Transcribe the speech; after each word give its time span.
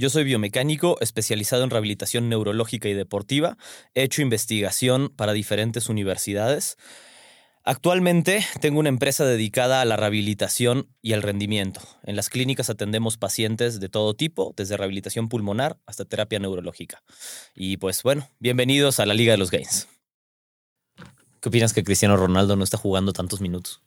Yo 0.00 0.08
soy 0.08 0.24
biomecánico 0.24 0.96
especializado 1.02 1.62
en 1.62 1.68
rehabilitación 1.68 2.30
neurológica 2.30 2.88
y 2.88 2.94
deportiva. 2.94 3.58
He 3.94 4.02
hecho 4.02 4.22
investigación 4.22 5.10
para 5.14 5.34
diferentes 5.34 5.90
universidades. 5.90 6.78
Actualmente 7.64 8.42
tengo 8.62 8.80
una 8.80 8.88
empresa 8.88 9.26
dedicada 9.26 9.82
a 9.82 9.84
la 9.84 9.98
rehabilitación 9.98 10.88
y 11.02 11.12
al 11.12 11.20
rendimiento. 11.20 11.82
En 12.02 12.16
las 12.16 12.30
clínicas 12.30 12.70
atendemos 12.70 13.18
pacientes 13.18 13.78
de 13.78 13.90
todo 13.90 14.14
tipo, 14.14 14.54
desde 14.56 14.78
rehabilitación 14.78 15.28
pulmonar 15.28 15.78
hasta 15.84 16.06
terapia 16.06 16.38
neurológica. 16.38 17.02
Y 17.54 17.76
pues 17.76 18.02
bueno, 18.02 18.26
bienvenidos 18.38 19.00
a 19.00 19.04
la 19.04 19.12
Liga 19.12 19.32
de 19.32 19.38
los 19.38 19.50
Gains. 19.50 19.86
¿Qué 21.42 21.50
opinas 21.50 21.74
que 21.74 21.84
Cristiano 21.84 22.16
Ronaldo 22.16 22.56
no 22.56 22.64
está 22.64 22.78
jugando 22.78 23.12
tantos 23.12 23.42
minutos? 23.42 23.82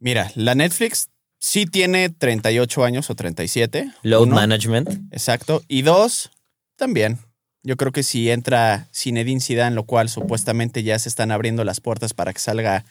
Mira, 0.00 0.32
la 0.34 0.56
Netflix 0.56 1.08
sí 1.38 1.66
tiene 1.66 2.08
38 2.10 2.84
años 2.84 3.10
o 3.10 3.14
37. 3.14 3.92
Load 4.02 4.22
Uno, 4.22 4.34
management. 4.34 4.90
Exacto. 5.12 5.62
Y 5.68 5.82
dos, 5.82 6.30
también. 6.76 7.18
Yo 7.62 7.76
creo 7.76 7.92
que 7.92 8.02
si 8.02 8.30
entra 8.30 8.88
Zinedine 8.94 9.40
Zidane, 9.40 9.74
lo 9.74 9.84
cual 9.84 10.08
supuestamente 10.08 10.82
ya 10.82 10.98
se 10.98 11.08
están 11.08 11.30
abriendo 11.30 11.64
las 11.64 11.80
puertas 11.80 12.14
para 12.14 12.32
que 12.32 12.38
salga 12.38 12.84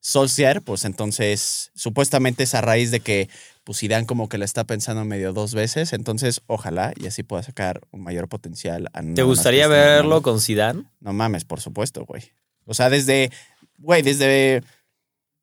Solskjaer, 0.00 0.62
pues 0.62 0.84
entonces 0.84 1.70
supuestamente 1.74 2.44
es 2.44 2.54
a 2.54 2.60
raíz 2.60 2.90
de 2.90 3.00
que 3.00 3.28
pues 3.64 3.78
Zidane 3.78 4.06
como 4.06 4.28
que 4.28 4.38
la 4.38 4.46
está 4.46 4.64
pensando 4.64 5.04
medio 5.04 5.32
dos 5.32 5.54
veces, 5.54 5.92
entonces 5.92 6.40
ojalá 6.46 6.92
y 6.96 7.06
así 7.06 7.22
pueda 7.22 7.42
sacar 7.42 7.82
un 7.90 8.02
mayor 8.02 8.28
potencial. 8.28 8.88
A 8.94 9.02
¿Te 9.02 9.22
gustaría 9.22 9.66
Cristiano 9.66 9.96
verlo 9.96 10.22
con 10.22 10.40
Zidane? 10.40 10.84
No 11.00 11.12
mames, 11.12 11.44
por 11.44 11.60
supuesto, 11.60 12.04
güey. 12.06 12.32
O 12.64 12.74
sea, 12.74 12.88
desde, 12.88 13.30
güey, 13.78 14.02
desde, 14.02 14.62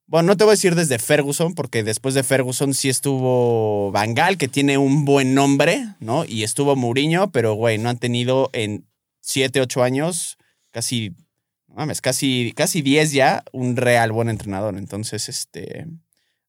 bueno, 0.07 0.27
no 0.27 0.37
te 0.37 0.45
voy 0.45 0.51
a 0.51 0.55
decir 0.55 0.75
desde 0.75 0.99
Ferguson, 0.99 1.53
porque 1.53 1.83
después 1.83 2.15
de 2.15 2.23
Ferguson 2.23 2.73
sí 2.73 2.87
estuvo 2.87 3.91
Bangal, 3.91 4.37
que 4.37 4.47
tiene 4.47 4.77
un 4.77 5.03
buen 5.03 5.33
nombre, 5.33 5.85
¿no? 5.99 6.23
Y 6.23 6.43
estuvo 6.43 6.75
Mourinho, 6.77 7.31
pero, 7.31 7.53
güey, 7.55 7.77
no 7.77 7.89
han 7.89 7.97
tenido 7.97 8.49
en 8.53 8.87
siete, 9.19 9.59
ocho 9.59 9.83
años, 9.83 10.37
casi, 10.71 11.13
mames, 11.67 11.99
casi, 11.99 12.53
casi 12.55 12.81
10 12.81 13.11
ya, 13.11 13.43
un 13.51 13.75
real 13.75 14.13
buen 14.13 14.29
entrenador. 14.29 14.77
Entonces, 14.77 15.27
este, 15.27 15.85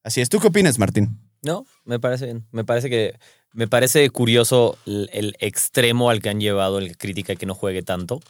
así 0.04 0.20
es. 0.20 0.28
¿Tú 0.28 0.38
qué 0.38 0.46
opinas, 0.46 0.78
Martín? 0.78 1.18
No, 1.42 1.66
me 1.84 1.98
parece 1.98 2.26
bien. 2.26 2.46
Me 2.52 2.64
parece 2.64 2.88
que 2.88 3.18
me 3.52 3.66
parece 3.66 4.08
curioso 4.10 4.78
el, 4.86 5.10
el 5.12 5.36
extremo 5.40 6.10
al 6.10 6.22
que 6.22 6.28
han 6.28 6.40
llevado 6.40 6.78
el 6.78 6.88
que 6.88 6.94
critica 6.94 7.34
que 7.34 7.46
no 7.46 7.54
juegue 7.54 7.82
tanto. 7.82 8.20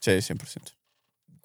Sí, 0.00 0.10
100%. 0.10 0.76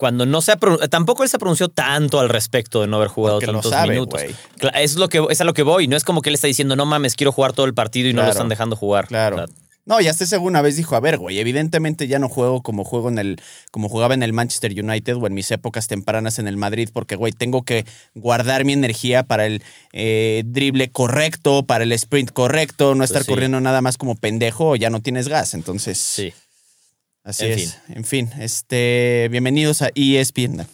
Cuando 0.02 0.25
no 0.25 0.41
se 0.41 0.52
ha 0.52 0.57
tampoco 0.89 1.21
él 1.21 1.30
se 1.30 1.38
pronunció 1.38 1.69
tanto 1.69 2.19
al 2.19 2.27
respecto 2.30 2.81
de 2.81 2.88
no 2.88 2.97
haber 2.97 3.09
jugado 3.09 3.38
Porque 3.38 3.52
tantos 3.52 3.69
sabe, 3.69 3.91
minutos. 3.91 4.19
Cla- 4.58 4.71
Es 4.73 4.95
lo 4.95 5.09
que 5.09 5.23
es 5.30 5.39
a 5.41 5.43
lo 5.43 5.53
que 5.53 5.61
voy. 5.61 5.88
No 5.88 5.95
es 5.95 6.03
como 6.03 6.23
que 6.23 6.30
él 6.30 6.33
está 6.33 6.47
diciendo, 6.47 6.75
no 6.75 6.88
mames, 6.88 7.16
quiero 7.16 7.31
jugar 7.31 7.53
todo 7.53 7.67
el 7.67 7.76
partido 7.76 8.09
y 8.09 8.14
no 8.14 8.23
lo 8.23 8.30
están 8.31 8.49
dejando 8.49 8.76
jugar. 8.76 9.05
Claro. 9.05 9.36
O 9.36 9.39
sea, 9.45 9.55
No, 9.86 10.02
y 10.02 10.08
hasta 10.08 10.23
ese 10.23 10.39
una 10.39 10.64
vez 10.64 10.76
dijo, 10.76 10.95
a 10.95 10.99
ver, 10.99 11.20
güey, 11.20 11.37
evidentemente 11.39 12.08
ya 12.08 12.17
no 12.17 12.30
juego 12.30 12.64
como 12.64 12.83
juego 12.83 13.09
en 13.09 13.20
el, 13.20 13.39
como 13.70 13.89
jugaba 13.89 14.15
en 14.15 14.23
el 14.23 14.33
Manchester 14.33 14.71
United 14.71 15.17
o 15.17 15.27
en 15.27 15.36
mis 15.36 15.52
épocas 15.52 15.86
tempranas 15.87 16.39
en 16.39 16.47
el 16.47 16.58
Madrid, 16.58 16.89
porque, 16.92 17.15
güey, 17.15 17.31
tengo 17.31 17.61
que 17.61 17.86
guardar 18.15 18.65
mi 18.65 18.73
energía 18.73 19.21
para 19.21 19.45
el 19.45 19.61
eh, 19.93 20.42
drible 20.47 20.89
correcto, 20.92 21.64
para 21.67 21.83
el 21.83 21.92
sprint 21.92 22.31
correcto, 22.31 22.95
no 22.95 23.03
estar 23.03 23.17
Pues 23.20 23.26
sí. 23.27 23.31
corriendo 23.33 23.59
nada 23.61 23.81
más 23.81 23.97
como 23.97 24.15
pendejo 24.15 24.76
ya 24.76 24.89
no 24.89 24.99
tienes 25.02 25.27
gas. 25.27 25.53
Entonces, 25.53 25.99
sí. 25.99 26.33
Así 27.23 27.45
En 27.45 27.52
es. 27.59 27.77
En 27.89 28.04
fin, 28.05 28.30
este, 28.39 29.27
bienvenidos 29.32 29.82
a 29.82 29.89
ESPN. 29.95 30.65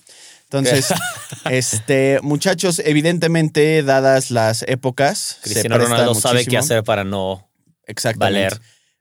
Entonces, 0.44 0.88
este, 1.50 2.20
muchachos, 2.22 2.80
evidentemente, 2.86 3.84
dadas 3.84 4.32
las 4.32 4.64
épocas, 4.64 5.40
Cristiano 5.42 5.78
Ronaldo 5.78 6.14
sabe 6.16 6.46
qué 6.46 6.58
hacer 6.58 6.84
para 6.84 7.04
no 7.04 7.50
valer 8.18 8.54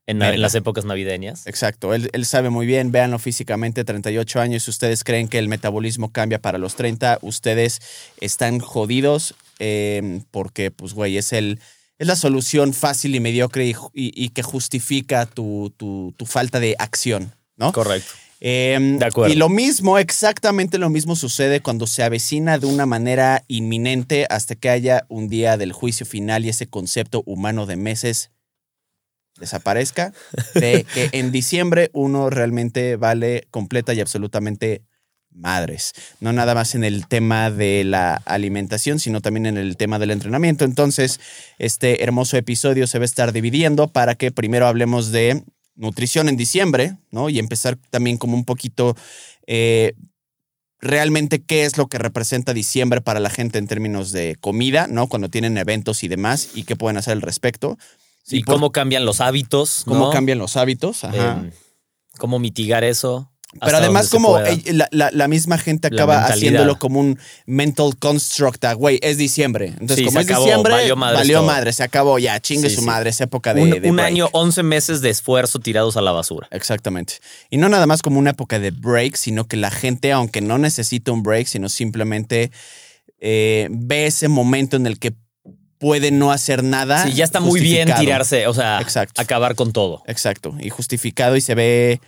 en, 0.09 0.19
las 0.41 0.55
épocas 0.55 0.85
navideñas. 0.85 1.47
Exacto, 1.47 1.93
él, 1.95 2.11
él 2.13 2.27
sabe 2.27 2.51
muy 2.51 2.67
bien, 2.67 2.93
véanlo 2.93 3.19
físicamente, 3.19 3.85
38 3.85 4.41
años, 4.41 4.65
si 4.65 4.71
ustedes 4.71 5.03
creen 5.05 5.29
que 5.29 5.39
el 5.39 5.49
metabolismo 5.49 6.13
cambia 6.13 6.41
para 6.41 6.59
los 6.59 6.77
30, 6.77 7.19
ustedes 7.23 7.81
están 8.21 8.59
jodidos 8.61 9.35
eh, 9.59 10.21
porque, 10.31 10.71
pues, 10.71 10.95
güey, 10.95 11.17
es, 11.17 11.33
el, 11.33 11.61
es 11.99 12.07
la 12.07 12.15
solución 12.17 12.73
fácil 12.75 13.15
y 13.15 13.21
mediocre 13.21 13.67
y, 13.67 13.71
y- 13.95 14.13
y 14.25 14.29
que 14.31 14.43
justifica 14.43 15.27
tu, 15.27 15.73
tu- 15.77 16.13
tu 16.17 16.27
falta 16.27 16.61
de 16.61 16.77
acción, 16.79 17.33
¿no? 17.57 17.73
Correcto. 17.73 18.13
Eh, 18.41 18.79
De 18.99 19.05
acuerdo. 19.05 19.33
Y 19.33 19.37
lo 19.37 19.49
mismo, 19.49 19.99
exactamente 19.99 20.79
lo 20.79 20.91
mismo 20.91 21.17
sucede 21.17 21.61
cuando 21.61 21.87
se 21.87 22.03
avecina 22.03 22.59
de 22.59 22.67
una 22.67 22.87
manera 22.87 23.43
inminente 23.49 24.27
hasta 24.29 24.55
que 24.55 24.69
haya 24.69 25.07
un 25.09 25.29
día 25.29 25.57
del 25.57 25.73
juicio 25.73 26.05
final 26.05 26.45
y 26.45 26.51
ese 26.51 26.67
concepto 26.67 27.23
humano 27.27 27.67
de 27.67 27.77
meses 27.77 28.31
desaparezca, 29.39 30.13
de 30.55 30.85
que 30.95 31.11
en 31.13 31.33
diciembre 31.33 31.91
uno 31.93 32.31
realmente 32.31 32.97
vale 32.97 33.47
completa 33.51 33.95
y 33.95 34.01
absolutamente 34.01 34.83
madres. 35.31 35.93
No 36.21 36.33
nada 36.33 36.55
más 36.55 36.75
en 36.75 36.85
el 36.85 37.07
tema 37.07 37.51
de 37.51 37.85
la 37.85 38.15
alimentación, 38.25 38.99
sino 38.99 39.21
también 39.21 39.47
en 39.47 39.59
el 39.59 39.77
tema 39.77 39.99
del 39.99 40.11
entrenamiento. 40.11 40.65
Entonces, 40.65 41.21
este 41.59 42.03
hermoso 42.03 42.37
episodio 42.37 42.87
se 42.87 42.99
va 42.99 43.03
a 43.03 43.07
estar 43.07 43.33
dividiendo 43.33 43.89
para 43.89 44.15
que 44.15 44.33
primero 44.33 44.67
hablemos 44.67 45.13
de 45.13 45.45
nutrición 45.77 46.29
en 46.29 46.37
diciembre, 46.37 46.97
¿no? 47.11 47.29
Y 47.29 47.39
empezar 47.39 47.77
también 47.91 48.17
como 48.19 48.35
un 48.37 48.45
poquito 48.45 48.97
eh, 49.47 49.95
realmente 50.81 51.43
qué 51.43 51.65
es 51.65 51.77
lo 51.77 51.87
que 51.89 51.99
representa 51.99 52.53
diciembre 52.55 53.01
para 53.01 53.21
la 53.21 53.31
gente 53.31 53.59
en 53.59 53.67
términos 53.67 54.13
de 54.13 54.37
comida, 54.41 54.87
¿no? 54.89 55.09
Cuando 55.09 55.29
tienen 55.29 55.57
eventos 55.59 56.03
y 56.03 56.09
demás 56.09 56.51
y 56.55 56.65
qué 56.65 56.77
pueden 56.77 56.97
hacer 56.97 57.13
al 57.13 57.23
respecto. 57.23 57.79
Y 58.29 58.43
por- 58.43 58.57
cómo 58.57 58.73
cambian 58.73 59.05
los 59.05 59.21
hábitos. 59.21 59.83
cómo 59.85 60.07
¿no? 60.07 60.11
cambian 60.11 60.39
los 60.39 60.57
hábitos. 60.57 61.05
Ajá. 61.05 61.41
Em, 61.43 61.53
cómo 62.19 62.39
mitigar 62.39 62.85
eso. 62.85 63.31
Pero 63.61 63.77
además, 63.79 64.09
como 64.09 64.39
la, 64.39 64.89
la- 64.91 65.11
la 65.13 65.29
misma 65.29 65.59
gente 65.59 65.89
acaba 65.89 66.25
haciéndolo 66.27 66.79
como 66.79 67.01
un 67.01 67.19
mental 67.47 67.97
construct, 67.99 68.65
ah, 68.65 68.73
güey, 68.75 68.99
es 69.03 69.17
diciembre. 69.19 69.69
Entonces, 69.69 69.97
Sí, 69.99 70.05
como 70.05 70.19
se 70.19 70.21
es 70.25 70.27
acabó, 70.31 70.45
diciembre, 70.45 70.73
valió 70.75 70.97
valió, 70.97 71.39
madres 71.43 71.47
madre, 71.47 71.73
se 71.73 71.83
acabó, 71.83 72.19
ya, 72.19 72.39
chingue 72.41 72.69
Sí, 72.69 72.75
su 72.77 72.81
sí. 72.83 72.87
madre, 72.87 73.11
es 73.11 73.21
época 73.21 73.55
de. 73.55 73.63
un, 73.63 73.71
de 73.71 73.89
un 73.91 73.97
break. 73.97 74.07
año, 74.09 74.29
11 74.33 74.63
meses 74.63 75.01
de 75.01 75.11
esfuerzo 75.11 75.59
tirados 75.59 75.97
a 75.97 76.01
la 76.03 76.13
basura. 76.13 76.49
Exactamente. 76.51 77.15
Y 77.51 77.57
no 77.57 77.69
nada 77.69 77.87
más 77.87 78.03
como 78.03 78.19
una 78.19 78.31
época 78.31 78.59
de 78.59 78.71
break, 78.71 79.17
sino 79.17 79.47
que 79.47 79.57
la 79.57 79.71
gente, 79.71 80.13
aunque 80.13 80.41
no 80.41 80.59
necesita 80.59 81.13
un 81.13 81.23
break, 81.23 81.47
sino 81.47 81.69
simplemente 81.69 82.51
eh, 83.21 83.69
ve 83.71 84.07
ese 84.07 84.29
momento 84.29 84.77
en 84.77 84.87
el 84.87 84.99
que 84.99 85.15
puede 85.79 86.11
no 86.11 86.33
hacer 86.33 86.65
nada. 86.65 87.05
Sí, 87.05 87.13
ya 87.13 87.25
está 87.25 87.41
muy 87.41 87.61
bien 87.61 87.89
tirarse, 87.99 88.47
o 88.47 88.55
sea, 88.55 88.81
Exacto. 88.81 89.21
acabar 89.21 89.55
con 89.55 89.73
todo. 89.73 90.03
Exacto. 90.07 90.55
Y 90.59 90.71
justificado 90.71 91.37
y 91.37 91.41
se 91.43 91.55
ve, 91.55 92.01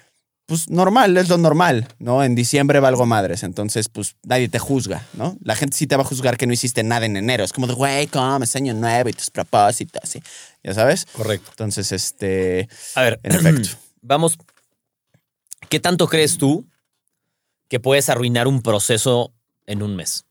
pues 0.48 0.70
normal, 0.70 1.14
es 1.19 1.28
lo 1.28 1.36
normal, 1.36 1.86
¿no? 1.98 2.25
En 2.25 2.34
diciembre 2.34 2.81
valgo 2.81 3.04
madres, 3.04 3.43
entonces, 3.43 3.90
pues 3.90 4.17
nadie 4.23 4.49
te 4.49 4.58
juzga, 4.58 5.06
¿no? 5.12 5.37
La 5.43 5.55
gente 5.55 5.76
sí 5.76 5.87
te 5.87 5.94
va 5.94 6.05
a 6.05 6.06
juzgar 6.06 6.38
que 6.38 6.46
no 6.46 6.55
hiciste 6.55 6.82
nada 6.82 7.05
en 7.05 7.19
enero. 7.19 7.44
Es 7.44 7.52
como 7.52 7.67
de, 7.67 7.75
güey, 7.75 8.06
¿cómo 8.06 8.43
es 8.43 8.56
año 8.56 8.73
nuevo 8.73 9.11
y 9.11 9.12
tus 9.12 9.28
propósitos? 9.28 10.08
¿sí? 10.08 10.23
¿Ya 10.64 10.73
sabes? 10.73 11.05
Correcto. 11.12 11.50
Entonces, 11.50 11.93
este, 11.93 12.67
A 12.94 13.02
ver, 13.02 13.20
en 13.25 13.32
efecto. 13.32 13.69
vamos. 14.00 14.38
¿Qué 15.69 15.81
tanto 15.81 16.08
crees 16.08 16.38
tú 16.38 16.67
que 17.69 17.78
puedes 17.78 18.08
arruinar 18.08 18.49
un 18.49 18.62
proceso 18.62 19.34
en 19.67 19.82
un 19.82 19.96
mes? 19.96 20.25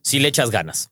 Si 0.00 0.20
le 0.20 0.28
echas 0.28 0.50
ganas 0.50 0.91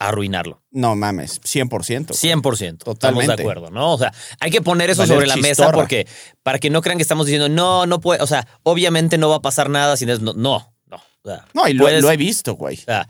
arruinarlo. 0.00 0.62
No 0.72 0.96
mames, 0.96 1.40
100%. 1.42 2.08
100%. 2.14 2.64
Estamos 2.64 2.84
Totalmente. 2.84 3.36
de 3.36 3.42
acuerdo, 3.42 3.70
¿no? 3.70 3.92
O 3.94 3.98
sea, 3.98 4.12
hay 4.40 4.50
que 4.50 4.62
poner 4.62 4.90
eso 4.90 5.02
Valer 5.02 5.14
sobre 5.14 5.26
la 5.28 5.36
mesa 5.36 5.70
porque 5.70 6.08
para 6.42 6.58
que 6.58 6.70
no 6.70 6.80
crean 6.82 6.96
que 6.98 7.02
estamos 7.02 7.26
diciendo, 7.26 7.48
no, 7.48 7.86
no 7.86 8.00
puede, 8.00 8.22
o 8.22 8.26
sea, 8.26 8.48
obviamente 8.62 9.18
no 9.18 9.28
va 9.28 9.36
a 9.36 9.42
pasar 9.42 9.68
nada 9.70 9.96
sin 9.96 10.08
eso. 10.08 10.22
No, 10.22 10.32
no. 10.32 10.74
no. 10.86 10.96
O 10.96 11.28
sea, 11.28 11.46
No, 11.54 11.68
y 11.68 11.74
lo, 11.74 11.84
puedes- 11.84 12.02
lo 12.02 12.10
he 12.10 12.16
visto, 12.16 12.54
güey. 12.54 12.76
o 12.78 12.80
sea, 12.80 13.08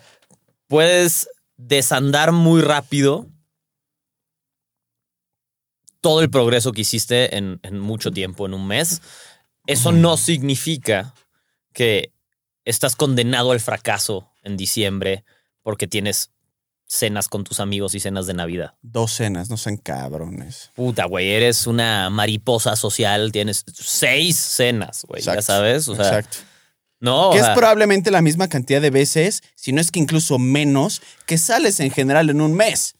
puedes 0.66 1.28
desandar 1.56 2.32
muy 2.32 2.60
rápido 2.60 3.28
todo 6.00 6.22
el 6.22 6.30
progreso 6.30 6.72
que 6.72 6.80
hiciste 6.80 7.36
en, 7.36 7.60
en 7.62 7.78
mucho 7.78 8.10
tiempo, 8.10 8.46
en 8.46 8.54
un 8.54 8.66
mes. 8.66 9.00
Eso 9.66 9.92
no 9.92 10.16
significa 10.16 11.14
que 11.72 12.12
estás 12.64 12.96
condenado 12.96 13.52
al 13.52 13.60
fracaso 13.60 14.32
en 14.42 14.56
diciembre 14.56 15.24
porque 15.62 15.86
tienes 15.86 16.32
cenas 16.92 17.28
con 17.28 17.44
tus 17.44 17.60
amigos 17.60 17.94
y 17.94 18.00
cenas 18.00 18.26
de 18.26 18.34
Navidad? 18.34 18.74
Dos 18.82 19.12
cenas, 19.12 19.48
no 19.48 19.56
sean 19.56 19.76
cabrones. 19.76 20.72
Puta, 20.74 21.04
güey, 21.04 21.30
eres 21.30 21.68
una 21.68 22.10
mariposa 22.10 22.74
social, 22.74 23.30
tienes 23.30 23.64
seis 23.72 24.36
cenas, 24.36 25.04
güey, 25.06 25.22
ya 25.22 25.40
sabes, 25.40 25.86
o 25.86 25.94
sea, 25.94 26.06
Exacto. 26.18 26.38
no, 26.98 27.30
que 27.30 27.38
es 27.38 27.48
probablemente 27.50 28.10
la 28.10 28.22
misma 28.22 28.48
cantidad 28.48 28.80
de 28.80 28.90
veces, 28.90 29.42
si 29.54 29.72
no 29.72 29.80
es 29.80 29.92
que 29.92 30.00
incluso 30.00 30.40
menos, 30.40 31.00
que 31.26 31.38
sales 31.38 31.78
en 31.78 31.92
general 31.92 32.28
en 32.28 32.40
un 32.40 32.54
mes. 32.54 32.96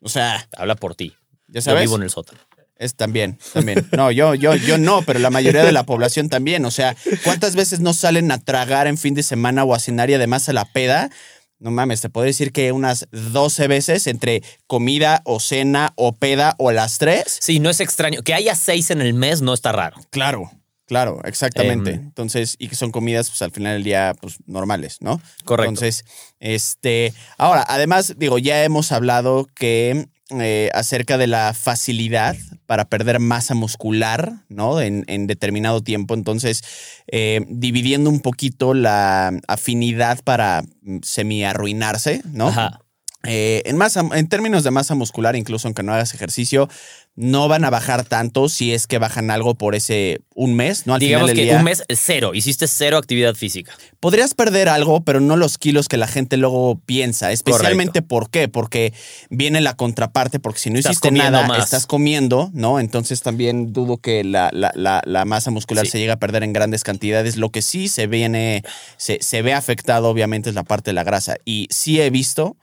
O 0.00 0.08
sea, 0.08 0.48
habla 0.56 0.74
por 0.74 0.94
ti. 0.94 1.14
ya 1.48 1.60
Yo 1.60 1.62
sabes. 1.62 1.82
vivo 1.82 1.96
en 1.96 2.04
el 2.04 2.10
sótano. 2.10 2.40
Es 2.76 2.96
también, 2.96 3.38
también. 3.52 3.86
No, 3.92 4.10
yo, 4.10 4.34
yo, 4.34 4.56
yo 4.56 4.78
no, 4.78 5.02
pero 5.02 5.18
la 5.20 5.30
mayoría 5.30 5.62
de 5.62 5.70
la 5.72 5.84
población 5.84 6.28
también. 6.30 6.64
O 6.64 6.70
sea, 6.72 6.96
¿cuántas 7.22 7.54
veces 7.54 7.78
no 7.80 7.92
salen 7.94 8.32
a 8.32 8.38
tragar 8.38 8.86
en 8.88 8.96
fin 8.98 9.14
de 9.14 9.22
semana 9.22 9.62
o 9.62 9.74
a 9.74 9.78
cenar 9.78 10.08
y 10.10 10.14
además 10.14 10.48
a 10.48 10.52
la 10.54 10.64
peda? 10.64 11.10
No 11.62 11.70
mames, 11.70 12.00
te 12.00 12.10
puedo 12.10 12.26
decir 12.26 12.50
que 12.50 12.72
unas 12.72 13.06
12 13.12 13.68
veces 13.68 14.08
entre 14.08 14.42
comida 14.66 15.22
o 15.24 15.38
cena 15.38 15.92
o 15.94 16.12
peda 16.12 16.56
o 16.58 16.72
las 16.72 16.98
tres. 16.98 17.38
Sí, 17.40 17.60
no 17.60 17.70
es 17.70 17.78
extraño. 17.78 18.22
Que 18.22 18.34
haya 18.34 18.56
seis 18.56 18.90
en 18.90 19.00
el 19.00 19.14
mes 19.14 19.42
no 19.42 19.54
está 19.54 19.70
raro. 19.70 19.96
Claro, 20.10 20.50
claro, 20.86 21.20
exactamente. 21.24 21.92
Em. 21.92 22.00
Entonces, 22.00 22.56
y 22.58 22.66
que 22.66 22.74
son 22.74 22.90
comidas, 22.90 23.28
pues 23.30 23.42
al 23.42 23.52
final 23.52 23.74
del 23.74 23.84
día, 23.84 24.12
pues 24.20 24.38
normales, 24.46 24.96
¿no? 25.00 25.22
Correcto. 25.44 25.68
Entonces, 25.68 26.04
este, 26.40 27.14
ahora, 27.38 27.64
además, 27.68 28.14
digo, 28.16 28.38
ya 28.38 28.64
hemos 28.64 28.90
hablado 28.90 29.46
que 29.54 30.08
eh, 30.40 30.70
acerca 30.74 31.18
de 31.18 31.26
la 31.26 31.54
facilidad 31.54 32.36
para 32.66 32.86
perder 32.86 33.18
masa 33.18 33.54
muscular, 33.54 34.44
¿no? 34.48 34.80
En, 34.80 35.26
determinado 35.26 35.82
tiempo. 35.82 36.14
Entonces, 36.14 36.62
eh, 37.06 37.44
dividiendo 37.48 38.10
un 38.10 38.20
poquito 38.20 38.74
la 38.74 39.32
afinidad 39.48 40.22
para 40.24 40.62
mm, 40.82 40.98
semi-arruinarse, 41.02 42.22
¿no? 42.32 42.48
Ajá. 42.48 42.80
Eh, 43.24 43.62
en, 43.66 43.76
masa, 43.76 44.04
en 44.14 44.28
términos 44.28 44.64
de 44.64 44.70
masa 44.72 44.94
muscular, 44.94 45.36
incluso 45.36 45.68
aunque 45.68 45.82
no 45.82 45.92
hagas 45.94 46.12
ejercicio, 46.14 46.68
no 47.14 47.46
van 47.46 47.64
a 47.64 47.70
bajar 47.70 48.04
tanto 48.04 48.48
si 48.48 48.72
es 48.72 48.86
que 48.86 48.98
bajan 48.98 49.30
algo 49.30 49.54
por 49.54 49.74
ese 49.74 50.22
un 50.34 50.54
mes, 50.54 50.86
¿no? 50.86 50.94
Al 50.94 51.00
Digamos 51.00 51.30
final 51.30 51.36
que 51.36 51.44
día. 51.50 51.58
un 51.58 51.64
mes 51.64 51.84
cero, 51.94 52.32
hiciste 52.34 52.66
cero 52.66 52.96
actividad 52.96 53.34
física. 53.34 53.72
Podrías 54.00 54.32
perder 54.34 54.68
algo, 54.70 55.04
pero 55.04 55.20
no 55.20 55.36
los 55.36 55.58
kilos 55.58 55.88
que 55.88 55.98
la 55.98 56.08
gente 56.08 56.36
luego 56.38 56.80
piensa. 56.86 57.30
Especialmente 57.30 58.00
¿por 58.02 58.30
qué? 58.30 58.48
Porque 58.48 58.94
viene 59.30 59.60
la 59.60 59.74
contraparte, 59.76 60.40
porque 60.40 60.58
si 60.58 60.70
no 60.70 60.78
Estás 60.78 60.92
hiciste 60.92 61.10
nada, 61.10 61.46
más. 61.46 61.62
estás 61.64 61.86
comiendo, 61.86 62.50
¿no? 62.54 62.80
Entonces 62.80 63.20
también 63.22 63.72
dudo 63.74 63.98
que 63.98 64.24
la, 64.24 64.48
la- 64.52 64.72
la- 64.74 65.02
la 65.04 65.24
masa 65.26 65.50
muscular 65.50 65.84
Sí. 65.84 65.92
se 65.92 65.98
llegue 65.98 66.12
a 66.12 66.18
perder 66.18 66.42
en 66.44 66.52
grandes 66.54 66.82
cantidades. 66.82 67.36
Lo 67.36 67.50
que 67.50 67.60
sí 67.62 67.88
se 67.88 68.06
viene, 68.06 68.64
se, 68.96 69.18
se 69.20 69.42
ve 69.42 69.52
afectado, 69.52 70.08
obviamente, 70.08 70.48
es 70.48 70.54
la 70.54 70.64
parte 70.64 70.90
de 70.90 70.94
la 70.94 71.04
grasa. 71.04 71.36
Y 71.44 71.68
sí 71.70 72.00
he 72.00 72.08
visto, 72.08 72.56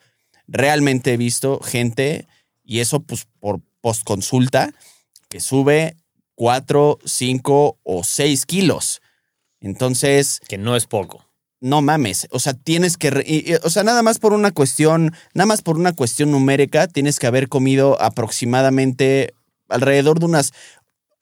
realmente 0.52 1.14
he 1.14 1.18
visto 1.18 1.60
gente, 1.62 2.28
y 2.64 2.80
eso 2.80 3.00
pues 3.02 3.28
por 3.40 3.62
postconsulta, 3.82 4.74
que 5.30 5.40
sube 5.40 5.96
4, 6.36 7.00
5 7.04 7.78
o 7.84 8.04
6 8.04 8.46
kilos. 8.46 9.02
Entonces, 9.62 10.40
Que 10.48 10.58
no 10.58 10.76
es 10.76 10.86
poco. 10.86 11.26
no 11.62 11.82
mames, 11.82 12.28
o 12.32 12.40
sea, 12.40 12.54
tienes 12.54 12.96
que, 12.98 13.60
o 13.64 13.70
sea, 13.70 13.84
nada 13.84 14.02
más 14.02 14.20
por 14.20 14.34
una 14.34 14.52
cuestión, 14.52 15.14
nada 15.34 15.46
más 15.46 15.62
por 15.62 15.78
una 15.78 15.94
cuestión 15.94 16.32
numérica, 16.32 16.88
tienes 16.88 17.20
que 17.20 17.28
haber 17.28 17.50
comido 17.50 18.02
aproximadamente 18.02 19.34
alrededor 19.68 20.20
de 20.20 20.26
unas 20.26 20.54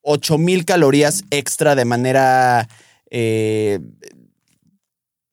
8000 0.02 0.66
calorías 0.66 1.24
extra 1.32 1.76
de 1.76 1.86
manera, 1.86 2.70
eh, 3.10 3.80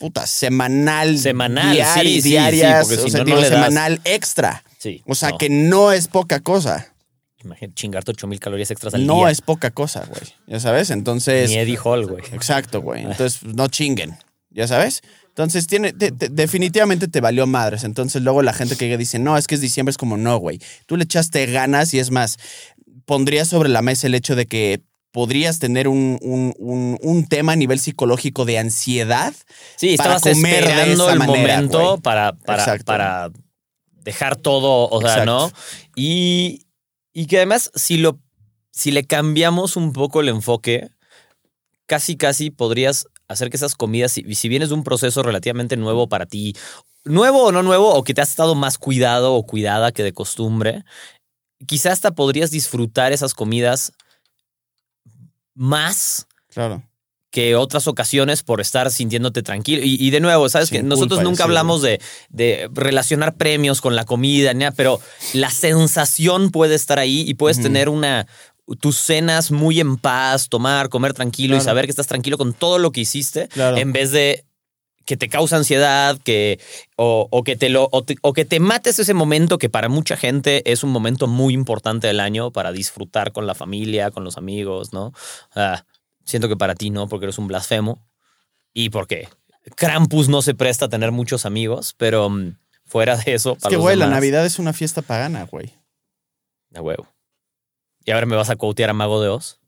puta, 0.04 0.26
semanal. 0.26 1.18
Semanal, 1.18 1.74
diar- 1.74 2.02
sí, 2.02 2.08
sí, 2.16 2.20
sí, 2.22 2.28
diarias, 2.28 2.86
porque 2.88 3.02
si 3.04 3.10
sea, 3.10 3.18
no, 3.20 3.24
no 3.24 3.24
digo, 3.24 3.40
le 3.40 3.48
das. 3.50 3.64
semanal 3.64 4.00
extra. 4.04 4.62
Sí. 4.78 5.02
O 5.06 5.14
sea, 5.14 5.30
no. 5.30 5.38
que 5.38 5.48
no 5.48 5.92
es 5.92 6.08
poca 6.08 6.40
cosa. 6.40 6.92
Imagínate 7.42 7.74
chingarte 7.74 8.10
8000 8.10 8.38
calorías 8.40 8.70
extras 8.70 8.92
al 8.94 9.06
No 9.06 9.20
día. 9.20 9.30
es 9.30 9.40
poca 9.40 9.70
cosa, 9.70 10.04
güey. 10.06 10.20
Ya 10.46 10.60
sabes, 10.60 10.90
entonces... 10.90 11.48
Ni 11.50 11.56
Eddie 11.56 11.78
Hall, 11.82 12.06
güey. 12.06 12.22
Exacto, 12.32 12.82
güey. 12.82 13.02
Entonces, 13.04 13.42
no 13.42 13.68
chinguen, 13.68 14.16
¿ya 14.50 14.66
sabes? 14.68 15.00
Entonces, 15.28 15.66
tiene, 15.66 15.92
te- 15.92 16.12
te- 16.12 16.28
definitivamente 16.28 17.08
te 17.08 17.20
valió 17.20 17.46
madres. 17.46 17.84
Entonces, 17.84 18.22
luego 18.22 18.42
la 18.42 18.52
gente 18.52 18.76
que 18.76 18.96
dice, 18.98 19.18
no, 19.18 19.36
es 19.38 19.46
que 19.46 19.54
es 19.56 19.60
diciembre, 19.62 19.90
es 19.90 19.96
como, 19.98 20.16
no, 20.18 20.36
güey. 20.38 20.60
Tú 20.86 20.96
le 20.98 21.04
echaste 21.04 21.44
ganas 21.46 21.92
y 21.94 21.98
es 21.98 22.10
más, 22.10 22.36
pondría 23.04 23.44
sobre 23.44 23.68
la 23.70 23.82
mesa 23.82 24.06
el 24.06 24.14
hecho 24.14 24.36
de 24.36 24.46
que 24.46 24.82
podrías 25.14 25.60
tener 25.60 25.86
un, 25.86 26.18
un- 26.22 26.52
un- 26.58 26.98
un 27.00 27.26
tema 27.28 27.52
a 27.52 27.56
nivel 27.56 27.78
psicológico 27.78 28.44
de 28.44 28.58
ansiedad. 28.58 29.32
Sí, 29.76 29.96
para 29.96 30.16
estabas 30.16 30.22
comer 30.22 30.64
de 30.64 30.70
esperando 30.70 31.04
esa 31.04 31.12
el 31.12 31.18
manera, 31.20 31.54
momento 31.62 31.98
para, 32.02 32.32
para, 32.32 32.78
para 32.84 33.30
dejar 34.02 34.34
todo, 34.34 34.88
o 34.90 35.00
sea, 35.00 35.10
Exacto. 35.22 35.30
¿no? 35.30 35.52
Y, 35.94 36.66
y 37.12 37.26
que 37.26 37.36
además, 37.36 37.70
si 37.76 37.96
lo 37.96 38.18
si 38.72 38.90
le 38.90 39.04
cambiamos 39.04 39.76
un 39.76 39.92
poco 39.92 40.20
el 40.20 40.28
enfoque, 40.28 40.88
casi, 41.86 42.16
casi 42.16 42.50
podrías 42.50 43.06
hacer 43.28 43.50
que 43.50 43.56
esas 43.56 43.76
comidas, 43.76 44.10
si, 44.10 44.34
si 44.34 44.48
vienes 44.48 44.70
de 44.70 44.74
un 44.74 44.82
proceso 44.82 45.22
relativamente 45.22 45.76
nuevo 45.76 46.08
para 46.08 46.26
ti, 46.26 46.56
nuevo 47.04 47.44
o 47.44 47.52
no 47.52 47.62
nuevo, 47.62 47.94
o 47.94 48.02
que 48.02 48.14
te 48.14 48.20
has 48.20 48.30
estado 48.30 48.56
más 48.56 48.78
cuidado 48.78 49.34
o 49.34 49.46
cuidada 49.46 49.92
que 49.92 50.02
de 50.02 50.12
costumbre, 50.12 50.84
quizás 51.68 51.92
hasta 51.92 52.10
podrías 52.16 52.50
disfrutar 52.50 53.12
esas 53.12 53.32
comidas 53.32 53.92
más 55.54 56.26
Claro. 56.52 56.82
que 57.30 57.56
otras 57.56 57.88
ocasiones 57.88 58.42
por 58.44 58.60
estar 58.60 58.90
sintiéndote 58.92 59.42
tranquilo. 59.42 59.82
Y, 59.84 59.96
y 60.00 60.10
de 60.10 60.20
nuevo, 60.20 60.48
sabes 60.48 60.68
Sin 60.68 60.78
que 60.78 60.82
nosotros 60.84 61.20
nunca 61.22 61.44
hablamos 61.44 61.82
de, 61.82 62.00
de 62.28 62.68
relacionar 62.72 63.34
premios 63.36 63.80
con 63.80 63.96
la 63.96 64.04
comida, 64.04 64.54
nada, 64.54 64.70
pero 64.70 65.00
la 65.32 65.50
sensación 65.50 66.50
puede 66.50 66.74
estar 66.76 66.98
ahí 67.00 67.24
y 67.28 67.34
puedes 67.34 67.60
tener 67.60 67.88
una 67.88 68.26
tus 68.80 68.96
cenas 68.96 69.50
muy 69.50 69.78
en 69.80 69.98
paz, 69.98 70.48
tomar, 70.48 70.88
comer 70.88 71.12
tranquilo 71.12 71.54
y 71.56 71.60
saber 71.60 71.84
que 71.84 71.90
estás 71.90 72.06
tranquilo 72.06 72.38
con 72.38 72.54
todo 72.54 72.78
lo 72.78 72.92
que 72.92 73.00
hiciste, 73.02 73.48
Claro. 73.48 73.76
en 73.76 73.92
vez 73.92 74.10
de 74.10 74.44
que 75.04 75.16
te 75.16 75.28
causa 75.28 75.56
ansiedad, 75.56 76.18
que 76.24 76.58
o, 76.96 77.28
o 77.30 77.44
que 77.44 77.56
te 77.56 77.68
lo 77.68 77.88
o, 77.92 78.02
te- 78.04 78.16
o 78.22 78.32
que 78.32 78.44
te 78.44 78.60
mates 78.60 78.98
ese 78.98 79.14
momento 79.14 79.58
que 79.58 79.68
para 79.68 79.88
mucha 79.88 80.16
gente 80.16 80.70
es 80.70 80.82
un 80.82 80.90
momento 80.90 81.26
muy 81.26 81.54
importante 81.54 82.06
del 82.06 82.20
año 82.20 82.50
para 82.50 82.72
disfrutar 82.72 83.32
con 83.32 83.46
la 83.46 83.54
familia, 83.54 84.10
con 84.10 84.24
los 84.24 84.36
amigos, 84.38 84.92
¿no? 84.92 85.12
Ah, 85.54 85.84
siento 86.24 86.48
que 86.48 86.56
para 86.56 86.74
ti 86.74 86.90
no, 86.90 87.08
porque 87.08 87.26
eres 87.26 87.38
un 87.38 87.46
blasfemo 87.48 88.06
y 88.72 88.90
porque 88.90 89.28
Krampus 89.76 90.28
no 90.28 90.42
se 90.42 90.54
presta 90.54 90.86
a 90.86 90.88
tener 90.88 91.12
muchos 91.12 91.46
amigos, 91.46 91.94
pero 91.96 92.28
mm, 92.30 92.56
fuera 92.84 93.16
de 93.16 93.34
eso, 93.34 93.52
Es 93.52 93.58
para 93.58 93.70
que, 93.70 93.76
los 93.76 93.82
güey, 93.82 93.96
la 93.96 94.06
Navidad 94.08 94.44
es 94.46 94.58
una 94.58 94.72
fiesta 94.72 95.02
pagana, 95.02 95.44
güey. 95.44 95.72
a 96.74 96.80
huevo. 96.82 97.06
Y 98.04 98.10
ahora 98.10 98.26
me 98.26 98.36
vas 98.36 98.50
a 98.50 98.56
quotear 98.56 98.90
a 98.90 98.92
Mago 98.94 99.22
de 99.22 99.28
Oz. 99.30 99.58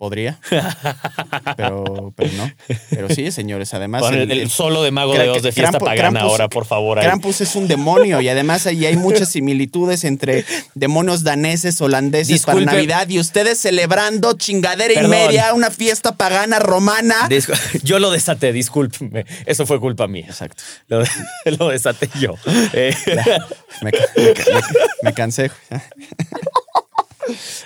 Podría. 0.00 0.40
pero, 1.58 2.10
pero 2.16 2.32
no. 2.32 2.50
Pero 2.88 3.10
sí, 3.10 3.30
señores. 3.30 3.74
Además, 3.74 4.00
Pon 4.00 4.14
el, 4.14 4.30
el- 4.30 4.48
solo 4.48 4.82
de 4.82 4.90
Mago 4.90 5.12
de 5.12 5.28
Oz 5.28 5.42
de 5.42 5.52
fiesta 5.52 5.78
pagana 5.78 6.20
Krampus- 6.20 6.22
ahora, 6.22 6.48
por 6.48 6.64
favor. 6.64 6.98
ahí. 6.98 7.04
Krampus 7.04 7.42
es 7.42 7.54
un 7.54 7.68
demonio 7.68 8.18
y 8.22 8.28
además 8.30 8.66
ahí 8.66 8.86
hay 8.86 8.96
muchas 8.96 9.28
similitudes 9.32 10.04
entre 10.04 10.46
demonios 10.74 11.22
daneses, 11.22 11.78
holandeses 11.82 12.28
Disculpe. 12.28 12.64
para 12.64 12.76
Navidad 12.76 13.10
y 13.10 13.18
ustedes 13.20 13.58
celebrando 13.58 14.32
chingadera 14.32 14.94
Perdón. 14.94 15.12
y 15.12 15.16
media, 15.16 15.52
una 15.52 15.70
fiesta 15.70 16.16
pagana 16.16 16.58
romana. 16.60 17.28
Yo 17.82 17.98
lo 17.98 18.10
desaté, 18.10 18.54
discúlpeme. 18.54 19.26
Eso 19.44 19.66
fue 19.66 19.78
culpa 19.80 20.08
mía. 20.08 20.24
Exacto. 20.28 20.62
Lo, 20.88 21.02
lo 21.58 21.68
desaté 21.68 22.08
yo. 22.18 22.36
Eh, 22.72 22.94
Me, 23.82 23.90
me 25.02 25.12
cansé. 25.12 25.50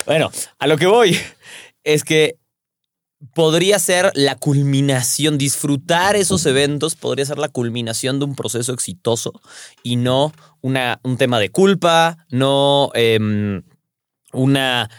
bueno, 0.05 0.33
a 0.59 0.67
lo 0.67 0.77
que 0.77 0.87
voy 0.87 1.17
es 1.85 2.05
que 2.05 2.39
podría 3.33 3.79
ser 3.79 4.13
la 4.15 4.37
culminación, 4.37 5.39
disfrutar 5.39 6.17
esos 6.17 6.45
eventos 6.47 6.95
podría 6.95 7.25
ser 7.25 7.39
la 7.39 7.49
culminación 7.49 8.19
de 8.19 8.27
un 8.27 8.35
proceso 8.35 8.73
exitoso 8.73 9.33
y 9.83 9.97
no 9.97 10.33
una, 10.61 11.01
un 11.03 11.17
tema 11.17 11.39
de 11.39 11.51
culpa, 11.51 12.19
no 12.31 12.91
em, 12.95 13.63
una 14.33 14.91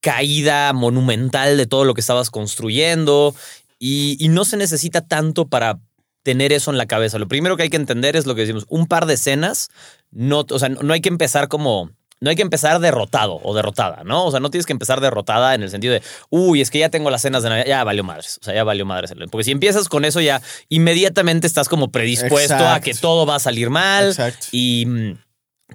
caída 0.00 0.72
monumental 0.72 1.56
de 1.56 1.66
todo 1.66 1.84
lo 1.84 1.94
que 1.94 2.00
estabas 2.00 2.30
construyendo 2.30 3.34
y, 3.78 4.16
y 4.20 4.28
no 4.28 4.44
se 4.44 4.56
necesita 4.56 5.06
tanto 5.06 5.48
para 5.48 5.80
tener 6.22 6.52
eso 6.52 6.70
en 6.70 6.78
la 6.78 6.86
cabeza. 6.86 7.18
Lo 7.18 7.28
primero 7.28 7.56
que 7.56 7.64
hay 7.64 7.70
que 7.70 7.76
entender 7.76 8.14
es 8.16 8.26
lo 8.26 8.34
que 8.34 8.42
decimos, 8.42 8.66
un 8.68 8.86
par 8.86 9.06
de 9.06 9.14
escenas, 9.14 9.70
no, 10.10 10.44
o 10.48 10.58
sea, 10.58 10.68
no 10.68 10.92
hay 10.92 11.00
que 11.00 11.08
empezar 11.08 11.48
como 11.48 11.90
no 12.22 12.30
hay 12.30 12.36
que 12.36 12.42
empezar 12.42 12.78
derrotado 12.78 13.40
o 13.42 13.52
derrotada, 13.52 14.04
¿no? 14.04 14.24
O 14.24 14.30
sea, 14.30 14.38
no 14.38 14.48
tienes 14.48 14.64
que 14.64 14.72
empezar 14.72 15.00
derrotada 15.00 15.56
en 15.56 15.64
el 15.64 15.70
sentido 15.70 15.92
de, 15.92 16.02
uy, 16.30 16.60
es 16.60 16.70
que 16.70 16.78
ya 16.78 16.88
tengo 16.88 17.10
las 17.10 17.20
cenas 17.20 17.42
de 17.42 17.48
Navidad, 17.48 17.66
ya 17.66 17.82
valió 17.82 18.04
madres, 18.04 18.38
o 18.40 18.44
sea, 18.44 18.54
ya 18.54 18.62
valió 18.62 18.86
madres. 18.86 19.12
Porque 19.28 19.42
si 19.42 19.50
empiezas 19.50 19.88
con 19.88 20.04
eso 20.04 20.20
ya 20.20 20.40
inmediatamente 20.68 21.48
estás 21.48 21.68
como 21.68 21.90
predispuesto 21.90 22.54
a 22.54 22.78
que 22.78 22.94
todo 22.94 23.26
va 23.26 23.34
a 23.34 23.40
salir 23.40 23.70
mal 23.70 24.06
Exacto. 24.06 24.46
y 24.52 24.86
mm, 24.86 25.18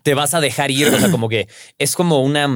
te 0.03 0.13
vas 0.13 0.33
a 0.33 0.39
dejar 0.39 0.71
ir, 0.71 0.87
o 0.87 0.97
sea, 0.97 1.11
como 1.11 1.27
que 1.27 1.49
es 1.77 1.95
como 1.95 2.23
una... 2.23 2.47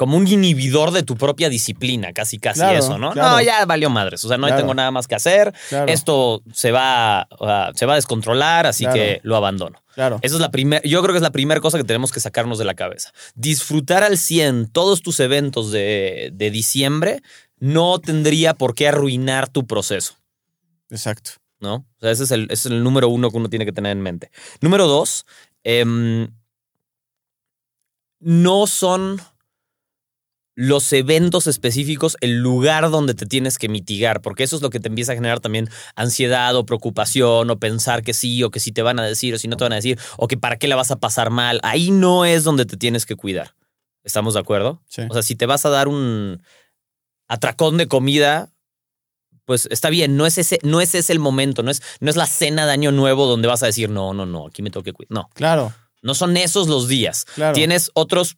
como 0.00 0.16
un 0.16 0.26
inhibidor 0.26 0.92
de 0.92 1.02
tu 1.02 1.14
propia 1.14 1.50
disciplina, 1.50 2.14
casi 2.14 2.38
casi 2.38 2.60
Claro, 2.60 2.78
eso, 2.78 2.96
¿no? 2.96 3.10
claro. 3.12 3.32
No, 3.36 3.42
ya 3.42 3.66
valió 3.66 3.90
madres, 3.90 4.24
o 4.24 4.28
sea, 4.28 4.38
no 4.38 4.46
Claro. 4.46 4.62
tengo 4.62 4.72
nada 4.72 4.90
más 4.90 5.06
que 5.06 5.14
hacer, 5.14 5.52
esto 5.88 6.42
se 6.54 6.72
va, 6.72 7.28
se 7.74 7.84
va 7.84 7.92
a 7.92 7.96
descontrolar, 7.96 8.66
así 8.66 8.86
que 8.86 9.20
lo 9.24 9.36
abandono. 9.36 9.82
Claro. 9.94 10.18
Esa 10.22 10.36
es 10.36 10.40
la 10.40 10.50
primera, 10.50 10.80
yo 10.86 11.02
creo 11.02 11.12
que 11.12 11.18
es 11.18 11.22
la 11.22 11.32
primera 11.32 11.60
cosa 11.60 11.76
que 11.76 11.84
tenemos 11.84 12.12
que 12.12 12.20
sacarnos 12.20 12.56
de 12.56 12.64
la 12.64 12.72
cabeza. 12.72 13.12
Disfrutar 13.34 14.02
al 14.02 14.16
100 14.16 14.68
todos 14.68 15.02
tus 15.02 15.20
eventos 15.20 15.70
de, 15.70 16.30
de 16.32 16.50
diciembre 16.50 17.20
no 17.58 17.98
tendría 17.98 18.54
por 18.54 18.74
qué 18.74 18.88
arruinar 18.88 19.50
tu 19.50 19.66
proceso. 19.66 20.14
Exacto. 20.88 21.32
¿no? 21.60 21.74
O 21.74 22.00
sea, 22.00 22.10
ese 22.10 22.24
es 22.24 22.30
el, 22.30 22.44
ese 22.44 22.54
es 22.54 22.66
el 22.68 22.82
número 22.82 23.10
uno 23.10 23.30
que 23.30 23.36
uno 23.36 23.50
tiene 23.50 23.66
que 23.66 23.72
tener 23.72 23.92
en 23.92 24.00
mente. 24.00 24.30
Número 24.62 24.86
dos, 24.86 25.26
em, 25.62 26.28
no 28.18 28.66
son 28.66 29.20
los 30.62 30.92
eventos 30.92 31.46
específicos 31.46 32.18
el 32.20 32.40
lugar 32.40 32.90
donde 32.90 33.14
te 33.14 33.24
tienes 33.24 33.56
que 33.58 33.70
mitigar, 33.70 34.20
porque 34.20 34.42
eso 34.44 34.56
es 34.56 34.60
lo 34.62 34.68
que 34.68 34.78
te 34.78 34.88
empieza 34.88 35.12
a 35.12 35.14
generar 35.14 35.40
también 35.40 35.70
ansiedad 35.96 36.54
o 36.54 36.66
preocupación 36.66 37.48
o 37.48 37.58
pensar 37.58 38.02
que 38.02 38.12
sí 38.12 38.42
o 38.42 38.50
que 38.50 38.60
sí 38.60 38.70
te 38.70 38.82
van 38.82 38.98
a 38.98 39.02
decir 39.04 39.32
o 39.34 39.38
si 39.38 39.48
no 39.48 39.56
te 39.56 39.64
van 39.64 39.72
a 39.72 39.76
decir 39.76 39.98
o 40.18 40.28
que 40.28 40.36
para 40.36 40.58
qué 40.58 40.68
la 40.68 40.76
vas 40.76 40.90
a 40.90 40.96
pasar 40.96 41.30
mal. 41.30 41.60
Ahí 41.62 41.90
no 41.90 42.26
es 42.26 42.44
donde 42.44 42.66
te 42.66 42.76
tienes 42.76 43.06
que 43.06 43.16
cuidar. 43.16 43.54
¿Estamos 44.04 44.34
de 44.34 44.40
acuerdo? 44.40 44.82
Sí. 44.86 45.00
O 45.08 45.14
sea, 45.14 45.22
si 45.22 45.34
te 45.34 45.46
vas 45.46 45.64
a 45.64 45.70
dar 45.70 45.88
un 45.88 46.42
atracón 47.26 47.78
de 47.78 47.88
comida, 47.88 48.50
pues 49.46 49.66
está 49.70 49.88
bien, 49.88 50.18
no 50.18 50.26
es 50.26 50.36
ese, 50.36 50.58
no 50.62 50.82
es 50.82 50.94
ese 50.94 51.12
el 51.14 51.20
momento, 51.20 51.62
no 51.62 51.70
es, 51.70 51.82
no 52.00 52.10
es 52.10 52.16
la 52.16 52.26
cena 52.26 52.66
de 52.66 52.72
año 52.72 52.92
nuevo 52.92 53.26
donde 53.26 53.48
vas 53.48 53.62
a 53.62 53.66
decir, 53.66 53.88
no, 53.88 54.12
no, 54.12 54.26
no, 54.26 54.48
aquí 54.48 54.60
me 54.62 54.70
tengo 54.70 54.84
que 54.84 54.92
cuidar. 54.92 55.10
No, 55.12 55.30
Claro. 55.32 55.72
no 56.02 56.14
son 56.14 56.36
esos 56.36 56.68
los 56.68 56.86
días. 56.86 57.24
Claro. 57.34 57.54
Tienes 57.54 57.90
otros 57.94 58.36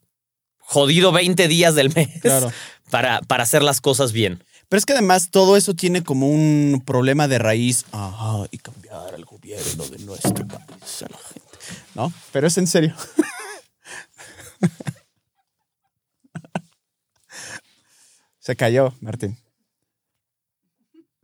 jodido 0.63 1.13
20 1.13 1.49
días 1.49 1.75
del 1.75 1.95
mes 1.95 2.09
Claro. 2.21 2.53
para, 2.91 3.21
para 3.23 3.43
hacer 3.45 3.63
las 3.63 3.81
cosas 3.81 4.13
bien. 4.13 4.43
Pero 4.69 4.79
es 4.79 4.87
que 4.87 4.93
además 4.95 5.29
todo 5.31 5.57
eso 5.59 5.75
tiene 5.75 6.03
como 6.03 6.29
un 6.31 6.83
problema 6.87 7.29
de 7.29 7.39
raíz. 7.39 7.85
Ajá, 7.93 8.47
y 8.51 8.59
cambiar 8.59 9.15
al 9.15 9.25
gobierno 9.27 9.85
de 9.87 9.99
nuestro 9.99 10.47
país 10.49 11.03
a 11.03 11.09
la 11.11 11.19
gente. 11.19 11.49
¿No? 11.95 12.13
Pero 12.33 12.47
es 12.47 12.57
en 12.57 12.67
serio. 12.67 12.95
Se 18.39 18.57
cayó, 18.57 18.95
Martín. 19.01 19.39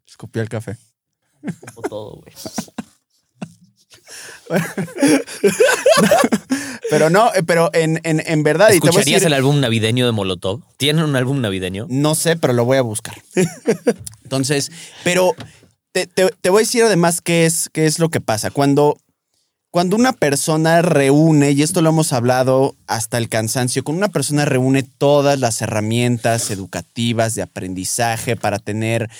Escupió 0.07 0.43
el 0.43 0.49
café. 0.49 0.77
Todo, 1.89 2.17
güey. 2.17 2.35
Pero 6.91 7.11
no, 7.11 7.31
eh, 7.35 7.43
pero 7.43 7.71
en, 7.75 8.01
en, 8.05 8.23
en 8.25 8.43
verdad. 8.43 8.69
y 8.71 8.75
te 8.75 8.79
voy 8.81 8.89
a 8.89 8.91
¿Escucharías 8.91 9.21
decir- 9.23 9.27
el 9.27 9.35
álbum 9.35 9.61
navideño 9.61 10.07
de 10.07 10.13
Molotov? 10.13 10.63
¿Tienen 10.79 11.05
un 11.05 11.17
álbum 11.17 11.41
navideño? 11.41 11.87
No 11.91 12.15
sé, 12.15 12.37
pero 12.37 12.53
lo 12.55 12.65
voy 12.65 12.79
a 12.79 12.83
buscar. 12.83 13.15
Entonces, 14.25 14.73
pero 15.05 15.35
te, 15.93 16.07
te- 16.07 16.31
te 16.41 16.51
voy 16.51 16.61
a 16.61 16.65
decir 16.65 16.85
además 16.85 17.21
qué 17.21 17.45
es, 17.47 17.69
qué 17.73 17.85
es 17.87 17.99
lo 17.99 18.09
que 18.09 18.21
pasa. 18.23 18.51
Cuando, 18.51 18.97
cuando 19.71 19.97
una 19.97 20.15
persona 20.15 20.81
reúne, 20.81 21.51
y 21.53 21.63
esto 21.63 21.83
lo 21.83 21.91
hemos 21.91 22.15
hablado 22.15 22.75
hasta 22.87 23.19
el 23.19 23.29
cansancio, 23.29 23.85
cuando 23.85 23.99
una 23.99 24.13
persona 24.13 24.47
reúne 24.47 24.83
todas 24.83 25.39
las 25.39 25.61
herramientas 25.61 26.51
educativas 26.51 27.35
de 27.35 27.43
aprendizaje 27.43 28.35
para 28.35 28.59
tener 28.59 29.11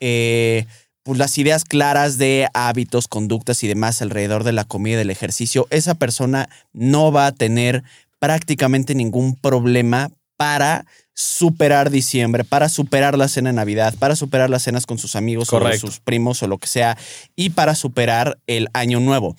eh, 0.00 0.66
pues 1.02 1.18
las 1.18 1.36
ideas 1.38 1.64
claras 1.64 2.18
de 2.18 2.48
hábitos, 2.54 3.08
conductas 3.08 3.62
y 3.64 3.68
demás 3.68 4.02
alrededor 4.02 4.44
de 4.44 4.52
la 4.52 4.64
comida 4.64 4.94
y 4.94 4.98
del 4.98 5.10
ejercicio, 5.10 5.66
esa 5.70 5.94
persona 5.94 6.48
no 6.72 7.10
va 7.10 7.26
a 7.26 7.32
tener 7.32 7.82
prácticamente 8.18 8.94
ningún 8.94 9.34
problema 9.34 10.10
para 10.36 10.86
superar 11.14 11.90
diciembre, 11.90 12.44
para 12.44 12.68
superar 12.68 13.18
la 13.18 13.28
cena 13.28 13.50
de 13.50 13.56
Navidad, 13.56 13.94
para 13.98 14.16
superar 14.16 14.48
las 14.48 14.62
cenas 14.62 14.86
con 14.86 14.98
sus 14.98 15.16
amigos 15.16 15.48
Correcto. 15.50 15.86
o 15.86 15.90
sus 15.90 16.00
primos 16.00 16.42
o 16.42 16.46
lo 16.46 16.58
que 16.58 16.68
sea, 16.68 16.96
y 17.36 17.50
para 17.50 17.74
superar 17.74 18.38
el 18.46 18.68
año 18.72 19.00
nuevo. 19.00 19.36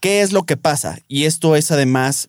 ¿Qué 0.00 0.20
es 0.20 0.32
lo 0.32 0.44
que 0.44 0.56
pasa? 0.56 0.98
Y 1.08 1.24
esto 1.24 1.56
es 1.56 1.70
además 1.70 2.28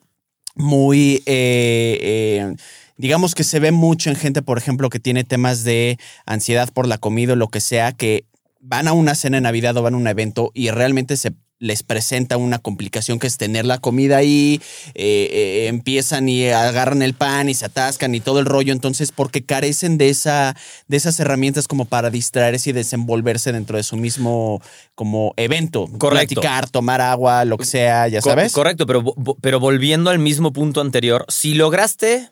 muy, 0.55 1.23
eh, 1.25 1.99
eh, 2.01 2.55
digamos 2.97 3.35
que 3.35 3.43
se 3.43 3.59
ve 3.59 3.71
mucho 3.71 4.09
en 4.09 4.15
gente, 4.15 4.41
por 4.41 4.57
ejemplo, 4.57 4.89
que 4.89 4.99
tiene 4.99 5.23
temas 5.23 5.63
de 5.63 5.99
ansiedad 6.25 6.69
por 6.71 6.87
la 6.87 6.97
comida 6.97 7.33
o 7.33 7.35
lo 7.35 7.49
que 7.49 7.61
sea, 7.61 7.91
que 7.91 8.25
van 8.59 8.87
a 8.87 8.93
una 8.93 9.15
cena 9.15 9.37
de 9.37 9.41
Navidad 9.41 9.75
o 9.77 9.81
van 9.81 9.93
a 9.93 9.97
un 9.97 10.07
evento 10.07 10.51
y 10.53 10.69
realmente 10.71 11.17
se 11.17 11.33
les 11.61 11.83
presenta 11.83 12.37
una 12.37 12.59
complicación 12.59 13.19
que 13.19 13.27
es 13.27 13.35
tener 13.37 13.65
la 13.65 13.79
comida 13.79 14.15
ahí, 14.15 14.61
eh, 14.95 15.29
eh, 15.29 15.67
empiezan 15.67 16.29
y 16.29 16.47
agarran 16.47 17.01
el 17.01 17.13
pan 17.13 17.49
y 17.49 17.53
se 17.53 17.65
atascan 17.65 18.15
y 18.15 18.21
todo 18.21 18.39
el 18.39 18.45
rollo, 18.45 18.71
entonces 18.71 19.11
porque 19.11 19.43
carecen 19.43 19.97
de, 19.97 20.07
esa, 20.07 20.55
de 20.87 20.95
esas 20.95 21.19
herramientas 21.19 21.67
como 21.67 21.83
para 21.83 22.09
distraerse 22.11 22.69
y 22.69 22.73
desenvolverse 22.73 23.51
dentro 23.51 23.75
de 23.75 23.83
su 23.83 23.97
mismo 23.97 24.61
como 24.95 25.33
evento. 25.35 25.87
Correcto. 25.97 26.35
Platicar, 26.35 26.69
tomar 26.69 27.01
agua, 27.01 27.43
lo 27.43 27.57
que 27.57 27.65
sea, 27.65 28.07
ya 28.07 28.21
Co- 28.21 28.29
sabes. 28.29 28.53
Correcto, 28.53 28.85
pero, 28.85 29.03
pero 29.41 29.59
volviendo 29.59 30.11
al 30.11 30.19
mismo 30.19 30.53
punto 30.53 30.79
anterior, 30.79 31.25
si 31.27 31.55
lograste 31.55 32.29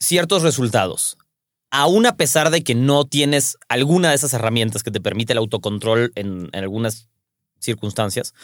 ciertos 0.00 0.42
resultados, 0.42 1.16
aún 1.70 2.06
a 2.06 2.16
pesar 2.16 2.50
de 2.50 2.62
que 2.62 2.74
no 2.74 3.04
tienes 3.04 3.56
alguna 3.68 4.10
de 4.10 4.16
esas 4.16 4.32
herramientas 4.32 4.82
que 4.82 4.90
te 4.90 5.00
permite 5.00 5.32
el 5.32 5.38
autocontrol 5.38 6.12
en, 6.14 6.48
en 6.52 6.60
algunas 6.60 7.08
circunstancias, 7.58 8.34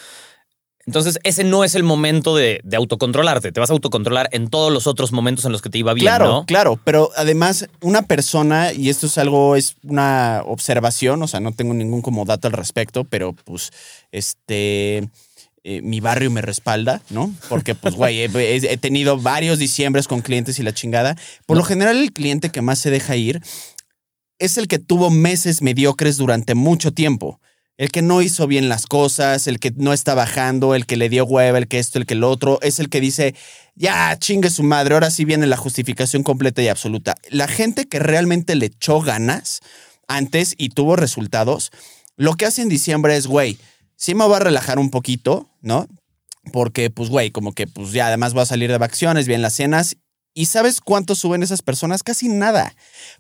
entonces 0.86 1.18
ese 1.24 1.42
no 1.42 1.64
es 1.64 1.74
el 1.74 1.82
momento 1.82 2.36
de, 2.36 2.60
de 2.62 2.76
autocontrolarte. 2.76 3.50
Te 3.50 3.58
vas 3.58 3.70
a 3.70 3.72
autocontrolar 3.72 4.28
en 4.30 4.48
todos 4.48 4.72
los 4.72 4.86
otros 4.86 5.10
momentos 5.10 5.44
en 5.44 5.50
los 5.50 5.60
que 5.60 5.68
te 5.68 5.78
iba 5.78 5.92
bien, 5.94 6.04
Claro, 6.06 6.26
¿no? 6.26 6.46
claro, 6.46 6.78
pero 6.84 7.10
además 7.16 7.68
una 7.80 8.02
persona, 8.02 8.72
y 8.72 8.88
esto 8.88 9.06
es 9.06 9.18
algo, 9.18 9.56
es 9.56 9.74
una 9.82 10.42
observación, 10.46 11.20
o 11.24 11.26
sea, 11.26 11.40
no 11.40 11.50
tengo 11.50 11.74
ningún 11.74 12.02
como 12.02 12.24
dato 12.24 12.46
al 12.46 12.52
respecto, 12.52 13.02
pero 13.02 13.32
pues, 13.32 13.72
este, 14.12 15.08
eh, 15.68 15.82
mi 15.82 15.98
barrio 15.98 16.30
me 16.30 16.42
respalda, 16.42 17.02
¿no? 17.10 17.34
Porque 17.48 17.74
pues, 17.74 17.96
güey, 17.96 18.20
he, 18.22 18.76
tenido 18.76 19.18
varios 19.18 19.58
diciembres 19.58 20.06
con 20.06 20.20
clientes 20.20 20.60
y 20.60 20.62
la 20.62 20.72
chingada. 20.72 21.16
Por 21.44 21.56
lo 21.56 21.64
general, 21.64 21.96
el 21.96 22.12
cliente 22.12 22.50
que 22.50 22.62
más 22.62 22.78
se 22.78 22.92
deja 22.92 23.16
ir 23.16 23.42
es 24.38 24.58
el 24.58 24.68
que 24.68 24.78
tuvo 24.78 25.10
meses 25.10 25.62
mediocres 25.62 26.18
durante 26.18 26.54
mucho 26.54 26.92
tiempo. 26.92 27.40
El 27.78 27.90
que 27.90 28.00
no 28.00 28.22
hizo 28.22 28.46
bien 28.46 28.68
las 28.68 28.86
cosas, 28.86 29.48
el 29.48 29.58
que 29.58 29.72
no 29.74 29.92
está 29.92 30.14
bajando, 30.14 30.76
el 30.76 30.86
que 30.86 30.96
le 30.96 31.08
dio 31.08 31.24
hueva, 31.24 31.58
el 31.58 31.66
que 31.66 31.80
esto, 31.80 31.98
el 31.98 32.06
que 32.06 32.14
lo 32.14 32.30
otro, 32.30 32.60
es 32.62 32.78
el 32.78 32.88
que 32.88 33.00
dice, 33.00 33.34
ya 33.74 34.16
chingue 34.20 34.50
su 34.50 34.62
madre, 34.62 34.94
ahora 34.94 35.10
sí 35.10 35.24
viene 35.24 35.48
la 35.48 35.56
justificación 35.56 36.22
completa 36.22 36.62
y 36.62 36.68
absoluta. 36.68 37.16
La 37.28 37.48
gente 37.48 37.88
que 37.88 37.98
realmente 37.98 38.54
le 38.54 38.66
echó 38.66 39.00
ganas 39.00 39.62
antes 40.06 40.54
y 40.56 40.68
tuvo 40.68 40.94
resultados, 40.94 41.72
lo 42.14 42.34
que 42.34 42.46
hace 42.46 42.62
en 42.62 42.68
diciembre 42.68 43.16
es, 43.16 43.26
güey, 43.26 43.58
sí 43.96 44.14
me 44.14 44.24
voy 44.24 44.36
a 44.36 44.40
relajar 44.40 44.78
un 44.78 44.90
poquito, 44.90 45.50
¿no? 45.66 45.86
Porque, 46.52 46.90
pues, 46.90 47.10
güey, 47.10 47.30
como 47.30 47.52
que, 47.52 47.66
pues 47.66 47.92
ya 47.92 48.06
además 48.06 48.32
voy 48.32 48.42
a 48.42 48.46
salir 48.46 48.70
de 48.70 48.78
vacaciones, 48.78 49.26
bien 49.26 49.42
las 49.42 49.54
cenas. 49.54 49.96
¿Y 50.32 50.46
sabes 50.46 50.80
cuánto 50.80 51.14
suben 51.14 51.42
esas 51.42 51.62
personas? 51.62 52.02
Casi 52.02 52.28
nada. 52.28 52.74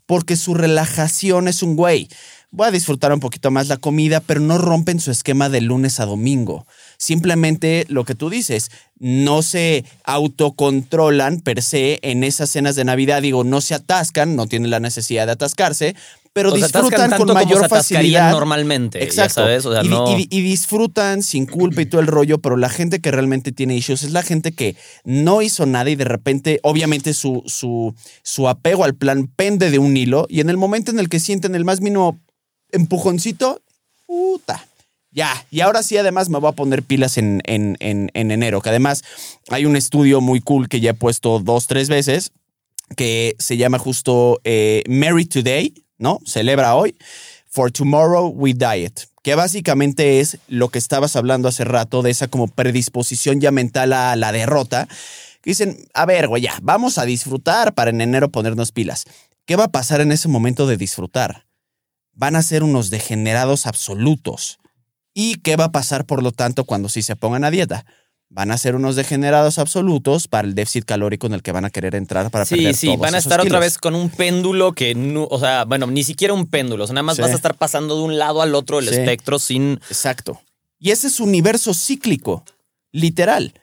Porque 0.06 0.36
su 0.36 0.54
relajación 0.54 1.48
es 1.48 1.62
un 1.62 1.74
güey. 1.74 2.08
Voy 2.50 2.68
a 2.68 2.70
disfrutar 2.70 3.12
un 3.12 3.20
poquito 3.20 3.50
más 3.50 3.68
la 3.68 3.78
comida, 3.78 4.20
pero 4.20 4.40
no 4.40 4.58
rompen 4.58 5.00
su 5.00 5.10
esquema 5.10 5.48
de 5.48 5.60
lunes 5.60 5.98
a 5.98 6.06
domingo. 6.06 6.66
Simplemente 6.98 7.84
lo 7.88 8.04
que 8.04 8.14
tú 8.14 8.30
dices, 8.30 8.70
no 8.98 9.42
se 9.42 9.84
autocontrolan 10.04 11.40
per 11.40 11.62
se 11.62 11.98
en 12.02 12.22
esas 12.22 12.50
cenas 12.50 12.76
de 12.76 12.84
Navidad. 12.84 13.22
Digo, 13.22 13.44
no 13.44 13.60
se 13.60 13.74
atascan, 13.74 14.36
no 14.36 14.46
tienen 14.46 14.70
la 14.70 14.78
necesidad 14.80 15.26
de 15.26 15.32
atascarse, 15.32 15.96
pero 16.36 16.50
O 16.52 16.54
disfrutan 16.54 17.10
con 17.16 17.32
mayor 17.32 17.66
facilidad. 17.66 18.30
normalmente, 18.30 18.98
ya 18.98 19.04
Exacto. 19.06 19.34
sabes, 19.40 19.64
o 19.64 19.72
sea, 19.72 19.80
y, 19.80 19.84
di- 19.84 19.90
no- 19.90 20.10
y 20.12 20.14
di- 20.16 20.28
y 20.30 20.42
disfrutan 20.42 21.22
sin 21.22 21.46
culpa 21.46 21.80
y 21.80 21.86
todo 21.86 22.02
el 22.02 22.06
rollo, 22.06 22.36
pero 22.42 22.58
la 22.58 22.68
gente 22.68 23.00
que 23.00 23.10
realmente 23.10 23.52
tiene 23.52 23.74
issues 23.74 24.02
es 24.02 24.12
la 24.12 24.22
gente 24.22 24.52
que 24.52 24.76
no 25.04 25.40
hizo 25.40 25.64
nada 25.64 25.88
y 25.88 25.96
de 25.96 26.04
repente, 26.04 26.60
obviamente, 26.62 27.14
su, 27.14 27.42
su, 27.46 27.94
su 28.22 28.50
apego 28.50 28.84
al 28.84 28.94
plan 28.94 29.28
pende 29.34 29.70
de 29.70 29.78
un 29.78 29.96
hilo 29.96 30.26
y 30.28 30.40
en 30.40 30.50
el 30.50 30.58
momento 30.58 30.90
en 30.90 30.98
el 30.98 31.08
que 31.08 31.20
sienten 31.20 31.54
el 31.54 31.64
más 31.64 31.80
mínimo 31.80 32.20
empujoncito, 32.70 33.62
puta. 34.06 34.62
Ya, 35.12 35.46
y 35.50 35.60
ahora 35.60 35.82
sí, 35.82 35.96
además 35.96 36.28
me 36.28 36.38
voy 36.38 36.50
a 36.50 36.52
poner 36.52 36.82
pilas 36.82 37.16
en, 37.16 37.40
en, 37.46 37.78
en, 37.80 38.10
en 38.12 38.30
enero, 38.30 38.60
que 38.60 38.68
además 38.68 39.02
hay 39.48 39.64
un 39.64 39.74
estudio 39.74 40.20
muy 40.20 40.40
cool 40.42 40.68
que 40.68 40.80
ya 40.80 40.90
he 40.90 40.94
puesto 40.94 41.38
dos, 41.38 41.66
tres 41.66 41.88
veces, 41.88 42.32
que 42.94 43.34
se 43.38 43.56
llama 43.56 43.78
justo 43.78 44.38
eh, 44.44 44.82
Merry 44.86 45.24
Today, 45.24 45.72
¿no? 45.98 46.20
Celebra 46.24 46.74
hoy. 46.74 46.96
For 47.48 47.72
Tomorrow 47.72 48.28
We 48.28 48.52
Diet, 48.52 49.08
que 49.22 49.34
básicamente 49.34 50.20
es 50.20 50.38
lo 50.46 50.68
que 50.68 50.78
estabas 50.78 51.16
hablando 51.16 51.48
hace 51.48 51.64
rato 51.64 52.02
de 52.02 52.10
esa 52.10 52.28
como 52.28 52.48
predisposición 52.48 53.40
ya 53.40 53.50
mental 53.50 53.92
a 53.92 54.14
la 54.14 54.30
derrota. 54.32 54.88
Dicen, 55.42 55.88
a 55.94 56.04
ver, 56.06 56.28
güey, 56.28 56.42
ya, 56.42 56.58
vamos 56.62 56.98
a 56.98 57.04
disfrutar 57.04 57.72
para 57.74 57.90
en 57.90 58.00
enero 58.00 58.30
ponernos 58.30 58.72
pilas. 58.72 59.04
¿Qué 59.46 59.56
va 59.56 59.64
a 59.64 59.72
pasar 59.72 60.00
en 60.00 60.12
ese 60.12 60.28
momento 60.28 60.66
de 60.66 60.76
disfrutar? 60.76 61.46
Van 62.12 62.36
a 62.36 62.42
ser 62.42 62.62
unos 62.62 62.90
degenerados 62.90 63.66
absolutos. 63.66 64.58
¿Y 65.14 65.36
qué 65.36 65.56
va 65.56 65.64
a 65.64 65.72
pasar, 65.72 66.04
por 66.04 66.22
lo 66.22 66.32
tanto, 66.32 66.64
cuando 66.64 66.88
sí 66.88 67.00
se 67.00 67.16
pongan 67.16 67.44
a 67.44 67.50
dieta? 67.50 67.86
Van 68.28 68.50
a 68.50 68.58
ser 68.58 68.74
unos 68.74 68.96
degenerados 68.96 69.58
absolutos 69.58 70.26
para 70.28 70.46
el 70.48 70.54
déficit 70.54 70.84
calórico 70.84 71.26
en 71.26 71.34
el 71.34 71.42
que 71.42 71.52
van 71.52 71.64
a 71.64 71.70
querer 71.70 71.94
entrar 71.94 72.30
para 72.30 72.44
Sí, 72.44 72.56
perder 72.56 72.74
sí, 72.74 72.86
todos 72.88 72.98
van 73.00 73.14
a 73.14 73.18
estar 73.18 73.40
otra 73.40 73.60
vez 73.60 73.78
con 73.78 73.94
un 73.94 74.10
péndulo 74.10 74.72
que 74.72 74.94
no, 74.94 75.24
o 75.30 75.38
sea, 75.38 75.64
bueno, 75.64 75.86
ni 75.86 76.02
siquiera 76.04 76.34
un 76.34 76.46
péndulo, 76.46 76.84
o 76.84 76.86
sea, 76.86 76.94
nada 76.94 77.04
más 77.04 77.16
Sí. 77.16 77.22
vas 77.22 77.30
a 77.30 77.36
estar 77.36 77.54
pasando 77.54 77.96
de 77.96 78.02
un 78.02 78.18
lado 78.18 78.42
al 78.42 78.54
otro 78.54 78.78
del 78.80 78.88
Sí. 78.88 78.96
espectro 78.96 79.38
sin 79.38 79.80
Exacto. 79.88 80.40
Y 80.78 80.90
ese 80.90 81.06
es 81.06 81.20
universo 81.20 81.72
cíclico, 81.72 82.44
literal. 82.92 83.54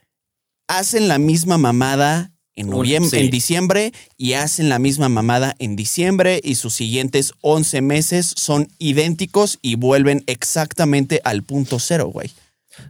Hacen 0.67 1.07
la 1.07 1.19
misma 1.19 1.57
mamada 1.57 2.31
en, 2.55 2.69
noviembre, 2.69 3.19
sí. 3.19 3.25
en 3.25 3.31
diciembre 3.31 3.93
y 4.17 4.33
hacen 4.33 4.69
la 4.69 4.79
misma 4.79 5.09
mamada 5.09 5.55
en 5.59 5.75
diciembre 5.75 6.39
y 6.43 6.55
sus 6.55 6.73
siguientes 6.73 7.33
11 7.41 7.81
meses 7.81 8.31
son 8.35 8.67
idénticos 8.79 9.59
y 9.61 9.75
vuelven 9.75 10.23
exactamente 10.27 11.19
al 11.23 11.43
punto 11.43 11.79
cero, 11.79 12.07
güey. 12.07 12.31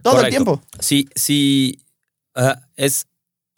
Todo 0.02 0.20
el 0.20 0.30
tiempo. 0.30 0.62
Sí, 0.78 1.08
sí. 1.14 1.80
ajá, 2.34 2.68
es 2.76 3.06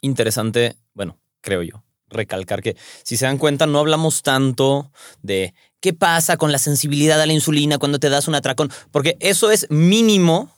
interesante, 0.01 0.77
bueno, 0.93 1.17
creo 1.41 1.63
yo, 1.63 1.83
recalcar 2.09 2.61
que 2.61 2.75
si 3.03 3.17
se 3.17 3.25
dan 3.25 3.37
cuenta, 3.37 3.65
no 3.65 3.79
hablamos 3.79 4.23
tanto 4.23 4.91
de 5.21 5.53
qué 5.79 5.93
pasa 5.93 6.37
con 6.37 6.51
la 6.51 6.57
sensibilidad 6.57 7.21
a 7.21 7.25
la 7.25 7.33
insulina 7.33 7.77
cuando 7.77 7.99
te 7.99 8.09
das 8.09 8.27
un 8.27 8.35
atracón, 8.35 8.71
porque 8.91 9.17
eso 9.19 9.51
es 9.51 9.67
mínimo 9.69 10.51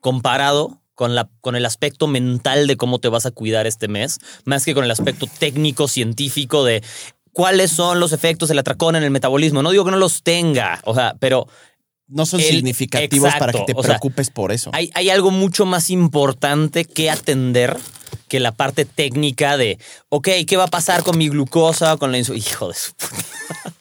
comparado 0.00 0.80
con, 0.94 1.14
la, 1.14 1.28
con 1.40 1.56
el 1.56 1.66
aspecto 1.66 2.06
mental 2.06 2.66
de 2.66 2.76
cómo 2.76 2.98
te 2.98 3.08
vas 3.08 3.26
a 3.26 3.30
cuidar 3.30 3.66
este 3.66 3.88
mes, 3.88 4.18
más 4.44 4.64
que 4.64 4.74
con 4.74 4.84
el 4.84 4.90
aspecto 4.90 5.26
técnico, 5.38 5.88
científico 5.88 6.64
de 6.64 6.82
cuáles 7.32 7.70
son 7.70 8.00
los 8.00 8.12
efectos 8.12 8.48
del 8.48 8.58
atracón 8.58 8.96
en 8.96 9.02
el 9.02 9.10
metabolismo. 9.10 9.62
No 9.62 9.70
digo 9.70 9.84
que 9.84 9.90
no 9.90 9.98
los 9.98 10.22
tenga, 10.22 10.80
o 10.84 10.94
sea, 10.94 11.16
pero 11.20 11.48
No 12.08 12.24
son 12.26 12.40
El- 12.40 12.46
significativos 12.46 13.32
para 13.38 13.52
que 13.52 13.64
te 13.66 13.72
sea, 13.72 13.82
preocupes 13.82 14.30
por 14.30 14.52
eso. 14.52 14.70
hay, 14.72 14.90
hay 14.94 15.10
algo 15.10 15.30
mucho 15.30 15.66
más 15.66 15.90
importante 15.90 16.84
que 16.84 17.10
atender 17.10 17.76
que 18.28 18.38
la 18.40 18.52
parte 18.52 18.84
técnica 18.84 19.56
de, 19.56 19.78
ok, 20.08 20.28
¿qué 20.46 20.56
va 20.56 20.64
a 20.64 20.68
pasar 20.68 21.02
con 21.02 21.18
mi 21.18 21.28
glucosa 21.28 21.94
o 21.94 21.98
con 21.98 22.12
la 22.12 22.18
insulina? 22.18 22.44
Hijo 22.48 22.68
de 22.68 22.74
su 22.74 22.92
puta. 22.94 23.74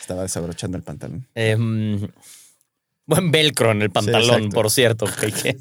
Estaba 0.00 0.22
desabrochando 0.22 0.76
el 0.76 0.82
pantalón. 0.82 1.26
Em, 1.34 2.08
buen 3.06 3.30
velcro 3.30 3.72
en 3.72 3.82
el 3.82 3.90
pantalón, 3.90 4.50
por 4.50 4.70
cierto. 4.70 5.06
que- 5.20 5.56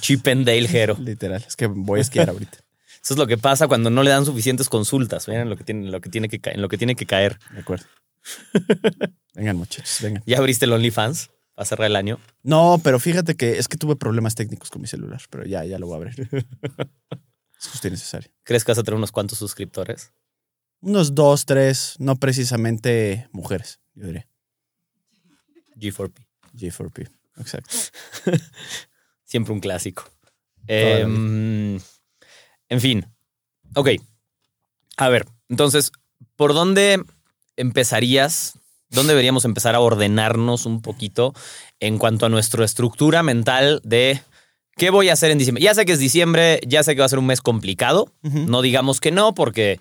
Chip 0.00 0.26
and 0.28 0.44
Dale 0.46 0.68
Hero. 0.70 0.96
Literal. 1.00 1.44
Es 1.46 1.56
que 1.56 1.66
voy 1.66 1.98
a 2.00 2.02
esquiar 2.02 2.28
ahorita. 2.30 2.58
Eso 3.02 3.14
es 3.14 3.18
lo 3.18 3.26
que 3.26 3.36
pasa 3.38 3.68
cuando 3.68 3.90
no 3.90 4.02
le 4.02 4.10
dan 4.10 4.24
suficientes 4.24 4.68
consultas. 4.68 5.26
Vean 5.26 5.48
lo 5.50 5.56
que 5.56 5.64
tiene, 5.64 5.90
lo 5.90 6.00
que 6.00 6.08
tiene 6.08 6.28
que, 6.28 6.40
en 6.50 6.62
lo 6.62 6.68
que 6.68 6.78
tiene 6.78 6.94
que 6.96 7.06
caer. 7.06 7.38
De 7.52 7.60
acuerdo. 7.60 7.84
Vengan, 9.34 9.56
muchachos, 9.56 9.98
vengan. 10.00 10.22
¿Ya 10.26 10.38
abriste 10.38 10.64
el 10.64 10.72
OnlyFans? 10.72 11.30
para 11.54 11.66
cerrar 11.66 11.86
el 11.86 11.96
año. 11.96 12.18
No, 12.42 12.80
pero 12.82 12.98
fíjate 12.98 13.36
que 13.36 13.58
es 13.58 13.68
que 13.68 13.76
tuve 13.76 13.96
problemas 13.96 14.34
técnicos 14.34 14.70
con 14.70 14.82
mi 14.82 14.88
celular, 14.88 15.22
pero 15.30 15.44
ya, 15.44 15.64
ya 15.64 15.78
lo 15.78 15.86
voy 15.86 15.94
a 15.94 15.96
abrir. 15.98 16.28
es 17.60 17.68
justo 17.68 17.88
y 17.88 17.90
necesario. 17.90 18.30
¿Crees 18.42 18.64
que 18.64 18.72
vas 18.72 18.78
a 18.78 18.82
tener 18.82 18.98
unos 18.98 19.12
cuantos 19.12 19.38
suscriptores? 19.38 20.12
Unos 20.80 21.14
dos, 21.14 21.46
tres, 21.46 21.94
no 21.98 22.16
precisamente 22.16 23.28
mujeres, 23.32 23.80
yo 23.94 24.06
diría. 24.06 24.28
G4P. 25.76 26.26
G4P. 26.54 27.10
Exacto. 27.38 27.74
Siempre 29.24 29.52
un 29.52 29.60
clásico. 29.60 30.04
Em, 30.66 31.80
en 32.68 32.80
fin. 32.80 33.06
Ok. 33.74 33.90
A 34.96 35.08
ver, 35.08 35.26
entonces, 35.48 35.90
¿por 36.36 36.54
dónde 36.54 37.02
empezarías? 37.56 38.58
¿Dónde 38.90 39.12
deberíamos 39.12 39.44
empezar 39.44 39.74
a 39.74 39.80
ordenarnos 39.80 40.66
un 40.66 40.82
poquito 40.82 41.34
en 41.80 41.98
cuanto 41.98 42.26
a 42.26 42.28
nuestra 42.28 42.64
estructura 42.64 43.22
mental 43.22 43.80
de 43.84 44.20
qué 44.76 44.90
voy 44.90 45.08
a 45.08 45.14
hacer 45.14 45.30
en 45.30 45.38
diciembre? 45.38 45.62
Ya 45.62 45.74
sé 45.74 45.84
que 45.84 45.92
es 45.92 45.98
diciembre, 45.98 46.60
ya 46.66 46.82
sé 46.82 46.94
que 46.94 47.00
va 47.00 47.06
a 47.06 47.08
ser 47.08 47.18
un 47.18 47.26
mes 47.26 47.40
complicado. 47.40 48.12
No 48.22 48.62
digamos 48.62 49.00
que 49.00 49.10
no, 49.10 49.34
porque 49.34 49.80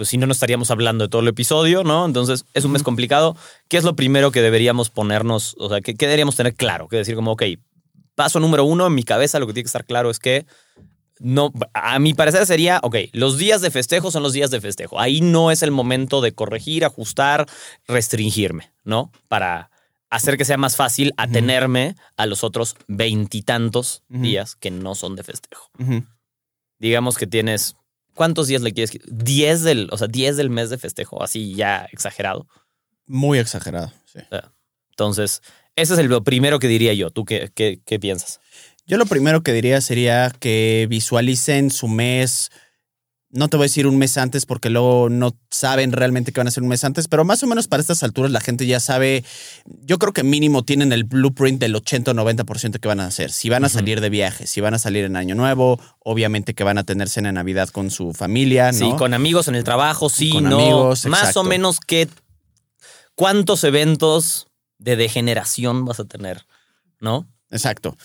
pues 0.00 0.08
si 0.08 0.16
no, 0.16 0.26
no 0.26 0.32
estaríamos 0.32 0.70
hablando 0.70 1.04
de 1.04 1.08
todo 1.08 1.20
el 1.20 1.28
episodio, 1.28 1.84
¿no? 1.84 2.06
Entonces, 2.06 2.46
es 2.54 2.64
un 2.64 2.72
mes 2.72 2.82
complicado. 2.82 3.36
¿Qué 3.68 3.76
es 3.76 3.84
lo 3.84 3.96
primero 3.96 4.30
que 4.30 4.40
deberíamos 4.40 4.88
ponernos? 4.88 5.56
O 5.58 5.68
sea, 5.68 5.82
¿qué, 5.82 5.94
qué 5.94 6.06
deberíamos 6.06 6.36
tener 6.36 6.54
claro? 6.54 6.88
Que 6.88 6.96
decir 6.96 7.14
como, 7.14 7.32
ok, 7.32 7.42
paso 8.14 8.40
número 8.40 8.64
uno 8.64 8.86
en 8.86 8.94
mi 8.94 9.02
cabeza, 9.02 9.38
lo 9.38 9.46
que 9.46 9.52
tiene 9.52 9.64
que 9.64 9.68
estar 9.68 9.84
claro 9.84 10.10
es 10.10 10.18
que 10.18 10.46
no, 11.20 11.52
a 11.74 11.98
mi 11.98 12.14
parecer 12.14 12.46
sería, 12.46 12.80
ok, 12.82 12.96
los 13.12 13.38
días 13.38 13.60
de 13.60 13.70
festejo 13.70 14.10
son 14.10 14.22
los 14.22 14.32
días 14.32 14.50
de 14.50 14.60
festejo. 14.60 14.98
Ahí 14.98 15.20
no 15.20 15.50
es 15.50 15.62
el 15.62 15.70
momento 15.70 16.20
de 16.20 16.32
corregir, 16.32 16.84
ajustar, 16.84 17.46
restringirme, 17.86 18.72
¿no? 18.84 19.12
Para 19.28 19.70
hacer 20.08 20.36
que 20.36 20.44
sea 20.44 20.56
más 20.56 20.76
fácil 20.76 21.12
atenerme 21.16 21.94
a 22.16 22.26
los 22.26 22.42
otros 22.42 22.74
veintitantos 22.88 24.02
días 24.08 24.56
que 24.56 24.72
no 24.72 24.96
son 24.96 25.14
de 25.14 25.22
festejo 25.22 25.70
digamos 26.80 27.16
que 27.16 27.28
tienes. 27.28 27.76
¿Cuántos 28.14 28.48
días 28.48 28.62
le 28.62 28.72
quieres? 28.72 28.98
10 29.06 29.62
del, 29.62 29.88
o 29.92 29.96
sea, 29.96 30.08
10 30.08 30.36
del 30.36 30.50
mes 30.50 30.68
de 30.68 30.78
festejo, 30.78 31.22
así 31.22 31.54
ya 31.54 31.86
exagerado. 31.92 32.48
Muy 33.06 33.38
exagerado. 33.38 33.92
sí. 34.04 34.18
Entonces, 34.90 35.42
ese 35.76 35.94
es 35.94 35.98
el 35.98 36.06
lo 36.06 36.24
primero 36.24 36.58
que 36.58 36.66
diría 36.66 36.92
yo. 36.92 37.10
¿Tú 37.10 37.24
qué, 37.24 37.50
qué, 37.54 37.80
qué 37.86 37.98
piensas? 37.98 38.39
Yo 38.90 38.96
lo 38.96 39.06
primero 39.06 39.44
que 39.44 39.52
diría 39.52 39.80
sería 39.80 40.32
que 40.40 40.88
visualicen 40.90 41.70
su 41.70 41.86
mes. 41.86 42.50
No 43.28 43.46
te 43.46 43.56
voy 43.56 43.62
a 43.62 43.68
decir 43.68 43.86
un 43.86 43.96
mes 43.98 44.18
antes 44.18 44.46
porque 44.46 44.68
luego 44.68 45.08
no 45.08 45.38
saben 45.48 45.92
realmente 45.92 46.32
que 46.32 46.40
van 46.40 46.48
a 46.48 46.50
ser 46.50 46.64
un 46.64 46.70
mes 46.70 46.82
antes, 46.82 47.06
pero 47.06 47.24
más 47.24 47.40
o 47.44 47.46
menos 47.46 47.68
para 47.68 47.80
estas 47.80 48.02
alturas 48.02 48.32
la 48.32 48.40
gente 48.40 48.66
ya 48.66 48.80
sabe, 48.80 49.24
yo 49.84 50.00
creo 50.00 50.12
que 50.12 50.24
mínimo 50.24 50.64
tienen 50.64 50.90
el 50.90 51.04
blueprint 51.04 51.60
del 51.60 51.76
80 51.76 52.10
o 52.10 52.14
90% 52.14 52.80
que 52.80 52.88
van 52.88 52.98
a 52.98 53.06
hacer. 53.06 53.30
Si 53.30 53.48
van 53.48 53.64
a 53.64 53.68
salir 53.68 54.00
de 54.00 54.10
viaje, 54.10 54.48
si 54.48 54.60
van 54.60 54.74
a 54.74 54.78
salir 54.80 55.04
en 55.04 55.14
Año 55.14 55.36
Nuevo, 55.36 55.80
obviamente 56.00 56.54
que 56.54 56.64
van 56.64 56.76
a 56.76 56.82
tener 56.82 57.08
cena 57.08 57.28
de 57.28 57.34
Navidad 57.34 57.68
con 57.68 57.92
su 57.92 58.12
familia, 58.12 58.72
¿no? 58.72 58.78
Sí, 58.78 58.92
con 58.98 59.14
amigos 59.14 59.46
en 59.46 59.54
el 59.54 59.62
trabajo, 59.62 60.08
sí, 60.08 60.30
Con 60.30 60.48
no. 60.48 60.58
amigos, 60.58 61.06
Más 61.06 61.20
exacto. 61.20 61.42
o 61.42 61.44
menos 61.44 61.78
que 61.78 62.08
cuántos 63.14 63.62
eventos 63.62 64.48
de 64.78 64.96
degeneración 64.96 65.84
vas 65.84 66.00
a 66.00 66.06
tener, 66.06 66.44
¿no? 66.98 67.28
Exacto. 67.52 67.96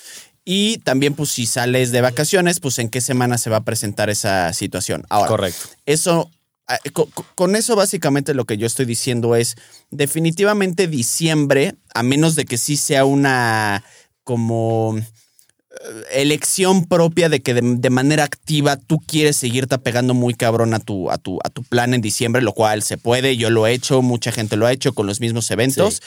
Y 0.48 0.78
también, 0.80 1.16
pues, 1.16 1.32
si 1.32 1.48
sales 1.48 1.92
de 1.92 2.02
vacaciones, 2.02 2.60
pues, 2.60 2.78
en 2.78 2.90
qué 2.90 3.02
semana 3.02 3.38
se 3.40 3.50
va 3.50 3.58
a 3.58 3.64
presentar 3.64 4.10
esa 4.12 4.54
situación. 4.54 5.04
Ahora, 5.10 5.28
Correcto. 5.30 5.68
eso, 5.88 6.30
ah, 6.68 6.78
co- 6.94 7.08
co- 7.12 7.26
con 7.34 7.56
eso 7.56 7.76
básicamente 7.76 8.36
lo 8.36 8.46
que 8.46 8.58
yo 8.58 8.68
estoy 8.68 8.86
diciendo 8.86 9.36
es, 9.36 9.56
definitivamente 9.90 10.88
diciembre, 10.88 11.74
a 11.96 12.04
menos 12.04 12.36
de 12.36 12.46
que 12.46 12.58
sí 12.60 12.78
sea 12.78 13.06
una 13.06 13.84
como 14.24 14.98
eh, 15.00 16.04
elección 16.14 16.86
propia 16.86 17.28
de 17.28 17.42
que 17.42 17.56
de, 17.56 17.62
de 17.64 17.90
manera 17.90 18.24
activa 18.24 18.78
tú 18.78 19.00
quieres 19.00 19.38
seguirte 19.38 19.74
apegando 19.76 20.14
muy 20.14 20.36
cabrón 20.36 20.76
a 20.76 20.80
tu, 20.80 21.10
a, 21.10 21.18
tu, 21.18 21.40
a 21.44 21.50
tu 21.50 21.64
plan 21.64 21.94
en 21.96 22.02
diciembre, 22.02 22.44
lo 22.44 22.54
cual 22.54 22.84
se 22.84 22.98
puede, 22.98 23.36
yo 23.36 23.50
lo 23.50 23.66
he 23.66 23.74
hecho, 23.74 24.04
mucha 24.04 24.32
gente 24.32 24.58
lo 24.58 24.68
ha 24.68 24.72
hecho 24.72 24.94
con 24.94 25.08
los 25.08 25.20
mismos 25.20 25.50
eventos, 25.50 26.02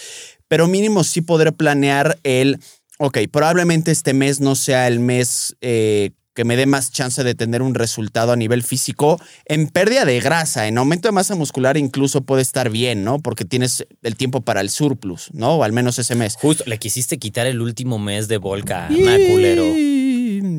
pero 0.47 0.67
mínimo 0.69 1.03
sí 1.05 1.23
poder 1.23 1.53
planear 1.55 2.19
el, 2.23 2.61
ok, 2.99 3.19
probablemente 3.31 3.91
este 3.91 4.13
mes 4.13 4.41
no 4.41 4.55
sea 4.55 4.87
el 4.87 5.01
mes 5.01 5.57
eh, 5.61 6.11
que 6.35 6.45
me 6.45 6.57
dé 6.57 6.67
más 6.67 6.93
chance 6.93 7.25
de 7.25 7.35
tener 7.35 7.63
un 7.63 7.75
resultado 7.75 8.31
a 8.31 8.37
nivel 8.37 8.63
físico 8.63 9.21
en 9.47 9.67
pérdida 9.67 10.05
de 10.05 10.21
grasa, 10.21 10.69
en 10.69 10.79
aumento 10.79 11.09
de 11.09 11.13
masa 11.13 11.35
muscular 11.35 11.77
incluso 11.77 12.21
puede 12.21 12.43
estar 12.43 12.71
bien, 12.71 13.03
¿no? 13.03 13.19
Porque 13.19 13.45
tienes 13.45 13.85
el 14.03 14.15
tiempo 14.15 14.43
para 14.43 14.61
el 14.61 14.71
surplus, 14.71 15.31
¿no? 15.33 15.57
O 15.57 15.65
al 15.65 15.73
menos 15.73 15.99
ese 15.99 16.15
mes. 16.15 16.37
Justo, 16.37 16.63
le 16.67 16.79
quisiste 16.79 17.19
quitar 17.19 17.49
el 17.49 17.61
último 17.61 17.99
mes 17.99 18.29
de 18.29 18.37
Volca, 18.37 18.87
Ana, 18.87 19.17
culero. 19.29 19.65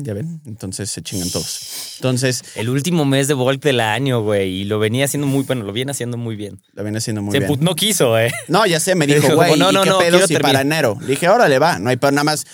Ya 0.02 0.14
ven, 0.14 0.40
entonces 0.46 0.90
se 0.90 1.02
chingan 1.02 1.30
todos. 1.30 1.94
Entonces, 1.96 2.42
El 2.54 2.68
último 2.70 3.04
mes 3.04 3.28
de 3.28 3.34
Volca 3.34 3.68
del 3.68 3.80
año, 3.80 4.22
güey. 4.22 4.50
Y 4.60 4.64
lo 4.64 4.78
venía 4.78 5.04
haciendo 5.04 5.26
muy, 5.26 5.44
bueno, 5.44 5.64
lo 5.64 5.72
viene 5.72 5.90
haciendo 5.92 6.16
muy 6.16 6.36
bien. 6.36 6.60
lo 6.72 6.82
viene 6.82 6.98
haciendo 6.98 7.22
muy 7.22 7.32
Se 7.32 7.38
bien. 7.40 7.50
put- 7.50 7.60
no 7.60 7.74
quiso, 7.74 8.18
eh. 8.18 8.32
No, 8.48 8.64
ya 8.66 8.80
sé, 8.80 8.94
me 8.94 9.06
Dijo 9.06 9.20
güey, 9.34 9.58
no, 9.58 9.70
¿y 9.70 9.74
no, 9.74 9.82
qué 9.82 9.90
no, 9.90 9.98
pedo 9.98 10.18
si 10.20 10.34
terminar? 10.34 10.42
para 10.42 10.60
enero? 10.62 10.96
Le 11.00 11.06
dije, 11.08 11.28
órale, 11.28 11.58
va, 11.58 11.78
no 11.78 11.90
hay 11.90 11.96
pero 11.96 12.12
nada 12.12 12.24
más. 12.24 12.46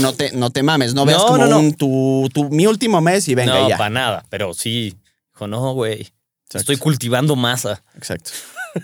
No 0.00 0.12
te, 0.14 0.32
no 0.32 0.50
te 0.50 0.62
mames, 0.62 0.94
no 0.94 1.04
veas 1.04 1.18
No, 1.18 1.26
como 1.26 1.38
no, 1.38 1.46
no. 1.48 1.58
un 1.60 1.74
tu, 1.74 2.28
tu- 2.32 2.48
mi 2.50 2.66
último 2.66 3.00
mes 3.00 3.28
y 3.28 3.34
venga 3.34 3.54
no, 3.60 3.68
ya. 3.68 3.76
para 3.76 3.90
nada. 3.90 4.24
Pero 4.30 4.54
sí. 4.54 4.96
Dijo, 5.32 5.46
no, 5.48 5.72
güey. 5.74 6.08
Estoy 6.52 6.76
cultivando 6.76 7.36
masa. 7.36 7.82
Exacto. 7.96 8.30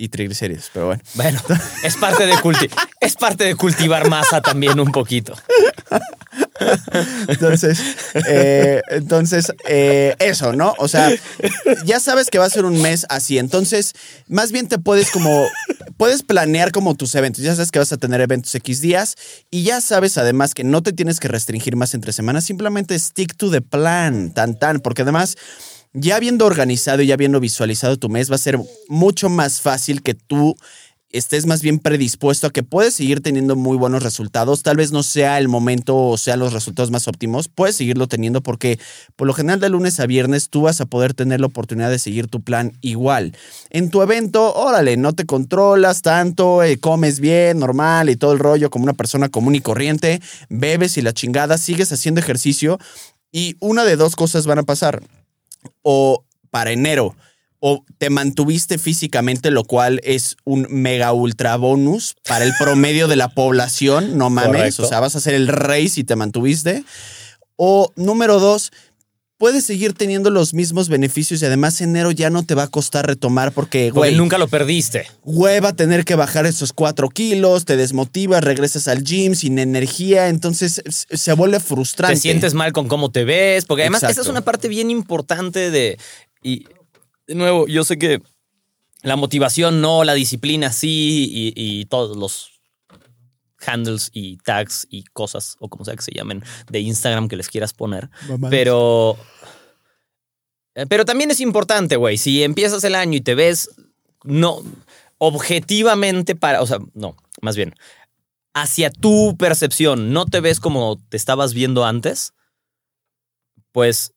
Y 0.00 0.10
triglicéridos, 0.10 0.70
pero 0.72 0.86
bueno. 0.86 1.02
Bueno, 1.14 1.40
es 1.82 1.96
parte 1.96 2.24
de 2.24 2.38
culti 2.40 2.70
es 3.00 3.16
parte 3.16 3.42
de 3.42 3.56
cultivar 3.56 4.08
masa 4.08 4.40
también 4.40 4.78
un 4.78 4.92
poquito. 4.92 5.34
Entonces, 7.28 7.80
eh, 8.28 8.80
entonces 8.90 9.52
eh, 9.68 10.14
eso, 10.18 10.52
¿no? 10.52 10.74
O 10.78 10.88
sea, 10.88 11.10
ya 11.84 12.00
sabes 12.00 12.30
que 12.30 12.38
va 12.38 12.46
a 12.46 12.50
ser 12.50 12.64
un 12.64 12.80
mes 12.80 13.06
así. 13.08 13.38
Entonces, 13.38 13.94
más 14.28 14.52
bien 14.52 14.68
te 14.68 14.78
puedes 14.78 15.10
como, 15.10 15.46
puedes 15.96 16.22
planear 16.22 16.72
como 16.72 16.94
tus 16.94 17.14
eventos. 17.14 17.42
Ya 17.42 17.54
sabes 17.54 17.70
que 17.70 17.78
vas 17.78 17.92
a 17.92 17.96
tener 17.96 18.20
eventos 18.20 18.54
X 18.54 18.80
días 18.80 19.16
y 19.50 19.62
ya 19.62 19.80
sabes 19.80 20.18
además 20.18 20.54
que 20.54 20.64
no 20.64 20.82
te 20.82 20.92
tienes 20.92 21.20
que 21.20 21.28
restringir 21.28 21.76
más 21.76 21.94
entre 21.94 22.12
semanas. 22.12 22.44
Simplemente 22.44 22.98
stick 22.98 23.36
to 23.36 23.50
the 23.50 23.60
plan, 23.60 24.32
tan 24.32 24.58
tan, 24.58 24.80
porque 24.80 25.02
además 25.02 25.36
ya 25.94 26.16
habiendo 26.16 26.46
organizado 26.46 27.02
y 27.02 27.06
ya 27.06 27.14
habiendo 27.14 27.40
visualizado 27.40 27.96
tu 27.96 28.08
mes, 28.08 28.30
va 28.30 28.34
a 28.34 28.38
ser 28.38 28.58
mucho 28.88 29.28
más 29.28 29.60
fácil 29.60 30.02
que 30.02 30.14
tú 30.14 30.56
estés 31.10 31.46
más 31.46 31.62
bien 31.62 31.78
predispuesto 31.78 32.46
a 32.46 32.50
que 32.50 32.62
puedes 32.62 32.94
seguir 32.94 33.22
teniendo 33.22 33.56
muy 33.56 33.76
buenos 33.76 34.02
resultados. 34.02 34.62
Tal 34.62 34.76
vez 34.76 34.92
no 34.92 35.02
sea 35.02 35.38
el 35.38 35.48
momento 35.48 35.96
o 35.96 36.18
sea 36.18 36.36
los 36.36 36.52
resultados 36.52 36.90
más 36.90 37.08
óptimos, 37.08 37.48
puedes 37.48 37.76
seguirlo 37.76 38.08
teniendo 38.08 38.42
porque 38.42 38.78
por 39.16 39.26
lo 39.26 39.32
general 39.32 39.60
de 39.60 39.70
lunes 39.70 40.00
a 40.00 40.06
viernes 40.06 40.50
tú 40.50 40.62
vas 40.62 40.80
a 40.80 40.86
poder 40.86 41.14
tener 41.14 41.40
la 41.40 41.46
oportunidad 41.46 41.90
de 41.90 41.98
seguir 41.98 42.28
tu 42.28 42.42
plan 42.42 42.72
igual. 42.82 43.34
En 43.70 43.90
tu 43.90 44.02
evento, 44.02 44.54
órale, 44.54 44.96
no 44.96 45.14
te 45.14 45.24
controlas 45.24 46.02
tanto, 46.02 46.62
eh, 46.62 46.78
comes 46.78 47.20
bien, 47.20 47.58
normal 47.58 48.10
y 48.10 48.16
todo 48.16 48.32
el 48.32 48.38
rollo 48.38 48.70
como 48.70 48.84
una 48.84 48.92
persona 48.92 49.28
común 49.28 49.54
y 49.54 49.60
corriente, 49.60 50.20
bebes 50.50 50.98
y 50.98 51.02
la 51.02 51.12
chingada, 51.12 51.56
sigues 51.56 51.90
haciendo 51.90 52.20
ejercicio 52.20 52.78
y 53.32 53.56
una 53.60 53.84
de 53.84 53.96
dos 53.96 54.14
cosas 54.14 54.46
van 54.46 54.58
a 54.58 54.62
pasar. 54.64 55.02
O 55.82 56.24
para 56.50 56.70
enero 56.72 57.14
o 57.60 57.84
te 57.98 58.10
mantuviste 58.10 58.78
físicamente, 58.78 59.50
lo 59.50 59.64
cual 59.64 60.00
es 60.04 60.36
un 60.44 60.66
mega 60.70 61.12
ultra 61.12 61.56
bonus 61.56 62.16
para 62.26 62.44
el 62.44 62.52
promedio 62.58 63.08
de 63.08 63.16
la 63.16 63.28
población, 63.28 64.16
no 64.16 64.30
mames, 64.30 64.76
Correcto. 64.76 64.84
o 64.84 64.88
sea, 64.88 65.00
vas 65.00 65.16
a 65.16 65.20
ser 65.20 65.34
el 65.34 65.48
rey 65.48 65.88
si 65.88 66.04
te 66.04 66.16
mantuviste. 66.16 66.84
O 67.56 67.92
número 67.96 68.38
dos, 68.38 68.70
puedes 69.38 69.64
seguir 69.64 69.94
teniendo 69.94 70.30
los 70.30 70.54
mismos 70.54 70.88
beneficios 70.88 71.40
y 71.42 71.46
además 71.46 71.80
enero 71.80 72.10
ya 72.10 72.30
no 72.30 72.44
te 72.44 72.54
va 72.54 72.64
a 72.64 72.68
costar 72.68 73.06
retomar 73.06 73.52
porque, 73.52 73.90
güey, 73.90 74.14
nunca 74.14 74.38
lo 74.38 74.46
perdiste. 74.48 75.06
hueva 75.24 75.72
tener 75.72 76.04
que 76.04 76.14
bajar 76.14 76.46
esos 76.46 76.72
cuatro 76.72 77.08
kilos, 77.08 77.64
te 77.64 77.76
desmotivas, 77.76 78.44
regresas 78.44 78.86
al 78.86 79.02
gym 79.02 79.34
sin 79.34 79.58
energía, 79.58 80.28
entonces 80.28 80.82
se 80.86 81.32
vuelve 81.32 81.58
frustrante. 81.60 82.16
Te 82.16 82.20
sientes 82.20 82.54
mal 82.54 82.72
con 82.72 82.86
cómo 82.86 83.10
te 83.10 83.24
ves, 83.24 83.64
porque 83.64 83.82
además 83.82 84.02
esa 84.02 84.20
es 84.20 84.28
una 84.28 84.42
parte 84.42 84.68
bien 84.68 84.90
importante 84.90 85.70
de... 85.70 85.98
Y 86.40 86.66
de 87.28 87.34
nuevo, 87.36 87.68
yo 87.68 87.84
sé 87.84 87.98
que 87.98 88.20
la 89.02 89.14
motivación 89.14 89.80
no, 89.80 90.02
la 90.02 90.14
disciplina 90.14 90.72
sí, 90.72 91.28
y, 91.30 91.52
y 91.54 91.84
todos 91.84 92.16
los 92.16 92.50
handles 93.64 94.10
y 94.12 94.38
tags 94.38 94.86
y 94.90 95.04
cosas, 95.04 95.56
o 95.60 95.68
como 95.68 95.84
sea 95.84 95.94
que 95.94 96.02
se 96.02 96.12
llamen, 96.12 96.42
de 96.70 96.80
Instagram 96.80 97.28
que 97.28 97.36
les 97.36 97.48
quieras 97.48 97.72
poner. 97.74 98.08
Pero... 98.50 99.16
eh, 100.74 100.86
Pero 100.86 101.04
también 101.04 101.30
es 101.30 101.40
importante, 101.40 101.96
güey, 101.96 102.18
si 102.18 102.42
empiezas 102.42 102.82
el 102.84 102.94
año 102.94 103.16
y 103.16 103.20
te 103.20 103.34
ves, 103.34 103.70
no, 104.24 104.62
objetivamente 105.18 106.34
para, 106.34 106.62
o 106.62 106.66
sea, 106.66 106.78
no, 106.94 107.16
más 107.40 107.56
bien, 107.56 107.74
hacia 108.54 108.90
tu 108.90 109.36
percepción, 109.36 110.12
no 110.12 110.26
te 110.26 110.40
ves 110.40 110.60
como 110.60 110.98
te 111.08 111.16
estabas 111.16 111.52
viendo 111.54 111.84
antes, 111.84 112.32
pues 113.72 114.12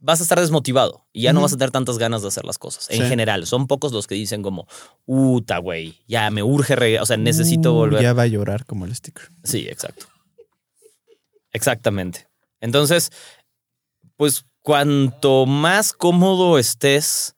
vas 0.00 0.20
a 0.20 0.22
estar 0.22 0.38
desmotivado 0.40 1.06
y 1.12 1.22
ya 1.22 1.32
no 1.32 1.40
vas 1.42 1.52
a 1.52 1.56
tener 1.56 1.70
tantas 1.70 1.98
ganas 1.98 2.22
de 2.22 2.28
hacer 2.28 2.44
las 2.44 2.58
cosas. 2.58 2.88
En 2.90 3.02
Sí. 3.02 3.08
general, 3.08 3.46
son 3.46 3.66
pocos 3.66 3.92
los 3.92 4.06
que 4.06 4.14
dicen 4.14 4.42
como, 4.42 4.66
uta, 5.06 5.58
güey, 5.58 5.98
ya 6.06 6.30
me 6.30 6.42
urge, 6.42 6.76
regre- 6.76 7.00
o 7.00 7.06
sea, 7.06 7.16
necesito 7.16 7.72
Uh, 7.72 7.76
volver. 7.76 8.02
Ya 8.02 8.12
va 8.12 8.22
a 8.22 8.26
llorar 8.26 8.64
como 8.64 8.84
el 8.84 8.94
sticker. 8.94 9.28
Sí, 9.44 9.66
exacto. 9.68 10.06
Exactamente. 11.52 12.28
Entonces, 12.60 13.10
pues 14.16 14.44
cuanto 14.62 15.46
más 15.46 15.92
cómodo 15.92 16.58
estés 16.58 17.34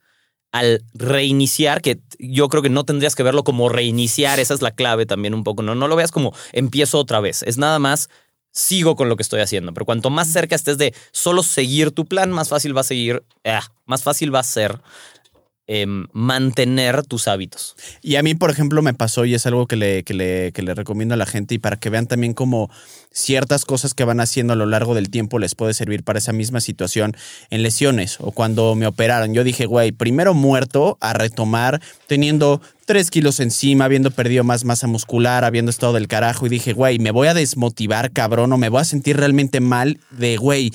al 0.53 0.83
reiniciar, 0.95 1.81
que 1.81 2.01
yo 2.19 2.49
creo 2.49 2.63
que 2.63 2.71
no 2.71 2.85
tendrías 2.85 3.15
que 3.15 3.23
verlo 3.23 3.45
como 3.45 3.69
reiniciar, 3.69 4.41
esa 4.41 4.53
es 4.55 4.63
la 4.63 4.73
clave 4.73 5.07
también 5.07 5.33
un 5.33 5.45
poco, 5.45 5.63
no, 5.63 5.77
no 5.77 5.87
lo 5.87 5.95
veas 5.95 6.11
como 6.11 6.35
empiezo 6.53 6.99
otra 6.99 7.21
vez, 7.21 7.45
es 7.45 7.57
nada 7.57 7.79
más 7.79 8.09
sigo 8.53 8.97
con 8.97 9.09
lo 9.09 9.17
que 9.17 9.23
estoy 9.23 9.41
haciendo, 9.41 9.73
pero 9.73 9.87
cuanto 9.87 10.11
más 10.11 10.29
cerca 10.29 10.55
estés 10.55 10.79
de 10.79 10.95
solo 11.13 11.43
seguir 11.43 11.93
tu 11.93 12.07
plan, 12.07 12.31
más 12.31 12.49
fácil 12.49 12.77
va 12.77 12.81
a 12.81 12.85
seguir, 12.85 13.23
ah, 13.45 13.63
más 13.87 14.03
fácil 14.03 14.35
va 14.35 14.41
a 14.41 14.45
ser 14.45 14.81
em, 15.73 16.09
mantener 16.13 17.05
tus 17.05 17.29
hábitos. 17.29 17.77
Y 18.03 18.17
a 18.17 18.25
mí, 18.25 18.35
por 18.35 18.51
ejemplo, 18.51 18.83
me 18.83 18.93
pasó 18.93 19.25
y 19.25 19.35
es 19.35 19.47
algo 19.47 19.69
que 19.69 19.77
le, 19.77 20.03
que 20.03 20.15
le, 20.15 20.51
que 20.51 20.63
le 20.63 20.75
recomiendo 20.75 21.15
a 21.15 21.17
la 21.17 21.27
gente 21.27 21.55
y 21.55 21.59
para 21.59 21.77
que 21.77 21.91
vean 21.91 22.09
también 22.09 22.35
cómo 22.35 22.73
ciertas 23.13 23.65
cosas 23.65 23.95
que 23.95 24.03
van 24.03 24.19
haciendo 24.19 24.53
a 24.53 24.57
lo 24.57 24.67
largo 24.67 24.97
del 24.97 25.11
tiempo 25.11 25.39
les 25.39 25.55
puede 25.55 25.73
servir 25.73 26.03
para 26.03 26.19
esa 26.19 26.33
misma 26.33 26.61
situación 26.61 27.17
en 27.51 27.63
lesiones 27.63 28.17
o 28.19 28.33
cuando 28.33 28.75
me 28.75 28.89
operaron. 28.89 29.33
Yo 29.33 29.45
dije, 29.45 29.67
güey, 29.67 29.93
primero 29.93 30.35
muerto 30.35 30.99
a 31.01 31.13
retomar 31.13 31.81
teniendo 32.09 32.61
tres 32.85 33.13
kilos 33.13 33.39
encima, 33.39 33.85
habiendo 33.85 34.11
perdido 34.11 34.43
más 34.43 34.65
masa 34.65 34.89
muscular, 34.89 35.45
habiendo 35.45 35.71
estado 35.71 35.93
del 35.93 36.09
carajo 36.09 36.47
y 36.47 36.49
dije, 36.49 36.73
güey, 36.73 36.99
me 36.99 37.13
voy 37.13 37.29
a 37.29 37.35
desmotivar, 37.35 38.11
cabrón, 38.11 38.53
o 38.53 38.59
me 38.59 38.71
voy 38.71 38.81
a 38.81 38.85
sentir 38.85 39.19
realmente 39.19 39.61
mal 39.61 40.01
de, 40.11 40.37
güey, 40.37 40.73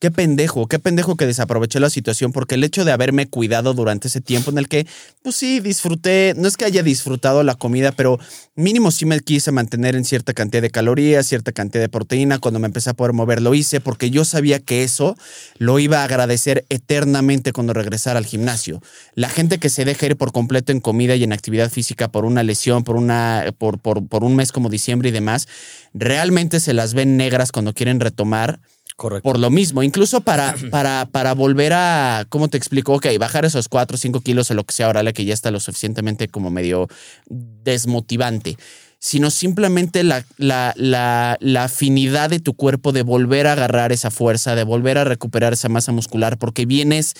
Qué 0.00 0.10
pendejo, 0.10 0.66
qué 0.66 0.78
pendejo 0.78 1.14
que 1.14 1.26
desaproveché 1.26 1.78
la 1.78 1.90
situación 1.90 2.32
porque 2.32 2.54
el 2.54 2.64
hecho 2.64 2.86
de 2.86 2.92
haberme 2.92 3.28
cuidado 3.28 3.74
durante 3.74 4.08
ese 4.08 4.22
tiempo 4.22 4.50
en 4.50 4.56
el 4.56 4.66
que, 4.66 4.86
pues 5.22 5.36
sí, 5.36 5.60
disfruté, 5.60 6.32
no 6.38 6.48
es 6.48 6.56
que 6.56 6.64
haya 6.64 6.82
disfrutado 6.82 7.42
la 7.42 7.54
comida, 7.54 7.92
pero 7.92 8.18
mínimo 8.54 8.92
sí 8.92 9.04
me 9.04 9.20
quise 9.20 9.52
mantener 9.52 9.96
en 9.96 10.06
cierta 10.06 10.32
cantidad 10.32 10.62
de 10.62 10.70
calorías, 10.70 11.26
cierta 11.26 11.52
cantidad 11.52 11.82
de 11.82 11.90
proteína. 11.90 12.38
Cuando 12.38 12.58
me 12.58 12.66
empecé 12.66 12.88
a 12.88 12.94
poder 12.94 13.12
mover 13.12 13.42
lo 13.42 13.52
hice 13.52 13.82
porque 13.82 14.08
yo 14.08 14.24
sabía 14.24 14.58
que 14.58 14.84
eso 14.84 15.18
lo 15.58 15.78
iba 15.78 16.00
a 16.00 16.04
agradecer 16.04 16.64
eternamente 16.70 17.52
cuando 17.52 17.74
regresara 17.74 18.16
al 18.16 18.24
gimnasio. 18.24 18.80
La 19.14 19.28
gente 19.28 19.58
que 19.58 19.68
se 19.68 19.84
deja 19.84 20.06
ir 20.06 20.16
por 20.16 20.32
completo 20.32 20.72
en 20.72 20.80
comida 20.80 21.14
y 21.14 21.24
en 21.24 21.34
actividad 21.34 21.70
física 21.70 22.08
por 22.08 22.24
una 22.24 22.42
lesión, 22.42 22.84
por, 22.84 22.96
una, 22.96 23.54
por, 23.58 23.78
por, 23.78 24.08
por 24.08 24.24
un 24.24 24.34
mes 24.34 24.50
como 24.50 24.70
diciembre 24.70 25.10
y 25.10 25.12
demás, 25.12 25.46
realmente 25.92 26.58
se 26.58 26.72
las 26.72 26.94
ven 26.94 27.18
negras 27.18 27.52
cuando 27.52 27.74
quieren 27.74 28.00
retomar 28.00 28.60
Correcto. 28.96 29.22
por 29.22 29.38
lo 29.38 29.50
mismo, 29.50 29.82
incluso 29.82 30.20
para, 30.20 30.54
para, 30.70 31.06
para 31.10 31.34
volver 31.34 31.72
a, 31.72 32.26
¿cómo 32.28 32.48
te 32.48 32.56
explico? 32.56 32.94
Ok, 32.94 33.06
bajar 33.18 33.44
esos 33.44 33.68
4 33.68 33.94
o 33.94 33.98
5 33.98 34.20
kilos 34.20 34.50
o 34.50 34.54
lo 34.54 34.64
que 34.64 34.74
sea 34.74 34.86
ahora, 34.86 35.12
que 35.12 35.24
ya 35.24 35.34
está 35.34 35.50
lo 35.50 35.60
suficientemente 35.60 36.28
como 36.28 36.50
medio 36.50 36.88
desmotivante, 37.28 38.56
sino 38.98 39.30
simplemente 39.30 40.04
la, 40.04 40.24
la, 40.36 40.74
la, 40.76 41.38
la 41.40 41.64
afinidad 41.64 42.30
de 42.30 42.40
tu 42.40 42.54
cuerpo 42.54 42.92
de 42.92 43.02
volver 43.02 43.46
a 43.46 43.52
agarrar 43.52 43.92
esa 43.92 44.10
fuerza, 44.10 44.54
de 44.54 44.64
volver 44.64 44.98
a 44.98 45.04
recuperar 45.04 45.54
esa 45.54 45.68
masa 45.68 45.92
muscular, 45.92 46.36
porque 46.38 46.66
vienes 46.66 47.14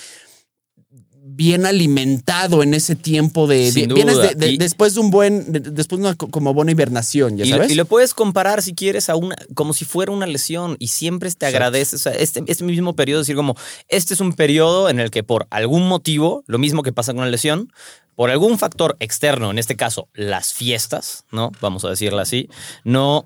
bien 1.35 1.65
alimentado 1.65 2.63
en 2.63 2.73
ese 2.73 2.95
tiempo 2.95 3.47
de, 3.47 3.71
Sin 3.71 3.87
de- 3.89 3.93
vienes 3.95 4.15
duda. 4.15 4.27
de- 4.29 4.35
de- 4.35 4.51
Y- 4.53 4.57
después 4.57 4.93
de 4.93 4.99
un 4.99 5.11
buen 5.11 5.51
de- 5.51 5.59
después 5.59 5.99
de 6.01 6.07
una 6.07 6.15
co- 6.15 6.27
como 6.29 6.53
buena 6.53 6.71
hibernación 6.71 7.37
ya 7.37 7.45
Y 7.45 7.49
lo, 7.49 7.55
sabes 7.57 7.71
y 7.71 7.75
lo 7.75 7.85
puedes 7.85 8.13
comparar 8.13 8.61
si 8.61 8.73
quieres 8.73 9.09
a 9.09 9.15
una, 9.15 9.35
como 9.53 9.73
si 9.73 9.85
fuera 9.85 10.11
una 10.11 10.25
lesión 10.27 10.75
y 10.79 10.87
siempre 10.87 11.31
te 11.31 11.45
agradeces. 11.45 11.93
O 12.01 12.03
sea, 12.03 12.13
este, 12.13 12.43
este 12.47 12.63
mismo 12.63 12.95
periodo, 12.95 13.19
decir 13.21 13.35
como, 13.35 13.55
este 13.87 14.13
es 14.13 14.19
un 14.21 14.33
periodo 14.33 14.89
en 14.89 14.99
el 14.99 15.11
que 15.11 15.23
por 15.23 15.47
algún 15.49 15.87
motivo, 15.87 16.43
lo 16.47 16.57
mismo 16.57 16.83
que 16.83 16.91
pasa 16.93 17.13
con 17.13 17.23
la 17.23 17.29
lesión, 17.31 17.71
por 18.15 18.29
algún 18.29 18.57
factor 18.59 18.97
externo, 18.99 19.51
en 19.51 19.57
este 19.57 19.75
caso 19.75 20.09
las 20.13 20.53
fiestas, 20.53 21.23
¿no? 21.31 21.51
Vamos 21.61 21.85
a 21.85 21.89
decirlo 21.89 22.19
así, 22.19 22.49
no 22.83 23.25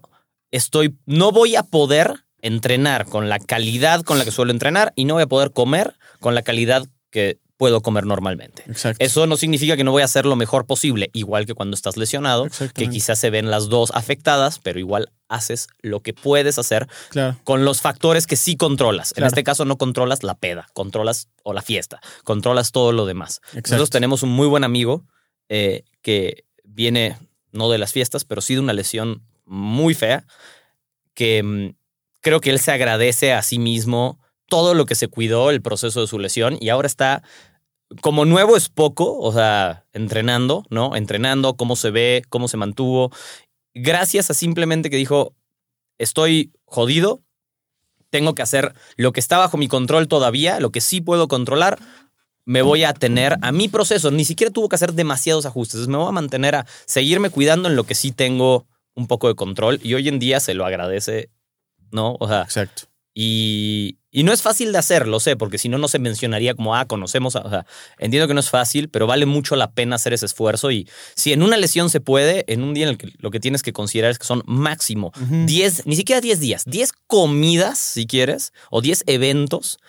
estoy, 0.52 0.96
no 1.06 1.32
voy 1.32 1.56
a 1.56 1.64
poder 1.64 2.24
entrenar 2.42 3.06
con 3.06 3.28
la 3.28 3.40
calidad 3.40 4.04
con 4.04 4.20
la 4.20 4.26
que 4.26 4.32
suelo 4.32 4.52
entrenar 4.52 4.94
y 4.96 5.06
no 5.06 5.16
voy 5.16 5.24
a 5.24 5.28
poder 5.28 5.52
comer 5.52 5.96
con 6.20 6.36
la 6.36 6.44
calidad 6.44 6.86
que 7.10 7.40
puedo 7.58 7.82
comer 7.82 8.06
normalmente. 8.06 8.64
exacto 8.68 9.04
Eso 9.04 9.28
no 9.28 9.38
significa 9.38 9.78
que 9.78 9.84
no 9.84 9.92
voy 9.92 10.02
a 10.02 10.06
hacer 10.06 10.26
lo 10.26 10.36
mejor 10.36 10.66
posible, 10.66 11.10
igual 11.14 11.46
que 11.46 11.54
cuando 11.54 11.76
estás 11.76 11.96
lesionado, 11.96 12.48
que 12.74 12.90
quizás 12.90 13.20
se 13.20 13.30
ven 13.30 13.50
las 13.50 13.70
dos 13.70 13.92
afectadas, 13.94 14.60
pero 14.60 14.80
igual 14.80 15.12
haces 15.28 15.68
lo 15.82 16.02
que 16.02 16.14
puedes 16.14 16.60
hacer 16.60 16.88
claro 17.10 17.36
con 17.44 17.66
los 17.66 17.82
factores 17.82 18.28
que 18.28 18.36
sí 18.36 18.58
controlas. 18.58 19.14
En 19.16 19.24
este 19.24 19.44
caso 19.44 19.66
no 19.66 19.78
controlas 19.78 20.24
la 20.24 20.36
peda, 20.36 20.68
controlas 20.74 21.30
o 21.44 21.54
la 21.54 21.62
fiesta, 21.62 22.00
controlas 22.24 22.72
todo 22.72 22.92
lo 22.92 23.06
demás. 23.06 23.42
Exacto. 23.48 23.72
Nosotros 23.72 23.90
tenemos 23.92 24.24
un 24.24 24.30
muy 24.30 24.48
buen 24.48 24.64
amigo 24.64 25.06
eh, 25.50 25.84
que 26.02 26.46
viene 26.64 27.18
no 27.52 27.70
de 27.70 27.78
las 27.78 27.94
fiestas, 27.94 28.26
pero 28.26 28.42
sí 28.42 28.56
de 28.56 28.60
una 28.60 28.74
lesión 28.74 29.24
muy 29.46 29.94
fea, 29.94 30.26
que 31.14 31.42
mm, 31.44 31.76
creo 32.22 32.42
que 32.42 32.50
él 32.50 32.60
se 32.60 32.72
agradece 32.72 33.32
a 33.34 33.42
sí 33.42 33.60
mismo 33.60 34.20
todo 34.48 34.74
lo 34.74 34.86
que 34.86 34.96
se 34.96 35.08
cuidó, 35.08 35.50
el 35.50 35.62
proceso 35.62 36.02
de 36.02 36.08
su 36.08 36.20
lesión, 36.20 36.58
y 36.60 36.70
ahora 36.70 36.88
está 36.88 37.24
como 38.02 38.26
nuevo 38.26 38.58
es 38.58 38.70
poco, 38.70 39.18
o 39.20 39.32
sea, 39.32 39.86
entrenando, 39.94 40.66
¿no? 40.70 40.96
Entrenando, 40.96 41.56
cómo 41.56 41.76
se 41.76 41.92
ve, 41.92 42.24
cómo 42.30 42.48
se 42.48 42.58
mantuvo, 42.58 43.12
gracias 43.74 44.30
a 44.30 44.34
simplemente 44.34 44.90
que 44.90 44.98
dijo, 44.98 45.36
estoy 45.98 46.52
jodido, 46.66 47.22
tengo 48.10 48.34
que 48.34 48.42
hacer 48.42 48.74
lo 48.98 49.12
que 49.12 49.20
está 49.20 49.38
bajo 49.38 49.58
mi 49.58 49.68
control 49.68 50.08
todavía, 50.08 50.60
lo 50.60 50.72
que 50.72 50.82
sí 50.82 51.02
puedo 51.02 51.28
controlar, 51.28 51.80
me 52.46 52.62
voy 52.62 52.84
a 52.84 52.94
tener 52.94 53.38
a 53.42 53.52
mi 53.52 53.68
proceso, 53.68 54.12
ni 54.12 54.26
siquiera 54.26 54.52
tuvo 54.52 54.70
que 54.70 54.76
hacer 54.76 54.94
demasiados 54.94 55.46
ajustes, 55.46 55.88
me 55.88 55.98
voy 55.98 56.10
a 56.10 56.12
mantener 56.12 56.56
a 56.56 56.66
seguirme 56.86 57.30
cuidando 57.30 57.70
en 57.70 57.76
lo 57.76 57.84
que 57.84 57.96
sí 57.96 58.12
tengo 58.12 58.68
un 58.94 59.08
poco 59.08 59.28
de 59.28 59.36
control 59.36 59.80
y 59.84 59.94
hoy 59.94 60.08
en 60.08 60.20
día 60.20 60.40
se 60.40 60.54
lo 60.54 60.66
agradece, 60.66 61.30
¿no? 61.92 62.18
O 62.20 62.28
sea, 62.28 62.44
exacto 62.44 62.84
y, 63.16 63.98
y 64.18 64.24
no 64.24 64.32
es 64.32 64.42
fácil 64.42 64.72
de 64.72 64.78
hacer, 64.78 65.08
lo 65.08 65.20
sé, 65.20 65.36
porque 65.36 65.58
si 65.58 65.68
no, 65.68 65.78
no 65.78 65.88
se 65.90 66.00
mencionaría 66.00 66.54
como, 66.56 66.76
ah, 66.76 66.86
conocemos, 66.86 67.36
a- 67.36 67.42
o 67.42 67.50
sea, 67.50 67.66
entiendo 68.00 68.28
que 68.28 68.34
no 68.34 68.40
es 68.40 68.50
fácil, 68.50 68.88
pero 68.90 69.08
vale 69.08 69.26
mucho 69.26 69.56
la 69.56 69.72
pena 69.72 69.98
hacer 69.98 70.14
ese 70.14 70.26
esfuerzo 70.26 70.72
y 70.72 70.88
si 71.16 71.34
en 71.34 71.44
una 71.44 71.58
lesión 71.58 71.90
se 71.90 72.00
puede, 72.00 72.46
en 72.52 72.64
un 72.64 72.74
día 72.74 72.86
en 72.86 72.90
el 72.92 72.98
que 72.98 73.12
lo 73.18 73.30
que 73.30 73.40
tienes 73.40 73.62
que 73.62 73.74
considerar 73.74 74.12
es 74.12 74.18
que 74.20 74.26
son 74.26 74.42
máximo 74.46 75.12
Ujú. 75.22 75.46
10, 75.46 75.86
ni 75.86 75.96
siquiera 75.96 76.22
10 76.22 76.40
días, 76.40 76.64
10 76.66 76.92
comidas, 77.08 77.78
si 77.80 78.08
quieres, 78.08 78.54
o 78.72 78.82
10 78.82 79.04
eventos 79.08 79.80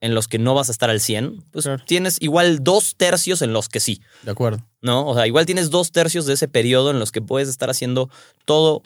en 0.00 0.14
los 0.14 0.26
que 0.28 0.38
no 0.38 0.54
vas 0.54 0.68
a 0.68 0.72
estar 0.72 0.90
al 0.90 1.00
100, 1.00 1.44
pues 1.52 1.64
Claro. 1.64 1.82
tienes 1.86 2.16
igual 2.20 2.64
dos 2.64 2.94
tercios 2.96 3.40
en 3.42 3.52
los 3.52 3.68
que 3.68 3.78
sí, 3.80 4.00
De 4.22 4.32
acuerdo. 4.32 4.64
¿no? 4.80 5.06
O 5.06 5.14
sea, 5.14 5.26
igual 5.28 5.46
tienes 5.46 5.70
dos 5.70 5.92
tercios 5.92 6.26
de 6.26 6.34
ese 6.34 6.48
periodo 6.48 6.90
en 6.90 6.98
los 6.98 7.12
que 7.12 7.22
puedes 7.22 7.48
estar 7.48 7.70
haciendo 7.70 8.10
todo 8.44 8.82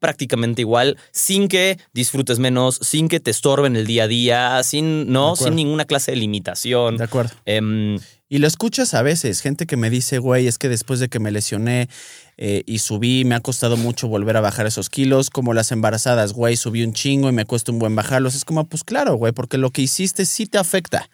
prácticamente 0.00 0.62
igual, 0.62 0.96
sin 1.12 1.46
que 1.46 1.78
disfrutes 1.92 2.40
menos, 2.40 2.80
sin 2.82 3.08
que 3.08 3.20
te 3.20 3.30
estorben 3.30 3.76
el 3.76 3.86
día 3.86 4.04
a 4.04 4.08
día, 4.08 4.62
sin, 4.64 5.12
¿no? 5.12 5.36
Sin 5.36 5.54
ninguna 5.54 5.84
clase 5.84 6.10
de 6.10 6.16
limitación. 6.16 6.96
De 6.96 7.04
acuerdo. 7.04 7.32
Em, 7.44 7.98
Y 8.32 8.38
lo 8.38 8.46
escuchas 8.46 8.94
a 8.94 9.02
veces, 9.02 9.40
gente 9.40 9.66
que 9.66 9.76
me 9.76 9.90
dice, 9.90 10.18
güey, 10.18 10.46
es 10.46 10.56
que 10.56 10.68
después 10.68 11.00
de 11.00 11.08
que 11.08 11.18
me 11.18 11.32
lesioné 11.32 11.88
eh, 12.36 12.62
y 12.64 12.78
subí, 12.78 13.24
me 13.24 13.34
ha 13.34 13.40
costado 13.40 13.76
mucho 13.76 14.06
volver 14.06 14.36
a 14.36 14.40
bajar 14.40 14.66
esos 14.66 14.88
kilos, 14.88 15.30
como 15.30 15.52
las 15.52 15.72
embarazadas, 15.72 16.32
güey, 16.32 16.56
subí 16.56 16.84
un 16.84 16.92
chingo 16.92 17.28
y 17.28 17.32
me 17.32 17.44
cuesta 17.44 17.72
un 17.72 17.80
buen 17.80 17.96
bajarlos. 17.96 18.36
Es 18.36 18.44
como, 18.44 18.64
pues 18.68 18.84
claro, 18.84 19.16
güey, 19.16 19.32
porque 19.32 19.58
lo 19.58 19.70
que 19.70 19.82
hiciste 19.82 20.24
sí 20.26 20.46
te 20.46 20.58
afecta. 20.58 21.10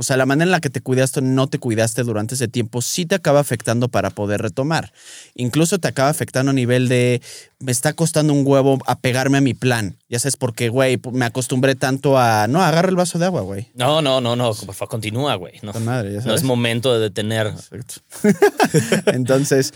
O 0.00 0.02
sea, 0.02 0.16
la 0.16 0.24
manera 0.24 0.44
en 0.44 0.50
la 0.50 0.60
que 0.60 0.70
te 0.70 0.80
cuidaste 0.80 1.18
o 1.18 1.22
no 1.22 1.46
te 1.46 1.58
cuidaste 1.58 2.04
durante 2.04 2.34
ese 2.34 2.48
tiempo 2.48 2.80
sí 2.80 3.04
te 3.04 3.16
acaba 3.16 3.38
afectando 3.38 3.88
para 3.88 4.08
poder 4.08 4.40
retomar. 4.40 4.94
Incluso 5.34 5.78
te 5.78 5.88
acaba 5.88 6.08
afectando 6.08 6.52
a 6.52 6.54
nivel 6.54 6.88
de, 6.88 7.20
me 7.58 7.70
está 7.70 7.92
costando 7.92 8.32
un 8.32 8.42
huevo 8.46 8.78
apegarme 8.86 9.36
a 9.36 9.42
mi 9.42 9.52
plan. 9.52 9.98
Ya 10.08 10.18
sabes, 10.18 10.38
porque, 10.38 10.70
güey, 10.70 10.98
me 11.12 11.26
acostumbré 11.26 11.74
tanto 11.74 12.16
a, 12.16 12.46
no, 12.48 12.62
agarra 12.62 12.88
el 12.88 12.96
vaso 12.96 13.18
de 13.18 13.26
agua, 13.26 13.42
güey. 13.42 13.68
no, 13.74 14.00
no, 14.00 14.22
no, 14.22 14.36
no, 14.36 14.54
por 14.54 14.74
favor, 14.74 14.88
continúa, 14.88 15.34
güey. 15.34 15.58
No, 15.60 15.72
Puta 15.72 15.84
madre, 15.84 16.14
ya 16.14 16.20
no 16.22 16.34
es 16.34 16.44
momento 16.44 16.94
de 16.94 17.00
detener. 17.00 17.48
Exacto. 17.48 17.96
Entonces, 19.12 19.74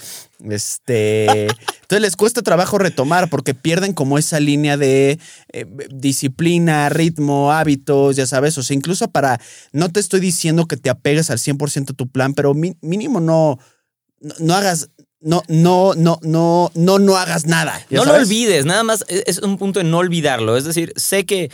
este. 0.49 1.42
Entonces 1.42 2.01
les 2.01 2.16
cuesta 2.16 2.42
trabajo 2.42 2.79
retomar 2.79 3.29
porque 3.29 3.55
pierden 3.55 3.92
como 3.92 4.18
esa 4.18 4.40
línea 4.40 4.77
de 4.77 5.18
eh, 5.53 5.66
disciplina, 5.90 6.88
ritmo, 6.88 7.53
hábitos, 7.53 8.16
ya 8.16 8.27
sabes. 8.27 8.57
O 8.59 8.62
sea, 8.62 8.77
incluso 8.77 9.09
para. 9.09 9.40
No 9.73 9.90
te 9.90 10.01
estoy 10.01 10.20
diciendo 10.20 10.66
que 10.66 10.77
te 10.77 10.90
apegues 10.90 11.31
al 11.31 11.38
100% 11.38 11.90
a 11.90 11.94
tu 11.94 12.09
plan, 12.09 12.35
pero 12.35 12.55
mínimo 12.55 13.20
no, 13.20 13.59
no. 14.20 14.35
no 14.38 14.55
hagas. 14.55 14.90
No, 15.20 15.42
no, 15.49 15.94
no, 15.94 16.18
no, 16.20 16.70
no, 16.75 16.99
no 16.99 17.16
hagas 17.16 17.47
nada. 17.47 17.81
¿ya 17.88 17.97
No 17.97 18.05
lo 18.05 18.12
olvides, 18.12 18.66
nada 18.66 18.83
más 18.83 19.07
es 19.09 19.23
es 19.27 19.38
un 19.38 19.57
punto 19.57 19.81
de 19.81 19.85
no 19.85 19.97
olvidarlo. 19.97 20.59
Es 20.59 20.64
decir, 20.64 20.92
sé 20.97 21.25
que 21.25 21.51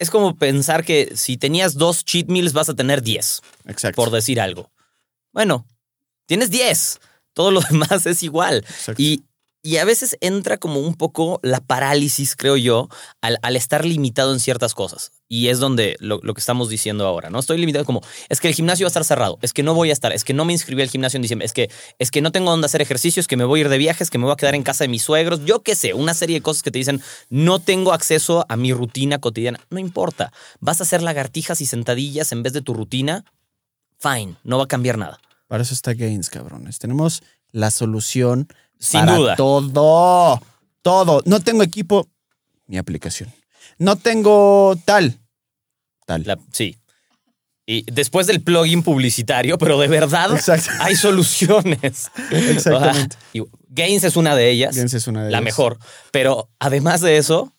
es 0.00 0.10
como 0.10 0.34
pensar 0.34 0.82
que 0.82 1.12
si 1.14 1.36
tenías 1.36 1.74
dos 1.74 2.06
cheat 2.06 2.28
meals 2.28 2.54
vas 2.54 2.70
a 2.70 2.74
tener 2.74 3.02
10, 3.02 3.42
Exacto. 3.66 3.96
por 3.96 4.10
decir 4.10 4.40
algo. 4.40 4.70
Bueno, 5.30 5.66
tienes 6.24 6.50
10. 6.50 7.00
Todo 7.34 7.50
lo 7.50 7.60
demás 7.70 8.06
es 8.06 8.22
igual. 8.22 8.58
exacto. 8.58 9.00
Y, 9.00 9.24
y 9.62 9.76
a 9.76 9.84
veces 9.84 10.16
entra 10.22 10.56
como 10.56 10.80
un 10.80 10.94
poco 10.94 11.38
la 11.42 11.60
parálisis, 11.60 12.34
creo 12.34 12.56
yo, 12.56 12.88
al, 13.20 13.38
al 13.42 13.56
estar 13.56 13.84
limitado 13.84 14.32
en 14.32 14.40
ciertas 14.40 14.72
cosas. 14.72 15.12
Y 15.28 15.48
es 15.48 15.58
donde 15.58 15.96
lo, 16.00 16.18
lo 16.22 16.32
que 16.32 16.40
estamos 16.40 16.70
diciendo 16.70 17.06
ahora, 17.06 17.28
¿no? 17.28 17.38
Estoy 17.38 17.58
limitado 17.58 17.84
como, 17.84 18.00
es 18.30 18.40
que 18.40 18.48
el 18.48 18.54
gimnasio 18.54 18.84
va 18.84 18.88
a 18.88 18.88
estar 18.88 19.04
cerrado, 19.04 19.38
es 19.42 19.52
que 19.52 19.62
no 19.62 19.74
voy 19.74 19.90
a 19.90 19.92
estar, 19.92 20.14
es 20.14 20.24
que 20.24 20.32
no 20.32 20.46
me 20.46 20.54
inscribí 20.54 20.80
al 20.80 20.88
gimnasio 20.88 21.18
en 21.18 21.22
diciembre, 21.22 21.44
es 21.44 21.52
que, 21.52 21.70
es 21.98 22.10
que 22.10 22.22
no 22.22 22.32
tengo 22.32 22.50
dónde 22.50 22.64
hacer 22.66 22.80
ejercicios, 22.80 23.28
que 23.28 23.36
me 23.36 23.44
voy 23.44 23.60
a 23.60 23.64
ir 23.64 23.68
de 23.68 23.76
viajes, 23.76 24.08
que 24.08 24.16
me 24.16 24.24
voy 24.24 24.32
a 24.32 24.36
quedar 24.36 24.54
en 24.54 24.62
casa 24.62 24.84
de 24.84 24.88
mis 24.88 25.02
suegros, 25.02 25.44
yo 25.44 25.62
qué 25.62 25.74
sé, 25.74 25.92
una 25.92 26.14
serie 26.14 26.36
de 26.36 26.42
cosas 26.42 26.62
que 26.62 26.70
te 26.70 26.78
dicen, 26.78 27.02
no 27.28 27.58
tengo 27.58 27.92
acceso 27.92 28.46
a 28.48 28.56
mi 28.56 28.72
rutina 28.72 29.18
cotidiana. 29.18 29.60
No 29.68 29.78
importa, 29.78 30.32
vas 30.60 30.80
a 30.80 30.84
hacer 30.84 31.02
lagartijas 31.02 31.60
y 31.60 31.66
sentadillas 31.66 32.32
en 32.32 32.42
vez 32.42 32.54
de 32.54 32.62
tu 32.62 32.72
rutina, 32.72 33.26
fine, 33.98 34.36
no 34.42 34.56
va 34.56 34.64
a 34.64 34.68
cambiar 34.68 34.96
nada. 34.96 35.20
Para 35.50 35.64
eso 35.64 35.74
está 35.74 35.94
Gains, 35.94 36.30
cabrones. 36.30 36.78
Tenemos 36.78 37.24
la 37.50 37.72
solución 37.72 38.46
Sin 38.78 39.00
para 39.00 39.16
duda. 39.16 39.34
todo. 39.34 40.40
Todo. 40.80 41.22
No 41.24 41.40
tengo 41.40 41.64
equipo. 41.64 42.06
Mi 42.68 42.78
aplicación. 42.78 43.32
No 43.76 43.96
tengo 43.96 44.78
tal. 44.84 45.18
Tal. 46.06 46.22
La- 46.24 46.38
sí. 46.52 46.76
Y 47.66 47.82
después 47.90 48.28
del 48.28 48.42
plugin 48.44 48.84
publicitario, 48.84 49.58
pero 49.58 49.76
de 49.80 49.88
verdad 49.88 50.32
Exacto. 50.36 50.70
hay 50.78 50.94
soluciones. 50.94 52.12
Exactamente. 52.30 53.16
O 53.16 53.20
sea, 53.20 53.20
y 53.32 53.42
Gains 53.70 54.04
es 54.04 54.14
una 54.16 54.36
de 54.36 54.50
ellas, 54.50 54.76
Gains 54.76 54.94
es 54.94 55.08
una 55.08 55.24
de 55.24 55.32
la 55.32 55.38
ellas. 55.38 55.44
mejor. 55.46 55.78
Pero 56.12 56.48
además 56.60 57.00
de 57.00 57.16
eso, 57.16 57.52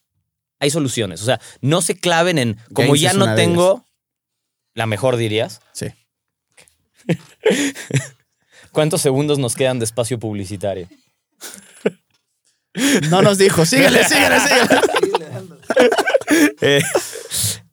hay 0.61 0.69
soluciones. 0.69 1.21
O 1.21 1.25
sea, 1.25 1.41
no 1.59 1.81
se 1.81 1.95
claven 1.99 2.37
en, 2.37 2.57
como 2.73 2.87
Gains 2.93 3.01
ya 3.01 3.09
es 3.11 3.17
no 3.17 3.27
de 3.27 3.35
tengo, 3.35 3.85
la 4.75 4.85
mejor 4.85 5.17
dirías. 5.17 5.59
Sí. 5.73 5.87
¿Cuántos 8.71 9.01
segundos 9.01 9.39
nos 9.39 9.55
quedan 9.55 9.79
de 9.79 9.85
espacio 9.85 10.19
publicitario? 10.19 10.87
No 13.09 13.21
nos 13.21 13.37
dijo. 13.37 13.65
Síguele, 13.65 14.03
síguele, 14.07 14.39
síguele. 14.39 14.81
Eh, 16.61 16.81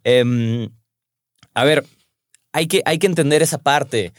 em, 0.03 0.68
a 1.55 1.64
ver, 1.64 1.87
hay 2.53 2.66
que, 2.66 2.83
hay 2.85 2.98
que 2.98 3.07
entender 3.07 3.42
esa 3.42 3.59
parte. 3.59 4.12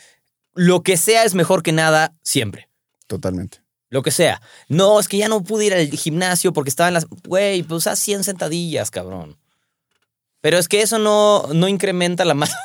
Lo 0.54 0.82
que 0.82 0.98
sea 0.98 1.24
es 1.24 1.36
mejor 1.36 1.64
que 1.64 1.72
nada 1.72 2.14
siempre. 2.24 2.70
Totalmente. 3.08 3.62
Lo 3.90 4.04
que 4.04 4.12
sea. 4.12 4.42
No, 4.68 5.00
es 5.00 5.08
que 5.08 5.18
ya 5.18 5.28
no 5.28 5.44
pude 5.44 5.66
ir 5.66 5.74
al 5.74 5.90
gimnasio 5.90 6.54
porque 6.54 6.70
estaba 6.70 6.88
en 6.88 6.94
las. 6.94 7.08
Güey, 7.28 7.64
pues 7.64 7.88
haz 7.88 8.00
100 8.00 8.24
sentadillas, 8.24 8.92
cabrón. 8.92 9.38
Pero 10.42 10.58
es 10.58 10.68
que 10.68 10.82
eso 10.82 11.00
no, 11.00 11.48
no 11.54 11.68
incrementa 11.68 12.24
la 12.24 12.34
masa. 12.34 12.58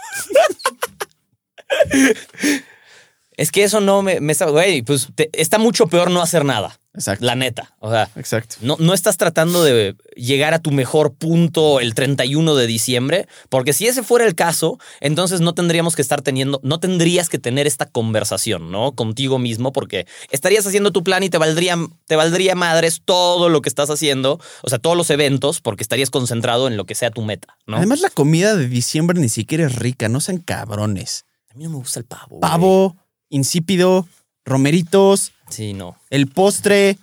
Es 3.37 3.51
que 3.51 3.65
eso 3.65 3.81
no 3.81 4.03
me, 4.03 4.21
me 4.21 4.33
está. 4.33 4.47
Güey, 4.47 4.83
pues 4.83 5.09
te- 5.15 5.31
está 5.33 5.59
mucho 5.59 5.89
peor 5.89 6.11
no 6.11 6.23
hacer 6.23 6.45
nada. 6.45 6.79
Exacto. 6.97 7.25
La 7.25 7.35
neta. 7.35 7.75
O 7.81 7.91
sea, 7.91 8.09
Exacto. 8.15 8.55
no, 8.61 8.77
no 8.79 8.95
estás 8.95 9.17
tratando 9.17 9.65
de 9.65 9.97
llegar 10.15 10.55
a 10.55 10.61
tu 10.61 10.71
mejor 10.71 11.13
punto 11.13 11.81
el 11.81 11.93
31 11.93 12.55
de 12.55 12.69
diciembre, 12.69 13.27
porque 13.49 13.73
si 13.73 13.89
ese 13.89 14.05
fuera 14.05 14.25
el 14.27 14.37
caso, 14.37 14.79
entonces 15.01 15.41
no 15.41 15.55
tendríamos 15.55 15.97
que 15.97 16.03
estar 16.03 16.23
teniendo, 16.23 16.61
no 16.63 16.79
tendrías 16.79 17.29
que 17.29 17.41
tener 17.41 17.67
esta 17.67 17.87
conversación, 17.87 18.71
¿no? 18.71 18.93
Contigo 18.93 19.41
mismo, 19.41 19.73
porque 19.73 20.07
estarías 20.31 20.65
haciendo 20.69 20.93
tu 20.93 21.03
plan 21.03 21.25
y 21.25 21.31
te 21.31 21.39
valdría, 21.39 21.77
te 22.07 22.15
valdría 22.15 22.55
madres 22.55 23.03
todo 23.05 23.49
lo 23.49 23.61
que 23.61 23.69
estás 23.71 23.91
haciendo, 23.91 24.39
o 24.63 24.69
sea, 24.71 24.79
todos 24.79 24.97
los 24.97 25.11
eventos, 25.11 25.61
porque 25.61 25.83
estarías 25.83 26.11
concentrado 26.11 26.69
en 26.69 26.77
lo 26.77 26.85
que 26.87 26.95
sea 26.95 27.11
tu 27.11 27.23
meta, 27.23 27.57
¿no? 27.67 27.79
Además, 27.79 28.03
la 28.03 28.11
comida 28.11 28.55
de 28.55 28.69
diciembre 28.69 29.19
ni 29.19 29.29
siquiera 29.29 29.67
es 29.67 29.75
rica. 29.75 30.09
No 30.09 30.21
sean 30.21 30.39
cabrones. 30.39 31.25
A 31.55 31.57
mí 31.59 31.65
no 31.65 31.71
me 31.71 31.77
gusta 31.77 32.01
el 32.01 32.07
pavo. 32.07 32.27
güey. 32.39 32.41
Pavo, 32.41 32.97
insípido, 33.29 34.07
romeritos, 34.45 35.33
Sí, 35.49 35.73
no. 35.73 35.97
el 36.11 36.27
postre. 36.29 36.99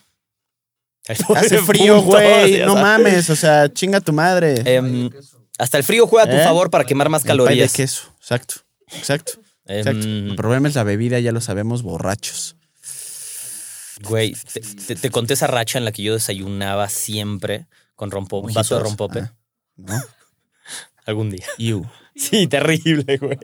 Hace 1.08 1.58
frío, 1.60 1.96
Punto, 2.02 2.12
güey. 2.18 2.60
No 2.66 2.74
sabes. 2.74 2.82
mames. 2.84 3.30
O 3.30 3.36
sea, 3.36 3.72
chinga 3.74 4.02
tu 4.02 4.14
madre. 4.14 4.62
Em, 4.66 5.10
hasta 5.58 5.78
el 5.78 5.84
frío 5.84 6.06
juega 6.08 6.26
a 6.26 6.30
tu 6.36 6.40
¿Eh? 6.40 6.44
favor 6.44 6.70
para 6.70 6.84
quemar 6.86 7.10
más 7.10 7.24
El 7.24 7.28
pay 7.30 7.38
de 7.38 7.44
calorías. 7.46 7.74
queso. 7.74 8.14
Exacto. 8.20 8.56
Exacto. 8.88 9.34
Exacto. 9.66 10.04
Em, 10.06 10.30
El 10.30 10.36
problema 10.36 10.68
es 10.68 10.76
la 10.76 10.84
bebida, 10.84 11.20
ya 11.20 11.32
lo 11.32 11.42
sabemos, 11.42 11.82
borrachos. 11.82 12.56
Güey, 14.04 14.34
te, 14.54 14.62
te- 14.62 14.96
te 14.96 15.10
conté 15.12 15.34
esa 15.36 15.48
racha 15.48 15.78
en 15.78 15.86
la 15.86 15.92
que 15.92 16.02
yo 16.02 16.14
desayunaba 16.14 16.90
siempre 16.90 17.68
con 17.96 18.10
rompo, 18.10 18.42
Mojitos. 18.42 18.56
vaso 18.56 18.78
de 18.78 18.84
rompope. 18.84 19.20
Ah, 19.20 19.34
¿No? 19.78 20.02
Algún 21.06 21.30
día. 21.30 21.46
You. 21.58 21.86
Sí, 22.16 22.48
terrible, 22.48 23.18
güey. 23.18 23.38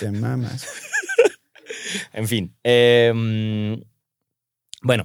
Te 0.00 0.10
mamas. 0.10 0.66
En 2.12 2.28
fin. 2.28 2.54
em, 2.62 3.82
bueno. 4.82 5.04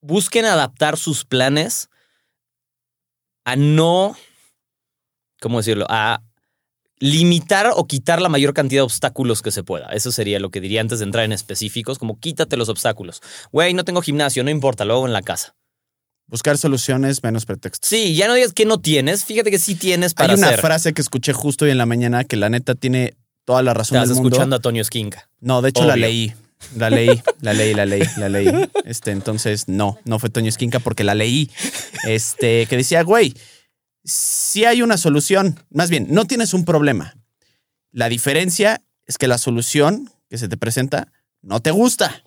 Busquen 0.00 0.44
adaptar 0.44 0.96
sus 0.96 1.24
planes 1.24 1.88
a 3.44 3.56
no. 3.56 4.16
¿Cómo 5.40 5.58
decirlo? 5.58 5.86
A 5.88 6.22
limitar 6.98 7.70
o 7.74 7.86
quitar 7.86 8.20
la 8.20 8.28
mayor 8.28 8.52
cantidad 8.52 8.80
de 8.80 8.84
obstáculos 8.84 9.40
que 9.42 9.50
se 9.50 9.64
pueda. 9.64 9.86
Eso 9.88 10.12
sería 10.12 10.38
lo 10.38 10.50
que 10.50 10.60
diría 10.60 10.80
antes 10.80 10.98
de 10.98 11.06
entrar 11.06 11.24
en 11.24 11.32
específicos, 11.32 11.98
como 11.98 12.20
quítate 12.20 12.56
los 12.56 12.68
obstáculos. 12.68 13.22
Güey, 13.52 13.72
no 13.72 13.84
tengo 13.84 14.02
gimnasio, 14.02 14.44
no 14.44 14.50
importa, 14.50 14.84
lo 14.84 14.94
hago 14.94 15.06
en 15.06 15.14
la 15.14 15.22
casa. 15.22 15.56
Buscar 16.30 16.56
soluciones 16.56 17.22
menos 17.22 17.44
pretextos. 17.44 17.88
Sí, 17.88 18.14
ya 18.14 18.28
no 18.28 18.34
digas 18.34 18.52
que 18.52 18.64
no 18.64 18.78
tienes, 18.80 19.24
fíjate 19.24 19.50
que 19.50 19.58
sí 19.58 19.74
tienes 19.74 20.14
para 20.14 20.32
Hay 20.32 20.38
una 20.38 20.46
hacer. 20.48 20.60
frase 20.60 20.92
que 20.94 21.02
escuché 21.02 21.32
justo 21.32 21.64
hoy 21.64 21.72
en 21.72 21.78
la 21.78 21.86
mañana 21.86 22.24
que 22.24 22.36
la 22.36 22.48
neta 22.48 22.74
tiene 22.76 23.14
toda 23.44 23.62
la 23.62 23.74
razón 23.74 23.96
Estás 23.96 24.10
del 24.10 24.16
mundo. 24.16 24.28
escuchando 24.30 24.56
a 24.56 24.60
Toño 24.60 24.80
Esquinca. 24.80 25.28
No, 25.40 25.60
de 25.60 25.70
hecho 25.70 25.84
la 25.84 25.96
leí. 25.96 26.32
La 26.76 26.88
leí, 26.90 27.20
la 27.40 27.52
leí, 27.54 27.74
la 27.74 27.86
leí, 27.86 28.02
la 28.18 28.28
leí. 28.28 28.48
Este, 28.84 29.10
entonces, 29.12 29.66
no, 29.66 29.98
no 30.04 30.18
fue 30.18 30.28
Toño 30.30 30.48
Esquinca 30.50 30.78
porque 30.78 31.04
la 31.04 31.14
leí. 31.14 31.50
Este, 32.06 32.66
que 32.66 32.76
decía, 32.76 33.02
güey, 33.02 33.34
sí 34.04 34.64
hay 34.66 34.82
una 34.82 34.98
solución. 34.98 35.58
Más 35.70 35.90
bien, 35.90 36.06
no 36.10 36.26
tienes 36.26 36.54
un 36.54 36.64
problema. 36.64 37.14
La 37.92 38.08
diferencia 38.08 38.82
es 39.06 39.18
que 39.18 39.26
la 39.26 39.38
solución 39.38 40.10
que 40.28 40.38
se 40.38 40.48
te 40.48 40.56
presenta 40.56 41.10
no 41.42 41.60
te 41.60 41.70
gusta. 41.70 42.22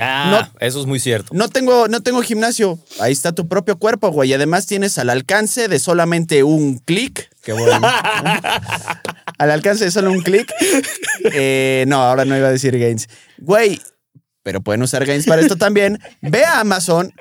Ah, 0.00 0.50
eso 0.60 0.80
es 0.80 0.86
muy 0.86 0.98
cierto. 0.98 1.30
No 1.34 1.48
tengo, 1.48 1.88
no 1.88 2.02
tengo 2.02 2.22
gimnasio. 2.22 2.78
Ahí 3.00 3.12
está 3.12 3.32
tu 3.32 3.48
propio 3.48 3.78
cuerpo, 3.78 4.10
güey. 4.10 4.32
Además 4.32 4.66
tienes 4.66 4.98
al 4.98 5.10
alcance 5.10 5.68
de 5.68 5.78
solamente 5.78 6.42
un 6.42 6.78
clic. 6.78 7.28
Qué 7.42 7.52
bueno. 7.52 7.86
al 9.38 9.50
alcance 9.50 9.84
de 9.84 9.90
solo 9.90 10.10
un 10.10 10.22
clic. 10.22 10.50
Eh, 11.32 11.84
no, 11.86 12.02
ahora 12.02 12.24
no 12.24 12.36
iba 12.36 12.48
a 12.48 12.52
decir 12.52 12.78
Gains. 12.78 13.08
Güey, 13.38 13.80
pero 14.42 14.62
pueden 14.62 14.82
usar 14.82 15.04
Gains 15.04 15.26
para 15.26 15.42
esto 15.42 15.56
también. 15.56 15.98
Ve 16.22 16.44
a 16.44 16.60
Amazon 16.60 17.12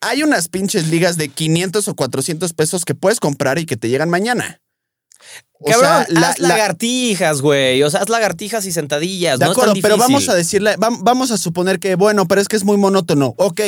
hay 0.00 0.22
unas 0.22 0.48
pinches 0.48 0.88
ligas 0.88 1.16
de 1.16 1.28
500 1.28 1.88
o 1.88 1.94
400 1.94 2.52
pesos 2.52 2.84
que 2.84 2.94
puedes 2.94 3.20
comprar 3.20 3.58
y 3.58 3.66
que 3.66 3.76
te 3.76 3.88
llegan 3.88 4.10
mañana. 4.10 4.60
O 5.60 5.70
Cabrón, 5.70 6.06
sea, 6.06 6.28
haz 6.30 6.38
la- 6.38 6.48
lagartijas, 6.48 7.40
güey. 7.40 7.82
O 7.82 7.90
sea, 7.90 8.00
haz 8.00 8.08
lagartijas 8.08 8.64
y 8.66 8.72
sentadillas. 8.72 9.38
de 9.38 9.44
no 9.46 9.50
es 9.52 9.56
acuerdo, 9.58 9.72
tan 9.74 9.82
pero 9.82 9.96
vamos 9.96 10.28
a 10.28 10.34
decirle, 10.34 10.76
vam- 10.76 11.00
vamos 11.02 11.30
a 11.32 11.36
suponer 11.38 11.80
que, 11.80 11.96
bueno, 11.96 12.26
pero 12.28 12.40
es 12.40 12.48
que 12.48 12.56
es 12.56 12.64
muy 12.64 12.76
monótono. 12.76 13.34
Ok, 13.38 13.60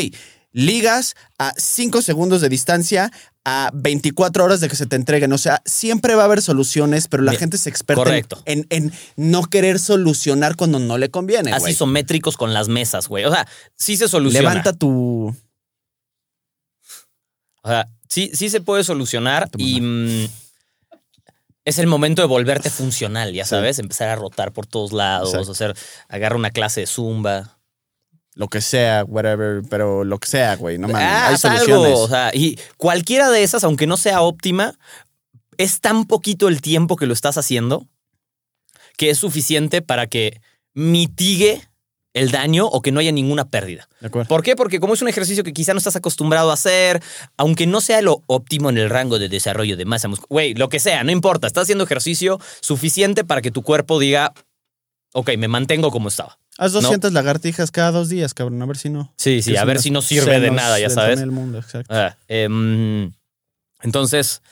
ligas 0.52 1.14
a 1.38 1.52
5 1.56 2.00
segundos 2.02 2.40
de 2.40 2.48
distancia 2.48 3.10
a 3.44 3.70
24 3.72 4.44
horas 4.44 4.60
de 4.60 4.68
que 4.68 4.76
se 4.76 4.86
te 4.86 4.94
entreguen. 4.96 5.32
O 5.32 5.38
sea, 5.38 5.62
siempre 5.64 6.14
va 6.14 6.22
a 6.22 6.24
haber 6.26 6.42
soluciones, 6.42 7.08
pero 7.08 7.22
la 7.24 7.32
Bien, 7.32 7.40
gente 7.40 7.56
es 7.56 7.66
experta 7.66 8.02
en- 8.02 8.06
correcto. 8.06 8.42
En, 8.44 8.66
en 8.70 8.92
no 9.16 9.42
querer 9.44 9.78
solucionar 9.80 10.54
cuando 10.56 10.78
no 10.78 10.96
le 10.98 11.10
conviene. 11.10 11.50
Así 11.52 11.60
güey. 11.62 11.72
isométricos 11.72 12.36
con 12.36 12.52
las 12.54 12.68
mesas, 12.68 13.08
güey. 13.08 13.24
O 13.24 13.32
sea, 13.32 13.48
sí 13.76 13.96
se 13.96 14.08
soluciona. 14.08 14.48
Levanta 14.50 14.72
tu. 14.74 15.34
O 17.62 17.68
sea, 17.68 17.88
sí, 18.08 18.30
sí 18.32 18.48
se 18.48 18.60
puede 18.60 18.84
solucionar 18.84 19.50
y 19.58 19.80
mm, 19.80 20.28
es 21.64 21.78
el 21.78 21.86
momento 21.86 22.22
de 22.22 22.28
volverte 22.28 22.70
funcional, 22.70 23.32
ya 23.32 23.44
Sí. 23.44 23.50
sabes, 23.50 23.78
empezar 23.78 24.08
a 24.08 24.16
rotar 24.16 24.52
por 24.52 24.66
todos 24.66 24.92
lados, 24.92 25.30
Exacto. 25.30 25.52
hacer, 25.52 25.76
agarra 26.08 26.36
una 26.36 26.50
clase 26.50 26.80
de 26.80 26.86
zumba. 26.86 27.58
Lo 28.34 28.48
que 28.48 28.60
sea, 28.60 29.04
whatever, 29.04 29.62
pero 29.68 30.04
lo 30.04 30.18
que 30.18 30.28
sea, 30.28 30.56
güey. 30.56 30.78
No 30.78 30.88
mames. 30.88 31.06
Ah, 31.06 31.26
hay 31.28 31.34
algo, 31.34 31.38
soluciones. 31.38 31.98
o 31.98 32.08
sea, 32.08 32.30
y 32.32 32.58
cualquiera 32.76 33.28
de 33.28 33.42
esas, 33.42 33.64
aunque 33.64 33.86
no 33.86 33.96
sea 33.96 34.22
óptima, 34.22 34.74
es 35.58 35.80
tan 35.80 36.06
poquito 36.06 36.48
el 36.48 36.62
tiempo 36.62 36.96
que 36.96 37.06
lo 37.06 37.12
estás 37.12 37.36
haciendo 37.38 37.86
que 38.96 39.08
es 39.10 39.18
suficiente 39.18 39.80
para 39.80 40.06
que 40.06 40.40
mitigue 40.74 41.62
el 42.12 42.30
daño 42.30 42.66
o 42.66 42.82
que 42.82 42.92
no 42.92 43.00
haya 43.00 43.12
ninguna 43.12 43.48
pérdida. 43.48 43.88
De 44.00 44.08
acuerdo. 44.08 44.28
¿Por 44.28 44.42
qué? 44.42 44.56
Porque 44.56 44.80
como 44.80 44.94
es 44.94 45.02
un 45.02 45.08
ejercicio 45.08 45.44
que 45.44 45.52
quizá 45.52 45.72
no 45.72 45.78
estás 45.78 45.96
acostumbrado 45.96 46.50
a 46.50 46.54
hacer, 46.54 47.02
aunque 47.36 47.66
no 47.66 47.80
sea 47.80 48.02
lo 48.02 48.22
óptimo 48.26 48.70
en 48.70 48.78
el 48.78 48.90
rango 48.90 49.18
de 49.18 49.28
desarrollo 49.28 49.76
de 49.76 49.84
masa 49.84 50.08
muscular, 50.08 50.28
güey, 50.28 50.54
lo 50.54 50.68
que 50.68 50.80
sea, 50.80 51.04
no 51.04 51.12
importa, 51.12 51.46
estás 51.46 51.62
haciendo 51.62 51.84
ejercicio 51.84 52.40
suficiente 52.60 53.24
para 53.24 53.42
que 53.42 53.50
tu 53.50 53.62
cuerpo 53.62 54.00
diga, 54.00 54.32
ok, 55.12 55.30
me 55.38 55.48
mantengo 55.48 55.90
como 55.90 56.08
estaba. 56.08 56.38
Haz 56.58 56.72
200 56.72 57.12
lagartijas 57.12 57.70
cada 57.70 57.90
dos 57.90 58.08
días, 58.08 58.34
cabrón. 58.34 58.60
A 58.60 58.66
ver 58.66 58.76
si 58.76 58.90
no. 58.90 59.14
Sí, 59.16 59.40
sí, 59.40 59.56
a 59.56 59.64
ver 59.64 59.80
si 59.80 59.90
no 59.90 60.02
sirve 60.02 60.40
de 60.40 60.50
nada, 60.50 60.78
ya 60.78 60.90
sabes. 60.90 61.18
del 61.18 61.30
mundo, 61.30 61.58
exacto. 61.58 61.94
Ah, 61.94 62.16
em, 62.28 63.12
entonces, 63.82 64.42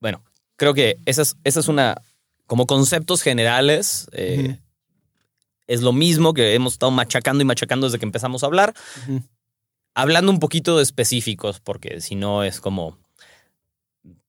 bueno, 0.00 0.22
creo 0.56 0.74
que 0.74 0.98
esa 1.04 1.22
es, 1.22 1.36
esa 1.42 1.60
es 1.60 1.68
una, 1.68 2.00
como 2.46 2.66
conceptos 2.66 3.22
generales, 3.22 4.08
eh. 4.12 4.60
Es 5.66 5.82
lo 5.82 5.92
mismo 5.92 6.34
que 6.34 6.54
hemos 6.54 6.74
estado 6.74 6.92
machacando 6.92 7.42
y 7.42 7.44
machacando 7.44 7.86
desde 7.86 7.98
que 7.98 8.04
empezamos 8.04 8.42
a 8.42 8.46
hablar. 8.46 8.74
Hablando 9.94 10.30
un 10.30 10.40
poquito 10.40 10.76
de 10.76 10.82
específicos, 10.82 11.60
porque 11.60 12.00
si 12.00 12.14
no 12.14 12.44
es 12.44 12.60
como, 12.60 12.98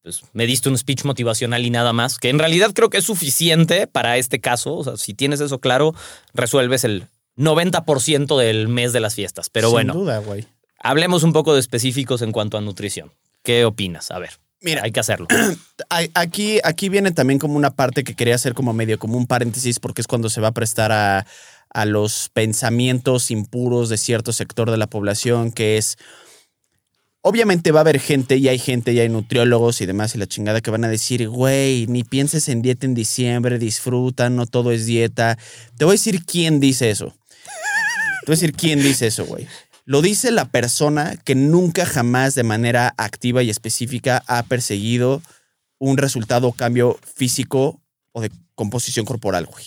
pues 0.01 0.23
me 0.33 0.45
diste 0.45 0.69
un 0.69 0.77
speech 0.77 1.03
motivacional 1.03 1.65
y 1.65 1.69
nada 1.69 1.93
más, 1.93 2.19
que 2.19 2.29
en 2.29 2.39
realidad 2.39 2.71
creo 2.73 2.89
que 2.89 2.97
es 2.97 3.05
suficiente 3.05 3.87
para 3.87 4.17
este 4.17 4.39
caso. 4.39 4.75
O 4.75 4.83
sea, 4.83 4.97
si 4.97 5.13
tienes 5.13 5.41
eso 5.41 5.59
claro, 5.59 5.93
resuelves 6.33 6.83
el 6.83 7.07
90% 7.37 8.37
del 8.39 8.67
mes 8.67 8.93
de 8.93 8.99
las 8.99 9.15
fiestas. 9.15 9.49
Pero 9.49 9.67
Sin 9.67 9.73
bueno, 9.73 9.93
duda, 9.93 10.23
hablemos 10.79 11.23
un 11.23 11.33
poco 11.33 11.53
de 11.53 11.59
específicos 11.59 12.21
en 12.21 12.31
cuanto 12.31 12.57
a 12.57 12.61
nutrición. 12.61 13.11
¿Qué 13.43 13.65
opinas? 13.65 14.11
A 14.11 14.19
ver, 14.19 14.39
Mira, 14.61 14.81
hay 14.83 14.91
que 14.91 14.99
hacerlo. 14.99 15.27
Aquí, 16.15 16.59
aquí 16.63 16.89
viene 16.89 17.11
también 17.11 17.39
como 17.39 17.55
una 17.55 17.69
parte 17.69 18.03
que 18.03 18.15
quería 18.15 18.35
hacer 18.35 18.53
como 18.53 18.73
medio, 18.73 18.97
como 18.97 19.17
un 19.17 19.27
paréntesis, 19.27 19.79
porque 19.79 20.01
es 20.01 20.07
cuando 20.07 20.29
se 20.29 20.41
va 20.41 20.49
a 20.49 20.53
prestar 20.53 20.91
a, 20.91 21.25
a 21.69 21.85
los 21.85 22.29
pensamientos 22.33 23.29
impuros 23.31 23.89
de 23.89 23.97
cierto 23.97 24.33
sector 24.33 24.71
de 24.71 24.77
la 24.77 24.87
población, 24.87 25.51
que 25.51 25.77
es, 25.77 25.97
obviamente 27.21 27.71
va 27.71 27.81
a 27.81 27.81
haber 27.81 27.99
gente, 27.99 28.37
y 28.37 28.47
hay 28.47 28.57
gente, 28.57 28.93
y 28.93 28.99
hay 28.99 29.09
nutriólogos 29.09 29.81
y 29.81 29.85
demás, 29.85 30.15
y 30.15 30.17
la 30.17 30.27
chingada 30.27 30.61
que 30.61 30.71
van 30.71 30.83
a 30.83 30.89
decir, 30.89 31.29
güey, 31.29 31.85
ni 31.87 32.03
pienses 32.03 32.49
en 32.49 32.61
dieta 32.61 32.85
en 32.85 32.95
diciembre, 32.95 33.59
disfruta, 33.59 34.29
no 34.29 34.45
todo 34.47 34.71
es 34.71 34.85
dieta. 34.85 35.37
Te 35.77 35.85
voy 35.85 35.93
a 35.93 35.99
decir 35.99 36.25
quién 36.25 36.59
dice 36.59 36.89
eso. 36.89 37.13
Te 38.21 38.31
voy 38.31 38.33
a 38.33 38.39
decir 38.39 38.53
quién 38.53 38.81
dice 38.81 39.07
eso, 39.07 39.25
güey. 39.25 39.47
Lo 39.87 40.01
dice 40.01 40.31
la 40.31 40.51
persona 40.51 41.15
que 41.15 41.33
nunca 41.33 41.85
jamás 41.85 42.35
de 42.35 42.43
manera 42.43 42.93
activa 42.97 43.41
y 43.41 43.49
específica 43.49 44.21
ha 44.27 44.43
perseguido 44.43 45.21
un 45.79 45.95
resultado 45.95 46.49
o 46.49 46.51
cambio 46.51 46.99
físico 47.15 47.79
o 48.11 48.19
de 48.19 48.29
composición 48.53 49.05
corporal, 49.05 49.45
güey. 49.45 49.63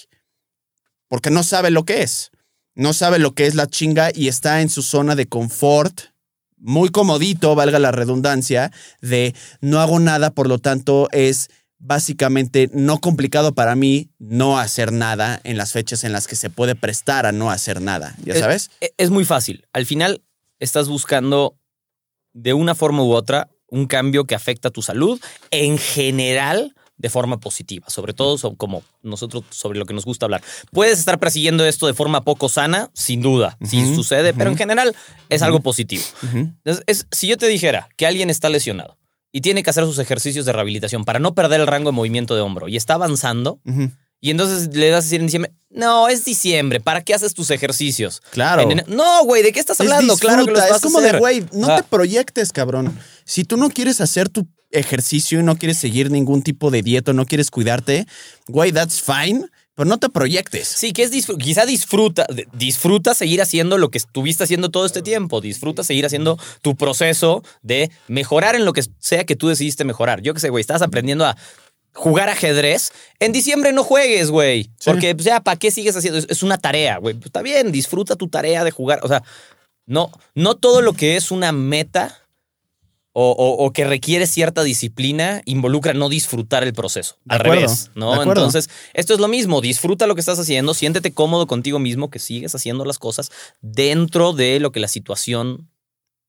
Porque 1.09 1.30
no 1.30 1.42
sabe 1.42 1.70
lo 1.70 1.87
que 1.87 2.02
es. 2.02 2.33
No 2.74 2.92
sabe 2.92 3.18
lo 3.18 3.35
que 3.35 3.46
es 3.46 3.54
la 3.54 3.66
chinga 3.66 4.11
y 4.14 4.28
está 4.28 4.61
en 4.61 4.68
su 4.68 4.83
zona 4.83 5.16
de 5.16 5.26
confort, 5.26 6.02
muy 6.59 6.90
comodito, 6.90 7.54
valga 7.54 7.78
la 7.78 7.90
redundancia, 7.90 8.72
de 9.00 9.35
no 9.62 9.80
hago 9.80 10.00
nada, 10.00 10.33
por 10.33 10.48
lo 10.48 10.59
tanto 10.59 11.09
es 11.12 11.48
básicamente 11.80 12.70
no 12.72 12.98
complicado 13.00 13.54
para 13.54 13.74
mí 13.74 14.10
no 14.18 14.58
hacer 14.58 14.92
nada 14.92 15.40
en 15.44 15.56
las 15.56 15.72
fechas 15.72 16.04
en 16.04 16.12
las 16.12 16.26
que 16.28 16.36
se 16.36 16.50
puede 16.50 16.74
prestar 16.76 17.26
a 17.26 17.32
no 17.32 17.50
hacer 17.50 17.80
nada, 17.80 18.14
¿ya 18.24 18.34
Es- 18.34 18.40
sabes? 18.40 18.70
E- 18.80 18.92
Es 18.98 19.10
muy 19.10 19.24
fácil. 19.24 19.66
Al 19.72 19.86
final 19.86 20.22
estás 20.60 20.88
buscando 20.88 21.56
de 22.32 22.52
una 22.54 22.74
forma 22.74 23.02
u 23.02 23.12
otra 23.12 23.50
un 23.68 23.86
cambio 23.86 24.24
que 24.24 24.34
afecta 24.34 24.68
a 24.68 24.70
tu 24.70 24.82
salud 24.82 25.20
en 25.50 25.78
general 25.78 26.74
de 26.98 27.08
forma 27.08 27.40
positiva, 27.40 27.88
sobre 27.88 28.12
todo 28.12 28.36
so- 28.36 28.54
como 28.56 28.82
nosotros 29.02 29.44
sobre 29.48 29.78
lo 29.78 29.86
que 29.86 29.94
nos 29.94 30.04
gusta 30.04 30.26
hablar. 30.26 30.42
Puedes 30.70 30.98
estar 30.98 31.18
persiguiendo 31.18 31.64
esto 31.64 31.86
de 31.86 31.94
forma 31.94 32.24
poco 32.24 32.50
sana, 32.50 32.90
sin 32.92 33.22
duda, 33.22 33.56
Ujú, 33.60 33.94
sucede, 33.94 34.34
pero 34.34 34.50
en 34.50 34.58
general 34.58 34.94
es 35.30 35.40
algo 35.40 35.60
positivo. 35.60 36.02
Ujú. 36.22 36.36
Entonces, 36.38 36.84
es- 36.86 37.06
si 37.10 37.26
yo 37.26 37.38
te 37.38 37.46
dijera 37.46 37.88
que 37.96 38.06
alguien 38.06 38.28
está 38.28 38.50
lesionado 38.50 38.98
y 39.32 39.40
tiene 39.40 39.62
que 39.62 39.70
hacer 39.70 39.84
sus 39.84 39.98
ejercicios 39.98 40.44
de 40.46 40.52
rehabilitación 40.52 41.04
para 41.04 41.18
no 41.18 41.34
perder 41.34 41.60
el 41.60 41.66
rango 41.66 41.90
de 41.90 41.96
movimiento 41.96 42.34
de 42.34 42.40
hombro 42.40 42.68
y 42.68 42.76
está 42.76 42.94
avanzando, 42.94 43.60
y 44.22 44.30
entonces 44.30 44.74
le 44.74 44.90
das 44.90 45.04
a 45.04 45.06
decir 45.06 45.20
en 45.20 45.26
diciembre, 45.26 45.52
no, 45.70 46.08
es 46.08 46.24
diciembre, 46.24 46.80
¿para 46.80 47.02
qué 47.02 47.14
haces 47.14 47.32
tus 47.32 47.50
ejercicios? 47.50 48.20
Claro. 48.30 48.68
En 48.70 48.82
no, 48.88 49.24
güey, 49.24 49.42
¿de 49.42 49.52
qué 49.52 49.60
estás 49.60 49.78
Es 49.80 49.86
hablando? 49.86 50.16
claro 50.16 50.44
que 50.44 50.50
los 50.50 50.60
disfruta, 50.60 50.68
vas 50.72 50.76
es 50.76 50.82
como 50.82 50.98
a 50.98 51.00
hacer. 51.00 51.12
de, 51.14 51.18
güey, 51.20 51.44
no 51.52 51.68
Ah. 51.68 51.76
te 51.76 51.82
proyectes, 51.84 52.52
cabrón. 52.52 52.98
Si 53.24 53.44
tú 53.44 53.56
no 53.56 53.70
quieres 53.70 54.00
hacer 54.00 54.28
tu 54.28 54.46
ejercicio 54.72 55.40
y 55.40 55.42
no 55.42 55.56
quieres 55.56 55.78
seguir 55.78 56.10
ningún 56.10 56.42
tipo 56.42 56.70
de 56.70 56.82
dieta, 56.82 57.12
no 57.12 57.24
quieres 57.26 57.50
cuidarte, 57.50 58.06
güey, 58.48 58.72
that's 58.72 59.00
fine, 59.00 59.46
pero 59.80 59.88
no 59.88 59.96
te 59.96 60.10
proyectes. 60.10 60.68
Sí, 60.68 60.92
que 60.92 61.02
es 61.02 61.10
disfr- 61.10 61.38
quizá 61.38 61.64
disfruta, 61.64 62.26
disfruta 62.52 63.14
seguir 63.14 63.40
haciendo 63.40 63.78
lo 63.78 63.90
que 63.90 63.96
estuviste 63.96 64.44
haciendo 64.44 64.68
todo 64.68 64.84
este 64.84 65.00
tiempo. 65.00 65.40
Disfruta 65.40 65.82
seguir 65.84 66.04
haciendo 66.04 66.38
tu 66.60 66.76
proceso 66.76 67.42
de 67.62 67.90
mejorar 68.06 68.56
en 68.56 68.66
lo 68.66 68.74
que 68.74 68.82
sea 68.98 69.24
que 69.24 69.36
tú 69.36 69.48
decidiste 69.48 69.84
mejorar. 69.86 70.20
Yo 70.20 70.34
qué 70.34 70.40
sé, 70.40 70.50
güey, 70.50 70.60
estás 70.60 70.82
aprendiendo 70.82 71.24
a 71.24 71.34
jugar 71.94 72.28
ajedrez. 72.28 72.92
En 73.20 73.32
diciembre 73.32 73.72
no 73.72 73.82
juegues, 73.82 74.30
güey. 74.30 74.64
Sí. 74.64 74.70
Porque, 74.84 75.14
pues, 75.14 75.24
ya, 75.24 75.40
¿para 75.40 75.58
qué 75.58 75.70
sigues 75.70 75.96
haciendo? 75.96 76.18
Es, 76.18 76.26
es 76.28 76.42
una 76.42 76.58
tarea, 76.58 76.98
güey. 76.98 77.14
Pues, 77.14 77.28
está 77.28 77.40
bien, 77.40 77.72
disfruta 77.72 78.16
tu 78.16 78.28
tarea 78.28 78.64
de 78.64 78.72
jugar. 78.72 79.00
O 79.02 79.08
sea, 79.08 79.22
no, 79.86 80.12
no 80.34 80.56
todo 80.56 80.82
lo 80.82 80.92
que 80.92 81.16
es 81.16 81.30
una 81.30 81.52
meta 81.52 82.18
o, 83.12 83.32
o- 83.32 83.64
o 83.66 83.72
que 83.72 83.84
requiere 83.84 84.26
cierta 84.26 84.62
disciplina 84.62 85.42
involucra 85.44 85.94
no 85.94 86.08
disfrutar 86.08 86.62
el 86.62 86.72
proceso. 86.72 87.16
De 87.24 87.34
Al 87.34 87.40
acuerdo, 87.40 87.62
revés, 87.62 87.90
¿no? 87.94 88.22
Entonces, 88.22 88.68
esto 88.94 89.14
es 89.14 89.20
lo 89.20 89.26
mismo. 89.28 89.60
Disfruta 89.60 90.06
lo 90.06 90.14
que 90.14 90.20
estás 90.20 90.38
haciendo, 90.38 90.74
siéntete 90.74 91.12
cómodo 91.12 91.46
contigo 91.46 91.78
mismo, 91.78 92.08
que 92.10 92.18
sigues 92.20 92.54
haciendo 92.54 92.84
las 92.84 92.98
cosas 92.98 93.30
dentro 93.60 94.32
de 94.32 94.60
lo 94.60 94.70
que 94.72 94.80
la 94.80 94.88
situación 94.88 95.68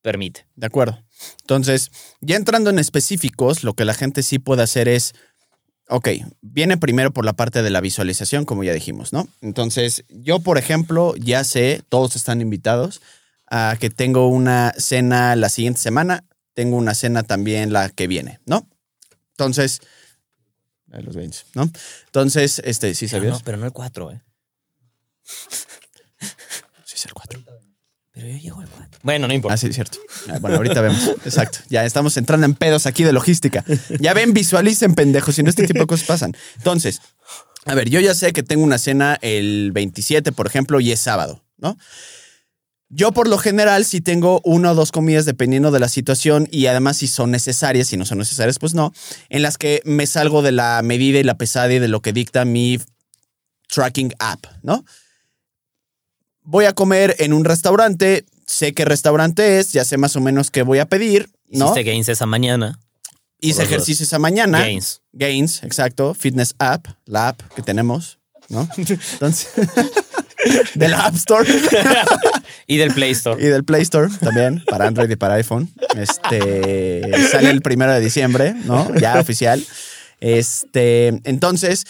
permite. 0.02 0.46
De 0.56 0.66
acuerdo. 0.66 0.98
Entonces, 1.42 1.90
ya 2.20 2.34
entrando 2.36 2.70
en 2.70 2.78
específicos, 2.80 3.62
lo 3.62 3.74
que 3.74 3.84
la 3.84 3.94
gente 3.94 4.24
sí 4.24 4.40
puede 4.40 4.62
hacer 4.64 4.88
es, 4.88 5.14
ok, 5.88 6.08
viene 6.40 6.76
primero 6.76 7.12
por 7.12 7.24
la 7.24 7.32
parte 7.34 7.62
de 7.62 7.70
la 7.70 7.80
visualización, 7.80 8.44
como 8.44 8.64
ya 8.64 8.72
dijimos, 8.72 9.12
¿no? 9.12 9.28
Entonces, 9.40 10.04
yo, 10.08 10.40
por 10.40 10.58
ejemplo, 10.58 11.14
ya 11.16 11.44
sé, 11.44 11.82
todos 11.88 12.16
están 12.16 12.40
invitados 12.40 13.00
a 13.48 13.76
que 13.78 13.90
tengo 13.90 14.26
una 14.26 14.72
cena 14.76 15.36
la 15.36 15.48
siguiente 15.48 15.80
semana, 15.80 16.24
tengo 16.54 16.76
una 16.76 16.94
cena 16.94 17.22
también 17.22 17.72
la 17.72 17.88
que 17.88 18.06
viene, 18.06 18.40
¿no? 18.46 18.68
Entonces, 19.30 19.80
a 20.92 21.00
los 21.00 21.16
20, 21.16 21.38
¿no? 21.54 21.70
Entonces, 22.06 22.60
este, 22.64 22.94
¿sí 22.94 23.06
Pero 23.06 23.18
sabías? 23.18 23.38
no, 23.38 23.44
pero 23.44 23.56
no 23.58 23.66
el 23.66 23.72
4, 23.72 24.10
¿eh? 24.12 24.22
Sí, 26.84 26.94
es 26.96 27.06
el 27.06 27.14
4. 27.14 27.42
Pero 28.12 28.28
yo 28.28 28.36
llego 28.36 28.60
al 28.60 28.68
4. 28.68 29.00
Bueno, 29.02 29.26
no 29.26 29.32
importa. 29.34 29.54
Ah, 29.54 29.56
sí, 29.56 29.68
es 29.68 29.74
cierto. 29.74 29.98
Ah, 30.28 30.38
Bueno, 30.40 30.58
ahorita 30.58 30.80
vemos. 30.82 31.08
Exacto. 31.24 31.60
Ya 31.70 31.84
estamos 31.86 32.16
entrando 32.18 32.44
en 32.44 32.54
pedos 32.54 32.84
aquí 32.86 33.02
de 33.04 33.12
logística. 33.12 33.64
Ya 33.98 34.12
ven, 34.12 34.34
visualicen, 34.34 34.94
pendejos, 34.94 35.34
si 35.34 35.42
no 35.42 35.48
este 35.50 35.66
tipo 35.66 35.80
de 35.80 35.86
cosas 35.86 36.06
pasan. 36.06 36.36
Entonces, 36.58 37.00
a 37.64 37.74
ver, 37.74 37.88
yo 37.88 38.00
ya 38.00 38.14
sé 38.14 38.32
que 38.34 38.42
tengo 38.42 38.62
una 38.64 38.76
cena 38.76 39.18
el 39.22 39.72
27, 39.72 40.32
por 40.32 40.46
ejemplo, 40.46 40.80
y 40.80 40.92
es 40.92 41.00
sábado, 41.00 41.42
¿no? 41.56 41.78
Yo 42.94 43.12
por 43.12 43.26
lo 43.26 43.38
general 43.38 43.86
sí 43.86 44.02
tengo 44.02 44.42
una 44.44 44.72
o 44.72 44.74
dos 44.74 44.92
comidas 44.92 45.24
dependiendo 45.24 45.70
de 45.70 45.80
la 45.80 45.88
situación 45.88 46.46
y 46.50 46.66
además 46.66 46.98
si 46.98 47.08
son 47.08 47.30
necesarias, 47.30 47.88
si 47.88 47.96
no 47.96 48.04
son 48.04 48.18
necesarias, 48.18 48.58
pues 48.58 48.74
no, 48.74 48.92
en 49.30 49.40
las 49.40 49.56
que 49.56 49.80
me 49.86 50.06
salgo 50.06 50.42
de 50.42 50.52
la 50.52 50.82
medida 50.84 51.18
y 51.18 51.22
la 51.22 51.38
pesada 51.38 51.72
y 51.72 51.78
de 51.78 51.88
lo 51.88 52.02
que 52.02 52.12
dicta 52.12 52.44
mi 52.44 52.78
tracking 53.68 54.12
app, 54.18 54.44
¿no? 54.62 54.84
Voy 56.42 56.66
a 56.66 56.74
comer 56.74 57.16
en 57.18 57.32
un 57.32 57.46
restaurante, 57.46 58.26
sé 58.46 58.74
qué 58.74 58.84
restaurante 58.84 59.58
es, 59.58 59.72
ya 59.72 59.86
sé 59.86 59.96
más 59.96 60.14
o 60.16 60.20
menos 60.20 60.50
qué 60.50 60.60
voy 60.60 60.78
a 60.78 60.84
pedir, 60.84 61.30
¿no? 61.48 61.64
Hiciste 61.64 61.84
gains 61.84 62.10
esa 62.10 62.26
mañana. 62.26 62.78
Hice 63.40 63.62
ejercicio 63.62 64.04
esa 64.04 64.18
mañana. 64.18 64.58
Gains. 64.58 65.00
Gains, 65.12 65.62
exacto. 65.62 66.12
Fitness 66.12 66.54
App, 66.58 66.88
la 67.06 67.28
app 67.28 67.40
que 67.54 67.62
tenemos, 67.62 68.18
¿no? 68.52 68.68
Entonces, 68.76 69.48
de 70.74 70.88
la 70.88 71.06
App 71.06 71.14
Store 71.16 71.48
Y 72.66 72.76
del 72.76 72.92
Play 72.92 73.10
Store. 73.12 73.42
y 73.42 73.46
del 73.46 73.64
Play 73.64 73.82
Store 73.82 74.08
también, 74.20 74.62
para 74.68 74.86
Android 74.86 75.10
y 75.10 75.16
para 75.16 75.34
iPhone. 75.34 75.68
Este 75.96 77.28
sale 77.30 77.50
el 77.50 77.62
primero 77.62 77.92
de 77.92 78.00
diciembre, 78.00 78.54
¿no? 78.64 78.94
Ya 78.96 79.18
oficial. 79.18 79.64
Este, 80.20 81.08
entonces, 81.24 81.84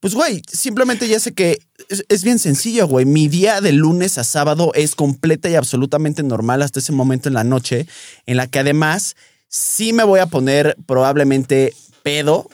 pues, 0.00 0.14
güey, 0.14 0.42
simplemente 0.52 1.06
ya 1.06 1.20
sé 1.20 1.34
que 1.34 1.60
es, 1.88 2.04
es 2.08 2.24
bien 2.24 2.38
sencillo, 2.38 2.88
güey. 2.88 3.04
Mi 3.04 3.28
día 3.28 3.60
de 3.60 3.72
lunes 3.72 4.18
a 4.18 4.24
sábado 4.24 4.72
es 4.74 4.94
completa 4.96 5.48
y 5.48 5.54
absolutamente 5.54 6.22
normal 6.22 6.62
hasta 6.62 6.80
ese 6.80 6.92
momento 6.92 7.28
en 7.28 7.34
la 7.34 7.44
noche, 7.44 7.86
en 8.26 8.36
la 8.36 8.48
que 8.48 8.58
además 8.58 9.14
sí 9.48 9.92
me 9.92 10.04
voy 10.04 10.20
a 10.20 10.26
poner 10.26 10.76
probablemente 10.86 11.72
pedo, 12.02 12.48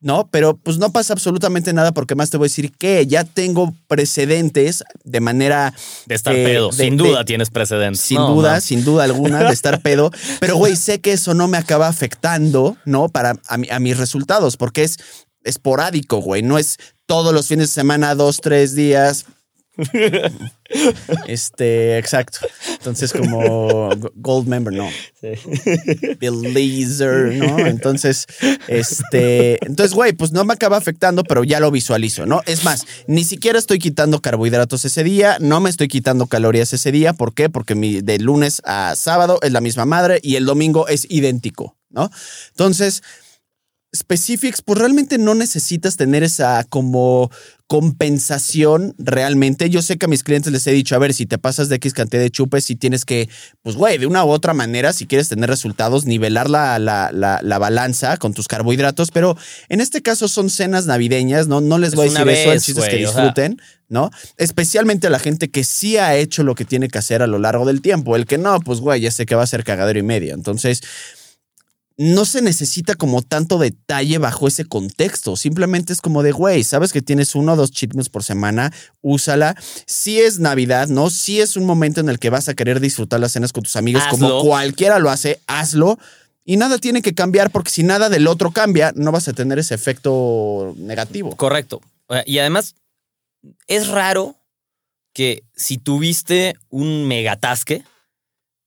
¿no? 0.00 0.28
Pero 0.30 0.56
pues 0.56 0.78
no 0.78 0.92
pasa 0.92 1.12
absolutamente 1.12 1.72
nada 1.72 1.92
porque 1.92 2.14
más 2.14 2.30
te 2.30 2.36
voy 2.36 2.46
a 2.46 2.50
decir 2.50 2.72
que 2.72 3.06
ya 3.06 3.24
tengo 3.24 3.74
precedentes 3.88 4.84
de 5.04 5.20
manera... 5.20 5.74
De 6.06 6.14
estar 6.14 6.34
eh, 6.36 6.44
pedo. 6.44 6.68
de- 6.70 6.84
Sin 6.84 6.96
de- 6.96 7.04
duda 7.08 7.24
tienes 7.24 7.50
precedentes. 7.50 8.00
sin 8.00 8.18
No, 8.18 8.34
duda, 8.34 8.52
man. 8.52 8.60
sin 8.60 8.84
duda 8.84 9.04
alguna, 9.04 9.42
de 9.44 9.52
estar 9.52 9.80
pedo. 9.82 10.10
Pero, 10.40 10.56
güey, 10.56 10.76
sé 10.76 11.00
que 11.00 11.12
eso 11.12 11.34
no 11.34 11.48
me 11.48 11.58
acaba 11.58 11.88
afectando, 11.88 12.76
¿no? 12.84 13.08
Para 13.08 13.30
a, 13.48 13.58
a 13.70 13.78
mis 13.80 13.96
resultados, 13.96 14.56
porque 14.56 14.84
es 14.84 14.98
esporádico, 15.44 16.18
güey. 16.18 16.42
No 16.42 16.58
es 16.58 16.76
todos 17.06 17.32
los 17.32 17.46
fines 17.48 17.68
de 17.70 17.74
semana, 17.74 18.14
dos, 18.14 18.40
tres 18.42 18.74
días. 18.74 19.26
Este, 21.26 21.96
exacto. 21.98 22.40
Entonces, 22.72 23.12
como 23.12 23.88
Gold 24.16 24.48
Member, 24.48 24.74
no. 24.74 24.88
Beleaser, 26.20 27.34
¿no? 27.34 27.58
Entonces, 27.60 28.26
este, 28.66 29.64
entonces, 29.64 29.94
güey, 29.94 30.12
pues 30.12 30.32
no 30.32 30.44
me 30.44 30.52
acaba 30.52 30.76
afectando, 30.76 31.24
pero 31.24 31.42
ya 31.44 31.60
lo 31.60 31.70
visualizo, 31.70 32.26
¿no? 32.26 32.42
Es 32.46 32.64
más, 32.64 32.86
ni 33.06 33.24
siquiera 33.24 33.58
estoy 33.58 33.78
quitando 33.78 34.20
carbohidratos 34.20 34.84
ese 34.84 35.04
día, 35.04 35.38
no 35.40 35.60
me 35.60 35.70
estoy 35.70 35.88
quitando 35.88 36.26
calorías 36.26 36.72
ese 36.72 36.92
día. 36.92 37.14
¿Por 37.14 37.32
qué? 37.32 37.48
Porque 37.48 37.74
mi, 37.74 38.02
de 38.02 38.18
lunes 38.18 38.60
a 38.64 38.94
sábado 38.94 39.38
es 39.42 39.52
la 39.52 39.60
misma 39.60 39.86
madre 39.86 40.20
y 40.22 40.36
el 40.36 40.44
domingo 40.44 40.88
es 40.88 41.06
idéntico, 41.08 41.76
¿no? 41.88 42.10
Entonces, 42.50 43.02
specifics, 43.94 44.60
pues 44.62 44.78
realmente 44.78 45.18
no 45.18 45.34
necesitas 45.34 45.96
tener 45.96 46.22
esa 46.22 46.64
como 46.64 47.30
compensación 47.66 48.94
realmente. 48.98 49.68
Yo 49.70 49.82
sé 49.82 49.98
que 49.98 50.06
a 50.06 50.08
mis 50.08 50.22
clientes 50.22 50.52
les 50.52 50.66
he 50.66 50.72
dicho, 50.72 50.94
a 50.94 50.98
ver, 50.98 51.12
si 51.12 51.26
te 51.26 51.38
pasas 51.38 51.68
de 51.68 51.76
X 51.76 51.92
cantidad 51.92 52.22
de 52.22 52.30
chupes, 52.30 52.64
si 52.64 52.76
tienes 52.76 53.04
que, 53.04 53.28
pues 53.62 53.76
güey, 53.76 53.98
de 53.98 54.06
una 54.06 54.24
u 54.24 54.30
otra 54.30 54.54
manera, 54.54 54.92
si 54.92 55.06
quieres 55.06 55.28
tener 55.28 55.48
resultados, 55.50 56.06
nivelar 56.06 56.48
la, 56.48 56.78
la, 56.78 57.10
la, 57.12 57.40
la 57.42 57.58
balanza 57.58 58.16
con 58.16 58.32
tus 58.34 58.48
carbohidratos, 58.48 59.10
pero 59.10 59.36
en 59.68 59.80
este 59.80 60.02
caso 60.02 60.28
son 60.28 60.48
cenas 60.50 60.86
navideñas, 60.86 61.46
¿no? 61.48 61.60
No 61.60 61.78
les 61.78 61.90
Es 61.90 61.94
voy 61.94 62.08
a 62.08 62.24
decir 62.24 62.28
eso, 62.28 62.50
el 62.50 62.54
vez, 62.56 62.64
chiste 62.64 62.80
es 62.80 62.88
que 62.88 62.96
güey, 62.96 63.04
o 63.04 63.12
sea. 63.12 63.22
disfruten, 63.22 63.60
¿no? 63.88 64.10
Especialmente 64.38 65.06
a 65.06 65.10
la 65.10 65.18
gente 65.18 65.48
que 65.50 65.64
sí 65.64 65.98
ha 65.98 66.16
hecho 66.16 66.42
lo 66.42 66.54
que 66.54 66.64
tiene 66.64 66.88
que 66.88 66.98
hacer 66.98 67.22
a 67.22 67.26
lo 67.26 67.38
largo 67.38 67.66
del 67.66 67.82
tiempo. 67.82 68.16
El 68.16 68.26
que 68.26 68.38
no, 68.38 68.60
pues 68.60 68.80
güey, 68.80 69.00
ya 69.02 69.10
sé 69.10 69.26
que 69.26 69.34
va 69.34 69.42
a 69.42 69.46
ser 69.46 69.64
cagadero 69.64 69.98
y 69.98 70.02
medio. 70.02 70.34
Entonces, 70.34 70.80
no 71.98 72.24
se 72.24 72.42
necesita 72.42 72.94
como 72.94 73.22
tanto 73.22 73.58
detalle 73.58 74.18
bajo 74.18 74.46
ese 74.46 74.64
contexto. 74.64 75.36
Simplemente 75.36 75.92
es 75.92 76.00
como 76.00 76.22
de, 76.22 76.30
güey, 76.30 76.62
sabes 76.62 76.92
que 76.92 77.02
tienes 77.02 77.34
uno 77.34 77.54
o 77.54 77.56
dos 77.56 77.72
cheat 77.72 77.92
meals 77.94 78.08
por 78.08 78.22
semana, 78.22 78.72
úsala. 79.02 79.56
Si 79.84 80.20
es 80.20 80.38
Navidad, 80.38 80.86
¿no? 80.86 81.10
Si 81.10 81.40
es 81.40 81.56
un 81.56 81.66
momento 81.66 82.00
en 82.00 82.08
el 82.08 82.20
que 82.20 82.30
vas 82.30 82.48
a 82.48 82.54
querer 82.54 82.78
disfrutar 82.78 83.18
las 83.18 83.32
cenas 83.32 83.52
con 83.52 83.64
tus 83.64 83.74
amigos, 83.74 84.04
como 84.10 84.42
cualquiera 84.42 85.00
lo 85.00 85.10
hace, 85.10 85.40
hazlo. 85.48 85.98
Y 86.44 86.56
nada 86.56 86.78
tiene 86.78 87.02
que 87.02 87.14
cambiar 87.14 87.50
porque 87.50 87.70
si 87.70 87.82
nada 87.82 88.08
del 88.08 88.28
otro 88.28 88.52
cambia, 88.52 88.92
no 88.94 89.10
vas 89.10 89.26
a 89.26 89.32
tener 89.32 89.58
ese 89.58 89.74
efecto 89.74 90.74
negativo. 90.78 91.36
Correcto. 91.36 91.82
Y 92.26 92.38
además, 92.38 92.76
es 93.66 93.88
raro 93.88 94.36
que 95.12 95.42
si 95.56 95.78
tuviste 95.78 96.54
un 96.70 97.08
megatasque, 97.08 97.82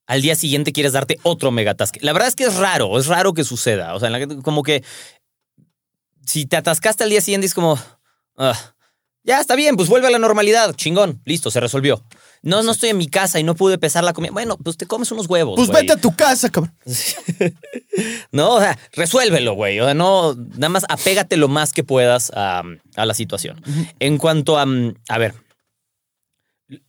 al 0.08 0.22
día 0.22 0.36
siguiente 0.36 0.72
quieres 0.74 0.94
darte 0.94 1.20
otro 1.24 1.52
megatasque. 1.52 2.00
La 2.02 2.14
verdad 2.14 2.28
es 2.28 2.36
que 2.36 2.44
es 2.46 2.56
raro, 2.58 2.98
es 3.00 3.08
raro 3.08 3.34
que 3.34 3.44
suceda. 3.44 3.96
O 3.96 4.00
sea, 4.00 4.08
en 4.08 4.14
la 4.14 4.20
que- 4.28 4.42
como 4.42 4.64
que 4.64 4.84
si 6.26 6.46
te 6.46 6.58
atascaste 6.58 7.04
al 7.04 7.10
día 7.10 7.22
siguiente 7.22 7.48
es 7.48 7.54
como, 7.54 7.78
"Ah, 8.38 8.58
ya 9.24 9.40
está 9.40 9.56
bien, 9.56 9.76
pues 9.76 9.88
vuelve 9.88 10.08
a 10.08 10.12
la 10.12 10.18
normalidad, 10.20 10.74
chingón, 10.76 11.22
listo, 11.26 11.52
se 11.52 11.60
resolvió. 11.60 12.04
No, 12.42 12.64
no 12.64 12.72
estoy 12.72 12.90
en 12.90 12.98
mi 12.98 13.08
casa 13.08 13.40
y 13.40 13.44
no 13.44 13.54
pude 13.54 13.78
pesar 13.78 14.04
la 14.04 14.14
comida. 14.14 14.32
Bueno, 14.32 14.58
pues 14.58 14.76
te 14.78 14.88
comes 14.88 15.12
unos 15.12 15.28
huevos. 15.28 15.56
Pues 15.58 15.68
güey. 15.70 15.82
vete 15.84 15.94
a 15.94 15.98
tu 16.02 16.16
casa, 16.16 16.50
cabrón. 16.50 16.74
No, 18.32 18.56
o 18.56 18.60
sea, 18.60 18.80
resuélvelo, 18.94 19.54
güey. 19.54 19.80
O 19.80 19.86
sea, 19.86 19.94
no, 19.94 20.34
nada 20.34 20.70
más 20.70 20.86
apégate 20.90 21.38
lo 21.38 21.48
más 21.50 21.72
que 21.74 21.84
puedas 21.84 22.32
a, 22.34 22.64
a 22.96 23.06
la 23.06 23.14
situación. 23.14 23.62
En 24.00 24.18
cuanto 24.18 24.58
a, 24.58 24.66
a 25.10 25.18
ver, 25.18 25.36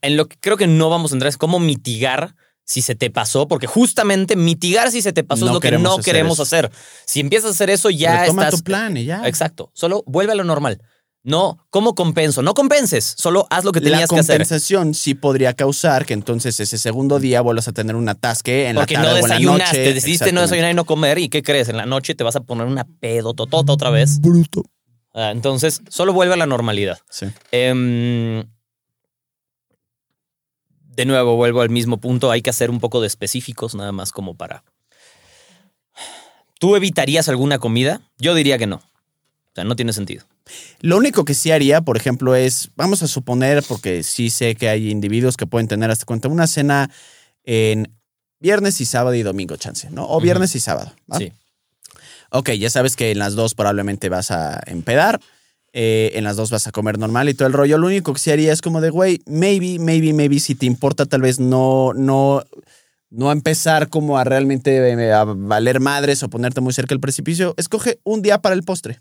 en 0.01 0.17
lo 0.17 0.29
que 0.29 0.37
creo 0.41 0.57
que 0.57 0.69
no 0.69 0.89
vamos 0.89 1.11
a 1.13 1.17
entrar 1.17 1.29
es 1.29 1.37
cómo 1.37 1.59
mitigar 1.59 2.35
si 2.65 2.81
se 2.83 2.95
te 2.95 3.11
pasó, 3.11 3.49
porque 3.49 3.67
justamente 3.67 4.37
mitigar 4.37 4.91
si 4.91 5.03
se 5.03 5.13
te 5.13 5.25
pasó 5.25 5.45
No 5.45 5.51
es 5.51 5.55
lo 5.55 5.61
que 5.61 5.71
no 5.79 5.93
hacer 5.95 6.05
queremos 6.05 6.35
eso. 6.35 6.43
hacer. 6.45 6.71
Si 7.07 7.21
empiezas 7.21 7.49
a 7.51 7.53
hacer 7.53 7.71
eso, 7.71 7.91
ya 7.91 8.21
Retoma 8.23 8.45
estás. 8.45 8.61
tu 8.61 8.65
plan 8.65 8.97
y 8.97 9.05
ya. 9.05 9.27
Exacto. 9.27 9.71
Solo 9.75 10.05
vuelve 10.07 10.33
a 10.33 10.37
lo 10.37 10.45
normal. 10.45 10.81
No, 11.25 11.65
¿cómo 11.71 11.95
compenso? 11.95 12.43
No 12.43 12.53
compenses, 12.53 13.15
solo 13.17 13.47
haz 13.49 13.65
lo 13.65 13.71
que 13.71 13.79
La 13.79 13.91
tenías 13.91 14.11
que 14.11 14.19
hacer. 14.19 14.39
compensación 14.39 14.93
sí 14.93 15.15
podría 15.15 15.55
causar 15.55 16.05
que 16.05 16.15
entonces 16.15 16.59
ese 16.59 16.79
segundo 16.79 17.21
día 17.21 17.41
vuelvas 17.43 17.69
a 17.69 17.73
tener 17.73 17.95
un 17.95 18.09
atasque 18.09 18.67
en 18.69 18.75
Porque 18.75 18.95
la 18.95 19.01
no 19.03 19.07
tarde 19.07 19.21
o 19.21 19.25
en 19.25 19.29
la 19.29 19.37
desayunaste, 19.37 19.79
noche. 19.79 19.95
decidiste 19.95 20.33
no 20.33 20.41
desayunar 20.41 20.73
y 20.73 20.75
no 20.75 20.85
comer. 20.85 21.19
¿Y 21.19 21.29
qué 21.29 21.43
crees? 21.45 21.69
En 21.69 21.77
la 21.77 21.87
noche 21.87 22.17
te 22.17 22.25
vas 22.25 22.35
a 22.35 22.41
poner 22.41 22.67
una 22.67 22.85
pedototota 22.99 23.73
otra 23.73 23.91
vez. 23.91 24.21
Bruto. 24.21 24.65
Ah, 25.15 25.31
entonces, 25.31 25.81
solo 25.89 26.13
vuelve 26.13 26.35
a 26.35 26.39
la 26.39 26.47
normalidad. 26.47 26.99
Sí. 27.09 27.27
Em, 27.53 28.43
de 30.95 31.05
nuevo, 31.05 31.37
vuelvo 31.37 31.61
al 31.61 31.71
mismo 31.71 31.99
punto. 31.99 32.31
Hay 32.31 32.43
que 32.43 32.51
hacer 32.51 32.71
un 32.71 32.81
poco 32.81 33.01
de 33.01 33.07
específicos, 33.07 33.75
nada 33.75 33.93
más 33.93 34.13
como 34.13 34.35
para. 34.35 34.65
¿Tú 36.59 36.77
evitarías 36.77 37.29
alguna 37.29 37.59
comida? 37.59 38.03
Yo 38.19 38.35
diría 38.35 38.59
que 38.59 38.67
no. 38.67 38.77
O 38.77 39.55
sea, 39.55 39.65
no 39.65 39.77
tiene 39.77 39.93
sentido. 39.93 40.25
Lo 40.81 40.97
único 40.97 41.25
que 41.25 41.35
sí 41.35 41.51
haría, 41.51 41.81
por 41.81 41.97
ejemplo, 41.97 42.35
es, 42.35 42.71
vamos 42.77 43.03
a 43.03 43.09
suponer, 43.09 43.63
porque 43.67 44.03
sí 44.03 44.31
sé 44.31 44.55
que 44.55 44.69
hay 44.69 44.91
individuos 44.91 45.37
que 45.37 45.47
pueden 45.47 45.69
tener 45.69 45.91
hasta 45.91 46.05
cuenta 46.05 46.29
una 46.29 46.47
cena 46.47 46.91
en 47.45 47.93
viernes 48.41 48.81
y 48.81 48.85
sábado 48.85 49.15
y 49.15 49.23
domingo, 49.23 49.57
chance, 49.57 49.91
¿no? 49.91 50.09
O 50.09 50.21
viernes 50.21 50.55
y 50.55 50.61
sábado. 50.61 50.93
¿va? 51.11 51.19
Sí. 51.19 51.33
Ok, 52.31 52.51
ya 52.53 52.71
sabes 52.71 52.97
que 52.97 53.11
en 53.11 53.19
las 53.19 53.35
dos 53.35 53.55
probablemente 53.55 54.09
vas 54.09 54.31
a 54.31 54.61
empedar, 54.67 55.21
eh, 55.73 56.13
en 56.15 56.25
las 56.25 56.37
dos 56.37 56.51
vas 56.51 56.67
a 56.67 56.73
comer 56.73 56.99
normal 56.99 57.29
y 57.29 57.35
todo 57.35 57.49
el 57.49 57.55
rollo. 57.55 57.79
Lo 57.79 57.87
único 57.87 58.13
que 58.13 58.21
sí 58.21 58.31
haría 58.31 58.53
es 58.53 58.61
como 58.61 58.81
de, 58.81 58.91
güey, 58.91 59.23
maybe, 59.27 59.79
maybe, 59.79 60.13
maybe, 60.13 60.39
si 60.41 60.55
te 60.55 60.67
importa 60.67 61.07
tal 61.07 61.23
vez 61.23 61.41
no, 61.41 61.93
no, 61.95 62.43
no 63.11 63.33
empezar 63.33 63.89
como 63.89 64.19
a 64.19 64.25
realmente 64.25 64.77
eh, 64.77 65.13
a 65.13 65.25
valer 65.25 65.81
madres 65.81 66.23
o 66.23 66.31
ponerte 66.31 66.61
muy 66.61 66.73
cerca 66.73 66.95
del 66.95 67.01
precipicio, 67.01 67.55
escoge 67.57 68.01
un 68.05 68.23
día 68.23 68.43
para 68.43 68.55
el 68.55 68.63
postre. 68.63 69.01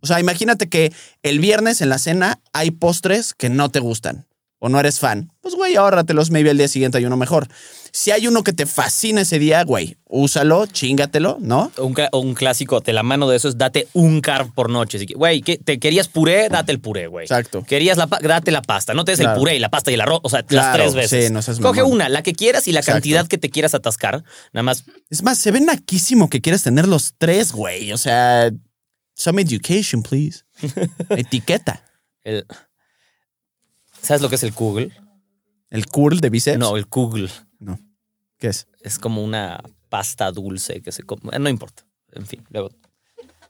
O 0.00 0.06
sea, 0.06 0.20
imagínate 0.20 0.68
que 0.68 0.92
el 1.22 1.40
viernes 1.40 1.80
en 1.80 1.88
la 1.88 1.98
cena 1.98 2.40
hay 2.52 2.70
postres 2.70 3.34
que 3.34 3.48
no 3.48 3.70
te 3.70 3.80
gustan 3.80 4.26
o 4.58 4.68
no 4.68 4.80
eres 4.80 4.98
fan. 5.00 5.30
Pues, 5.40 5.54
güey, 5.54 5.76
ahórratelos, 5.76 6.30
maybe 6.30 6.50
al 6.50 6.58
día 6.58 6.68
siguiente 6.68 6.98
hay 6.98 7.04
uno 7.04 7.16
mejor. 7.16 7.46
Si 7.92 8.10
hay 8.10 8.26
uno 8.26 8.42
que 8.44 8.52
te 8.52 8.66
fascina 8.66 9.22
ese 9.22 9.38
día, 9.38 9.64
güey, 9.64 9.96
úsalo, 10.06 10.66
chingatelo, 10.66 11.38
¿no? 11.40 11.72
Un, 12.12 12.34
clásico 12.34 12.80
de 12.80 12.92
la 12.92 13.02
mano 13.02 13.26
de 13.28 13.36
eso 13.36 13.48
es 13.48 13.56
date 13.56 13.88
un 13.94 14.20
carb 14.20 14.52
por 14.54 14.68
noche. 14.68 14.98
Así 14.98 15.06
que, 15.06 15.14
Güey, 15.14 15.40
¿qué- 15.40 15.56
¿te 15.56 15.78
querías 15.78 16.08
puré? 16.08 16.48
Date 16.50 16.72
el 16.72 16.80
puré, 16.80 17.06
güey. 17.06 17.24
Exacto. 17.24 17.64
Querías 17.64 17.96
la 17.96 18.06
date 18.06 18.50
la 18.50 18.60
pasta. 18.60 18.92
No 18.92 19.04
te 19.04 19.12
des 19.12 19.20
el 19.20 19.32
puré 19.32 19.56
y 19.56 19.58
la 19.60 19.70
pasta 19.70 19.90
y 19.90 19.94
el 19.94 20.00
arroz. 20.02 20.20
O 20.24 20.28
sea, 20.28 20.42
Claro, 20.42 20.66
las 20.66 20.76
tres 20.76 20.94
veces. 20.94 21.26
sí, 21.28 21.32
no 21.32 21.40
seas 21.40 21.58
Coge 21.60 21.80
mamón. 21.80 21.94
una, 21.94 22.08
la 22.10 22.22
que 22.22 22.34
quieras 22.34 22.68
y 22.68 22.72
la 22.72 22.80
Exacto. 22.80 22.96
cantidad 22.96 23.26
que 23.28 23.38
te 23.38 23.48
quieras 23.50 23.74
atascar. 23.74 24.24
Nada 24.52 24.62
más 24.62 24.84
Es 25.08 25.22
más, 25.22 25.38
se 25.38 25.50
ve 25.50 25.60
naquísimo 25.60 26.28
que 26.28 26.40
quieras 26.42 26.62
tener 26.62 26.86
los 26.88 27.14
tres, 27.16 27.52
güey. 27.52 27.92
O 27.92 27.98
sea, 27.98 28.50
some 29.14 29.40
education, 29.40 30.02
please. 30.02 30.42
Etiqueta. 31.10 31.82
el. 32.24 32.44
¿Sabes 34.06 34.22
lo 34.22 34.28
que 34.28 34.36
es 34.36 34.42
el 34.42 34.52
Kugel? 34.54 34.92
¿El 35.70 35.86
curl 35.86 36.20
de 36.20 36.30
bíceps? 36.30 36.58
No, 36.58 36.76
el 36.76 36.86
Kugel. 36.86 37.30
No. 37.58 37.78
¿Qué 38.38 38.48
es? 38.48 38.68
Es 38.82 38.98
como 38.98 39.22
una 39.24 39.62
pasta 39.88 40.30
dulce 40.30 40.80
que 40.82 40.92
se 40.92 41.02
come. 41.02 41.22
eh, 41.32 41.38
No 41.38 41.48
importa. 41.48 41.84
En 42.12 42.26
fin, 42.26 42.44
luego. 42.50 42.70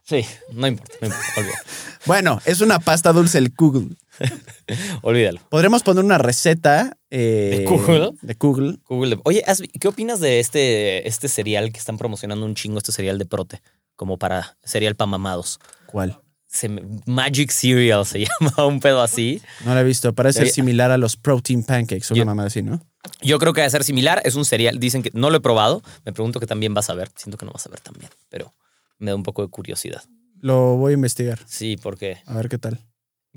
Sí, 0.03 0.25
no 0.53 0.67
importa, 0.69 0.95
no 1.01 1.07
importa. 1.09 1.33
Olvídalo. 1.37 1.59
Bueno, 2.07 2.41
es 2.45 2.61
una 2.61 2.79
pasta 2.79 3.13
dulce 3.13 3.39
el 3.39 3.53
Kugel. 3.53 3.97
Olvídalo. 5.03 5.41
Podremos 5.51 5.83
poner 5.83 6.05
una 6.05 6.19
receta 6.19 6.97
eh, 7.11 7.57
¿De 7.59 7.65
Kugel? 7.65 8.13
De 8.23 8.37
Kugel. 8.37 8.81
Google 8.89 9.17
de- 9.17 9.23
Oye, 9.25 9.43
¿has 9.47 9.61
vi- 9.61 9.67
¿qué 9.69 9.89
opinas 9.89 10.21
de 10.21 10.39
este, 10.39 11.09
este 11.09 11.29
cereal 11.29 11.73
que 11.73 11.79
están 11.81 11.99
promocionando 11.99 12.47
un 12.47 12.55
chingo, 12.55 12.79
este 12.79 12.93
cereal 12.93 13.19
de 13.19 13.27
prote? 13.27 13.61
Como 13.97 14.19
para 14.19 14.57
cereal 14.63 14.95
para 14.95 15.07
mamados. 15.11 15.59
¿Cuál? 15.87 16.21
Se 16.49 16.69
Magic 17.07 17.51
Cereal 17.51 18.07
se 18.07 18.21
llama 18.41 18.67
un 18.67 18.81
pedo 18.81 19.03
así. 19.03 19.43
No 19.65 19.75
la 19.75 19.81
he 19.81 19.85
visto. 19.85 20.13
Parece 20.15 20.35
ser 20.35 20.43
Debería- 20.45 20.55
similar 20.55 20.91
a 20.91 20.97
los 20.99 21.17
protein 21.17 21.65
pancakes, 21.65 22.07
una 22.11 22.19
Yo- 22.19 22.27
mamá 22.27 22.45
así, 22.45 22.63
¿no? 22.63 22.81
Yo 23.23 23.39
creo 23.39 23.53
que 23.53 23.61
va 23.61 23.67
a 23.67 23.71
ser 23.71 23.85
similar. 23.85 24.21
Es 24.25 24.35
un 24.35 24.45
cereal. 24.45 24.79
Dicen 24.79 25.03
que 25.03 25.11
no 25.13 25.31
lo 25.31 25.37
he 25.37 25.41
probado. 25.41 25.83
Me 26.05 26.13
pregunto 26.13 26.41
que 26.41 26.47
también 26.47 26.75
vas 26.75 26.89
a 26.91 26.95
ver. 26.95 27.11
Siento 27.17 27.37
que 27.39 27.47
no 27.47 27.53
vas 27.53 27.67
a 27.67 27.71
ver 27.71 27.81
también, 27.81 28.11
pero 28.29 28.55
me 28.99 29.11
da 29.11 29.17
un 29.17 29.23
poco 29.23 29.43
de 29.43 29.49
curiosidad. 29.49 30.03
Lo 30.41 30.77
voy 30.77 30.93
a 30.93 30.95
investigar. 30.95 31.39
Sí, 31.47 31.77
porque. 31.77 32.19
A 32.27 32.35
ver 32.35 32.49
qué 32.49 32.59
tal. 32.59 32.81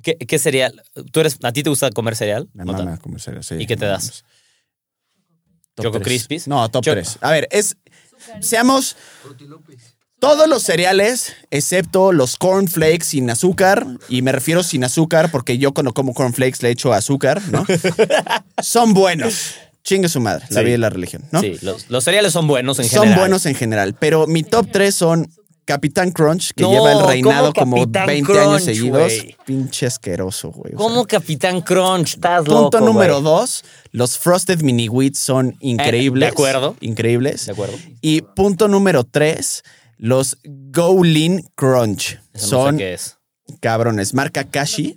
¿Qué, 0.01 0.15
qué 0.17 0.39
cereal? 0.39 0.81
¿Tú 1.11 1.19
eres, 1.19 1.37
¿A 1.43 1.51
ti 1.51 1.61
te 1.61 1.69
gusta 1.69 1.89
comer 1.91 2.15
cereal? 2.15 2.49
Me 2.53 2.63
mama 2.65 2.97
comer 2.97 3.19
cereal, 3.19 3.43
sí, 3.43 3.55
¿Y 3.55 3.65
qué 3.67 3.75
te 3.75 3.85
das? 3.85 4.23
Top 5.75 5.85
¿Choco. 5.87 5.99
Crispies? 6.01 6.47
No, 6.47 6.69
top 6.69 6.83
Choco- 6.83 6.93
3. 6.95 7.17
A 7.21 7.31
ver, 7.31 7.47
es. 7.51 7.75
Seamos. 8.41 8.95
Todos 10.19 10.49
los 10.49 10.63
cereales, 10.63 11.33
excepto 11.49 12.11
los 12.11 12.35
cornflakes 12.35 13.05
sin 13.05 13.29
azúcar, 13.29 13.87
y 14.09 14.21
me 14.21 14.31
refiero 14.33 14.63
sin 14.63 14.83
azúcar 14.83 15.31
porque 15.31 15.57
yo 15.57 15.73
cuando 15.73 15.93
como 15.93 16.13
cornflakes 16.13 16.57
le 16.61 16.71
echo 16.71 16.91
azúcar, 16.93 17.41
¿no? 17.51 17.65
Son 18.61 18.93
buenos. 18.93 19.53
Chingue 19.83 20.09
su 20.09 20.19
madre, 20.19 20.45
la 20.49 20.59
Sí. 20.59 20.65
vida 20.65 20.75
y 20.75 20.77
la 20.77 20.89
religión, 20.89 21.23
¿no? 21.31 21.39
Sí, 21.39 21.55
los, 21.61 21.89
los 21.89 22.03
cereales 22.03 22.33
son 22.33 22.47
buenos 22.47 22.77
en 22.79 22.85
son 22.89 22.99
general. 23.03 23.19
buenos 23.19 23.45
en 23.45 23.55
general, 23.55 23.95
pero 23.97 24.27
mi 24.27 24.43
top 24.43 24.67
3 24.71 24.93
son 24.93 25.31
Capitán 25.63 26.11
Crunch, 26.11 26.51
que 26.53 26.63
No, 26.63 26.71
lleva 26.71 26.91
el 26.91 27.07
reinado 27.07 27.53
¿cómo 27.53 27.71
como 27.71 27.77
Capitán 27.83 28.07
20 28.07 28.25
Crunch, 28.31 28.47
años 28.47 28.63
seguidos. 28.63 28.99
güey? 29.01 29.35
Pinche 29.45 29.85
asqueroso, 29.85 30.49
güey. 30.51 30.73
¿Cómo 30.73 30.95
sea. 30.95 31.19
Capitán 31.19 31.61
Crunch? 31.61 32.15
Estás 32.15 32.43
Punto 32.43 32.79
loco, 32.79 32.79
número. 32.81 33.21
2, 33.21 33.63
los 33.93 34.17
Frosted 34.17 34.61
Mini 34.61 34.89
Wheats 34.89 35.19
son 35.19 35.55
increíbles. 35.61 36.27
de 36.27 36.31
acuerdo. 36.33 36.75
Increíbles. 36.81 37.45
De 37.45 37.53
acuerdo. 37.53 37.77
Y 38.01 38.21
punto 38.21 38.67
número 38.67 39.05
3, 39.05 39.63
los 39.99 40.37
Go 40.43 41.03
Lean 41.03 41.43
Crunch. 41.55 42.17
Eso 42.33 42.47
son 42.47 42.75
no 42.75 42.79
sé 42.79 42.85
qué 42.85 42.93
es. 42.95 43.17
cabrones. 43.61 44.13
Marca 44.15 44.43
Kashi. 44.45 44.95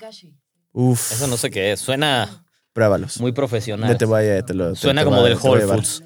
Uf, 0.72 1.12
Eso 1.12 1.26
no 1.26 1.36
sé 1.36 1.50
qué 1.50 1.72
es. 1.72 1.80
Suena 1.80 2.44
pruébalos. 2.72 3.20
muy 3.20 3.32
profesional. 3.32 3.90
Ya 3.90 3.98
te 3.98 4.04
voy 4.06 4.26
a- 4.28 4.42
te 4.44 4.54
lo- 4.54 4.72
te- 4.72 4.78
Suena 4.78 5.02
te 5.02 5.04
como 5.04 5.22
del 5.22 5.34
te 5.34 5.38
voy 5.40 5.46
a 5.48 5.50
Whole 5.50 5.60
llevar. 5.60 5.78
Foods. 5.80 6.02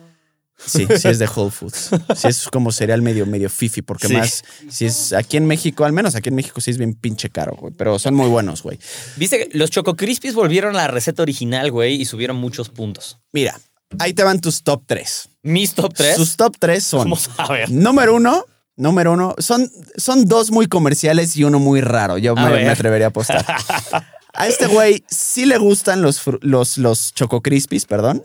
Sí, 0.59 0.86
sí 0.99 1.09
es 1.09 1.18
de 1.18 1.28
Whole 1.28 1.51
Foods. 1.51 1.90
Sí 2.16 2.28
es 2.28 2.49
como 2.49 2.72
cereal 2.72 3.03
medio, 3.03 3.26
medio 3.26 3.51
fifi, 3.51 3.82
porque 3.82 4.09
Sí. 4.09 4.14
más, 4.14 4.42
si 4.70 4.86
es 4.86 5.12
aquí 5.12 5.36
en 5.36 5.47
México, 5.47 5.84
al 5.84 5.92
menos 5.92 6.14
aquí 6.14 6.30
en 6.30 6.34
México 6.34 6.62
sí 6.62 6.70
es 6.70 6.78
bien 6.78 6.94
pinche 6.94 7.28
caro, 7.28 7.55
güey. 7.61 7.74
Pero 7.76 7.99
son 7.99 8.14
muy 8.14 8.28
buenos, 8.30 8.62
güey. 8.62 8.78
Viste 9.16 9.38
que 9.51 9.59
los 9.59 9.70
Choco 9.70 9.94
Crispies 9.97 10.34
volvieron 10.34 10.74
a 10.74 10.78
la 10.78 10.88
receta 10.88 11.20
original, 11.22 11.70
güey, 11.70 12.01
y 12.01 12.07
subieron 12.07 12.36
muchos 12.38 12.70
puntos. 12.70 13.18
Mira, 13.32 13.61
ahí 13.99 14.14
te 14.14 14.24
van 14.24 14.40
tus 14.40 14.62
top 14.62 14.82
3. 14.86 15.28
Mis 15.42 15.74
top 15.74 15.92
3. 15.94 16.16
Sus 16.16 16.36
top 16.38 16.57
3 16.59 16.82
son. 16.82 17.01
Vamos 17.01 17.28
a 17.36 17.53
ver. 17.53 17.70
Número 17.70 18.14
uno, 18.16 18.47
número 18.77 19.12
uno, 19.12 19.35
son, 19.39 19.70
son 19.97 20.27
dos 20.27 20.51
muy 20.51 20.66
comerciales 20.66 21.37
y 21.37 21.45
uno 21.45 21.59
muy 21.59 21.81
raro. 21.81 22.18
Yo 22.18 22.35
me, 22.35 22.51
me 22.51 22.68
atrevería 22.68 23.07
a 23.07 23.11
apostar. 23.11 23.45
A 24.37 24.47
este 24.47 24.66
güey 24.66 25.03
sí 25.09 25.47
le 25.47 25.57
gustan 25.57 26.03
los, 26.03 26.22
los, 26.43 26.77
los 26.77 27.14
Choco 27.14 27.41
Crispies, 27.41 27.87
perdón. 27.87 28.22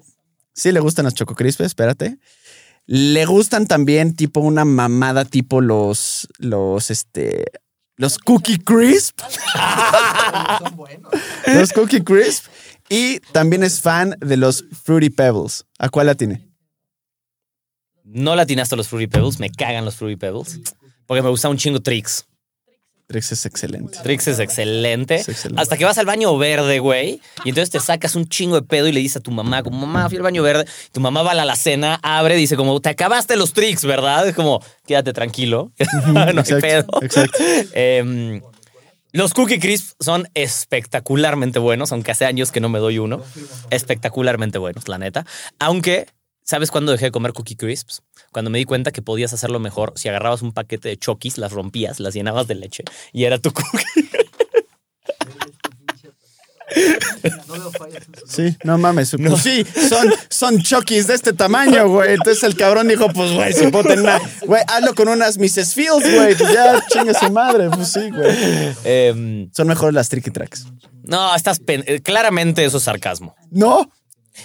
Sí 0.53 0.73
le 0.73 0.81
gustan 0.81 1.05
los 1.05 1.13
Choco 1.13 1.35
Crispies, 1.35 1.67
espérate. 1.67 2.17
Le 2.85 3.25
gustan 3.25 3.65
también 3.65 4.15
tipo 4.15 4.41
una 4.41 4.65
mamada 4.65 5.23
tipo 5.23 5.61
los, 5.61 6.27
los, 6.37 6.91
este, 6.91 7.45
los 7.95 8.17
Cookie 8.17 8.59
Crisp. 8.59 9.21
Son 10.59 10.75
buenos. 10.75 11.11
Los 11.47 11.71
Cookie 11.71 12.03
Crisp. 12.03 12.45
Y 12.89 13.19
también 13.31 13.63
es 13.63 13.79
fan 13.79 14.17
de 14.19 14.35
los 14.35 14.65
Fruity 14.83 15.09
Pebbles. 15.09 15.65
¿A 15.79 15.87
cuál 15.89 16.07
la 16.07 16.15
tiene? 16.15 16.50
No 18.13 18.35
latinaste 18.35 18.75
los 18.75 18.87
Fruity 18.87 19.07
Pebbles. 19.07 19.39
Me 19.39 19.49
cagan 19.49 19.85
los 19.85 19.95
Fruity 19.95 20.17
Pebbles. 20.17 20.59
Porque 21.05 21.21
me 21.21 21.29
gusta 21.29 21.49
un 21.49 21.57
chingo 21.57 21.81
Trix. 21.81 22.25
Trix 23.11 23.31
es 23.33 23.45
excelente. 23.45 23.99
Trix 24.03 24.27
es 24.27 24.39
excelente. 24.39 25.15
Es 25.15 25.27
excelente. 25.27 25.61
Hasta 25.61 25.75
que 25.77 25.83
vas 25.83 25.97
al 25.97 26.05
baño 26.05 26.37
verde, 26.37 26.79
güey. 26.79 27.19
Y 27.43 27.49
entonces 27.49 27.69
te 27.69 27.79
sacas 27.81 28.15
un 28.15 28.25
chingo 28.27 28.55
de 28.55 28.61
pedo 28.61 28.87
y 28.87 28.93
le 28.93 29.01
dices 29.01 29.17
a 29.17 29.19
tu 29.19 29.31
mamá, 29.31 29.63
como 29.63 29.85
mamá, 29.85 30.07
fui 30.07 30.17
al 30.17 30.23
baño 30.23 30.41
verde. 30.41 30.65
Tu 30.93 31.01
mamá 31.01 31.21
va 31.21 31.31
a 31.31 31.33
la 31.33 31.41
alacena, 31.41 31.99
abre, 32.03 32.35
dice 32.35 32.55
como, 32.55 32.79
te 32.79 32.87
acabaste 32.87 33.35
los 33.35 33.51
Trix, 33.51 33.83
¿verdad? 33.83 34.29
Es 34.29 34.35
como, 34.35 34.63
quédate 34.87 35.11
tranquilo. 35.11 35.73
no 36.07 36.21
hay 36.21 36.29
exacto, 36.29 36.61
pedo. 36.61 36.85
exacto. 37.01 37.37
Em, 37.73 38.41
los 39.11 39.33
Cookie 39.33 39.59
Crisp 39.59 39.95
son 39.99 40.29
espectacularmente 40.33 41.59
buenos, 41.59 41.91
aunque 41.91 42.11
hace 42.11 42.25
años 42.25 42.53
que 42.53 42.61
no 42.61 42.69
me 42.69 42.79
doy 42.79 42.97
uno. 42.97 43.21
Espectacularmente 43.69 44.57
buenos, 44.57 44.87
la 44.87 44.97
neta. 44.97 45.25
Aunque, 45.59 46.07
¿sabes 46.51 46.69
cuándo 46.69 46.91
dejé 46.91 47.05
de 47.05 47.11
comer 47.11 47.33
Cookie 47.33 47.55
Crisps? 47.55 48.03
Cuando 48.31 48.51
me 48.51 48.57
di 48.59 48.65
cuenta 48.65 48.91
que 48.91 49.01
podías 49.01 49.33
hacerlo 49.33 49.59
mejor 49.59 49.93
si 49.95 50.09
agarrabas 50.09 50.41
un 50.43 50.51
paquete 50.51 50.89
de 50.89 50.97
Chokis, 50.97 51.37
las 51.37 51.51
rompías, 51.51 51.99
las 51.99 52.13
llenabas 52.13 52.47
de 52.47 52.55
leche 52.55 52.83
y 53.13 53.23
era 53.23 53.39
tu 53.39 53.51
cookie. 53.53 54.09
No 57.47 57.53
veo 57.53 57.71
fallas 57.71 58.03
en 58.07 58.15
sus 58.19 58.31
Sí, 58.31 58.57
no 58.63 58.77
mames. 58.77 59.11
Pues 59.17 59.41
sí, 59.41 59.65
son, 59.89 60.09
son 60.29 60.61
chokis 60.61 61.07
de 61.07 61.15
este 61.15 61.33
tamaño, 61.33 61.87
güey. 61.89 62.13
Entonces 62.13 62.43
el 62.43 62.55
cabrón 62.55 62.87
dijo, 62.87 63.09
pues, 63.11 63.33
güey, 63.33 63.51
si 63.53 63.67
puedo 63.67 63.83
tener 63.83 63.99
una... 64.01 64.19
Güey, 64.45 64.61
hazlo 64.67 64.95
con 64.95 65.09
unas 65.09 65.37
Mrs. 65.37 65.73
Fields, 65.73 66.15
güey. 66.15 66.35
Pues 66.35 66.53
ya, 66.53 66.81
chingue 66.89 67.13
su 67.13 67.29
madre. 67.31 67.69
Pues 67.69 67.89
sí, 67.91 68.09
güey. 68.09 68.73
Em, 68.85 69.49
Son 69.53 69.67
mejores 69.67 69.93
las 69.93 70.07
Tricky 70.07 70.31
Tracks. 70.31 70.65
no, 71.03 71.35
estás 71.35 71.59
pen- 71.59 71.83
eh, 71.87 71.99
claramente 72.01 72.63
eso 72.63 72.77
es 72.77 72.83
sarcasmo. 72.83 73.35
¿No? 73.49 73.89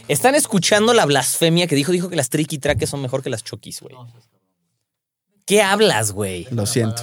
Están 0.08 0.34
escuchando 0.34 0.92
la 0.94 1.04
blasfemia 1.06 1.66
que 1.66 1.76
dijo, 1.76 1.92
dijo 1.92 2.08
que 2.08 2.16
las 2.16 2.28
tricky 2.28 2.58
traques 2.58 2.90
son 2.90 3.00
mejor 3.02 3.22
que 3.22 3.30
las 3.30 3.44
chokis, 3.44 3.80
güey. 3.80 3.94
¿Qué 5.46 5.62
hablas, 5.62 6.12
güey? 6.12 6.46
Lo 6.50 6.66
siento, 6.66 7.02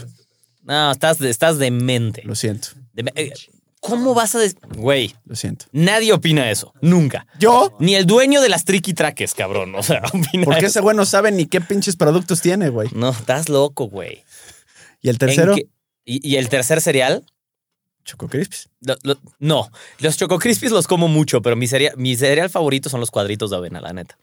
No, 0.64 0.92
estás, 0.92 1.22
estás 1.22 1.58
demente. 1.58 2.22
lo 2.24 2.36
siento, 2.36 2.70
Deme- 2.94 3.12
eh, 3.16 3.32
¿Cómo 3.80 4.14
vas 4.14 4.34
a... 4.36 4.40
Güey, 4.78 5.14
lo 5.26 5.36
siento. 5.36 5.66
nadie 5.74 6.14
opina 6.14 6.50
eso. 6.50 6.74
Nunca. 6.82 7.28
¿Yo? 7.38 7.76
Ni 7.80 7.96
el 7.96 8.06
dueño 8.06 8.40
de 8.42 8.48
las 8.48 8.64
tricky 8.64 8.94
traques, 8.94 9.34
cabrón. 9.34 9.76
O 9.76 9.84
sea, 9.84 10.02
opina 10.14 10.46
Porque 10.46 10.60
eso. 10.60 10.68
ese 10.68 10.80
güey 10.80 10.96
no 10.96 11.06
sabe 11.06 11.34
ni 11.34 11.48
qué 11.48 11.60
pinches 11.60 11.98
productos 11.98 12.40
tiene, 12.40 12.70
güey. 12.70 12.88
No, 12.94 13.10
estás 13.10 13.50
loco, 13.50 13.90
güey. 13.90 14.24
¿Y 15.02 15.10
el 15.10 15.16
¿En 15.16 15.20
tercero? 15.20 15.56
¿Y, 15.58 15.66
y 16.06 16.38
el 16.38 16.48
tercer 16.48 16.80
cereal? 16.80 17.26
Choco 18.04 18.28
Crisps. 18.28 18.70
Lo- 18.82 18.98
lo- 19.04 19.20
no, 19.40 19.70
los 20.00 20.18
Choco 20.18 20.38
Crispies 20.40 20.72
los 20.72 20.88
como 20.88 21.08
mucho, 21.08 21.42
pero 21.42 21.56
mi 21.56 21.68
cereal, 21.68 21.96
mi 21.98 22.16
cereal 22.16 22.50
favorito 22.50 22.90
son 22.90 23.00
los 23.00 23.12
cuadritos 23.12 23.50
de 23.52 23.58
avena, 23.58 23.80
la 23.82 23.94
neta. 23.94 24.18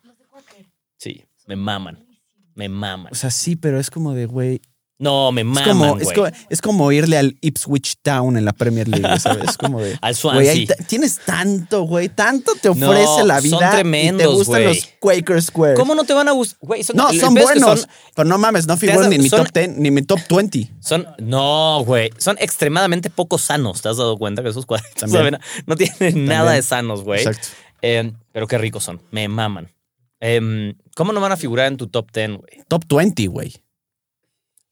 Sí, 0.97 1.25
me 1.47 1.57
maman. 1.57 2.07
Me 2.55 2.69
maman. 2.69 3.11
O 3.13 3.15
sea, 3.15 3.31
sí, 3.31 3.57
pero 3.57 3.81
es 3.81 3.91
como 3.91 4.13
de, 4.15 4.27
güey... 4.27 4.61
No, 5.01 5.33
me 5.33 5.41
Es 5.41 5.47
maman, 5.47 5.65
como, 5.69 5.99
es, 5.99 6.13
como, 6.13 6.27
es 6.51 6.61
como 6.61 6.93
irle 6.93 7.17
al 7.17 7.37
Ipswich 7.41 7.97
Town 8.03 8.37
en 8.37 8.45
la 8.45 8.53
Premier 8.53 8.87
League, 8.87 9.19
¿sabes? 9.21 9.49
Es 9.51 9.57
como 9.57 9.81
de... 9.81 9.99
Al 10.03 10.15
Güey, 10.23 10.49
ahí 10.49 10.67
Swansea. 10.67 10.77
ta- 10.77 10.85
tienes 10.85 11.19
tanto, 11.25 11.83
güey. 11.85 12.11
Tanto 12.11 12.53
te 12.61 12.69
No, 12.75 12.91
ofrece 12.91 13.25
la 13.25 13.41
son 13.41 13.45
vida. 13.59 13.81
y 13.81 14.13
te 14.19 14.27
gustan 14.27 14.65
los 14.65 14.89
Quaker 15.01 15.41
Square. 15.43 15.75
¿Cómo 15.75 15.95
no 15.95 16.05
te 16.05 16.13
van 16.13 16.29
a 16.29 16.33
gustar? 16.33 16.59
Güey, 16.61 16.85
son, 16.85 16.97
No, 16.97 17.11
son 17.15 17.33
buenos. 17.35 17.81
Son, 17.81 17.91
Pero 18.15 18.29
no 18.29 18.37
mames, 18.37 18.67
no 18.67 18.77
figuran 18.77 19.09
ni 19.09 19.17
en 19.17 19.23
mi 19.23 19.31
top 19.31 19.49
10, 19.53 19.69
ni 19.79 19.89
en 19.89 19.95
mi 19.95 20.03
top 20.03 20.21
20. 20.29 20.71
son- 20.81 21.07
no, 21.19 21.83
güey. 21.87 22.11
Son 22.19 22.37
extremadamente 22.39 23.09
poco 23.09 23.39
sanos. 23.39 23.81
¿Te 23.81 23.89
has 23.89 23.97
dado 23.97 24.19
cuenta 24.19 24.43
que 24.43 24.51
esos 24.51 24.67
cuadritos 24.67 25.15
avena 25.15 25.41
no 25.67 25.77
tienen 25.77 26.27
nada 26.27 26.53
de 26.53 26.63
sanos, 26.63 27.03
güey? 27.05 27.21
Exacto. 27.23 27.49
Eh, 27.81 28.13
pero 28.33 28.47
qué 28.47 28.59
ricos 28.59 28.85
son. 28.85 29.01
Me 29.11 29.27
maman. 29.29 29.73
Em, 30.21 30.75
¿Cómo 30.95 31.13
no 31.15 31.21
van 31.23 31.33
a 31.33 31.39
figurar 31.39 31.69
en 31.69 31.79
tu 31.79 31.87
top 31.87 32.11
10, 32.13 32.29
güey? 32.37 32.63
Top 32.69 32.85
20, 32.87 33.27
güey. 33.29 33.55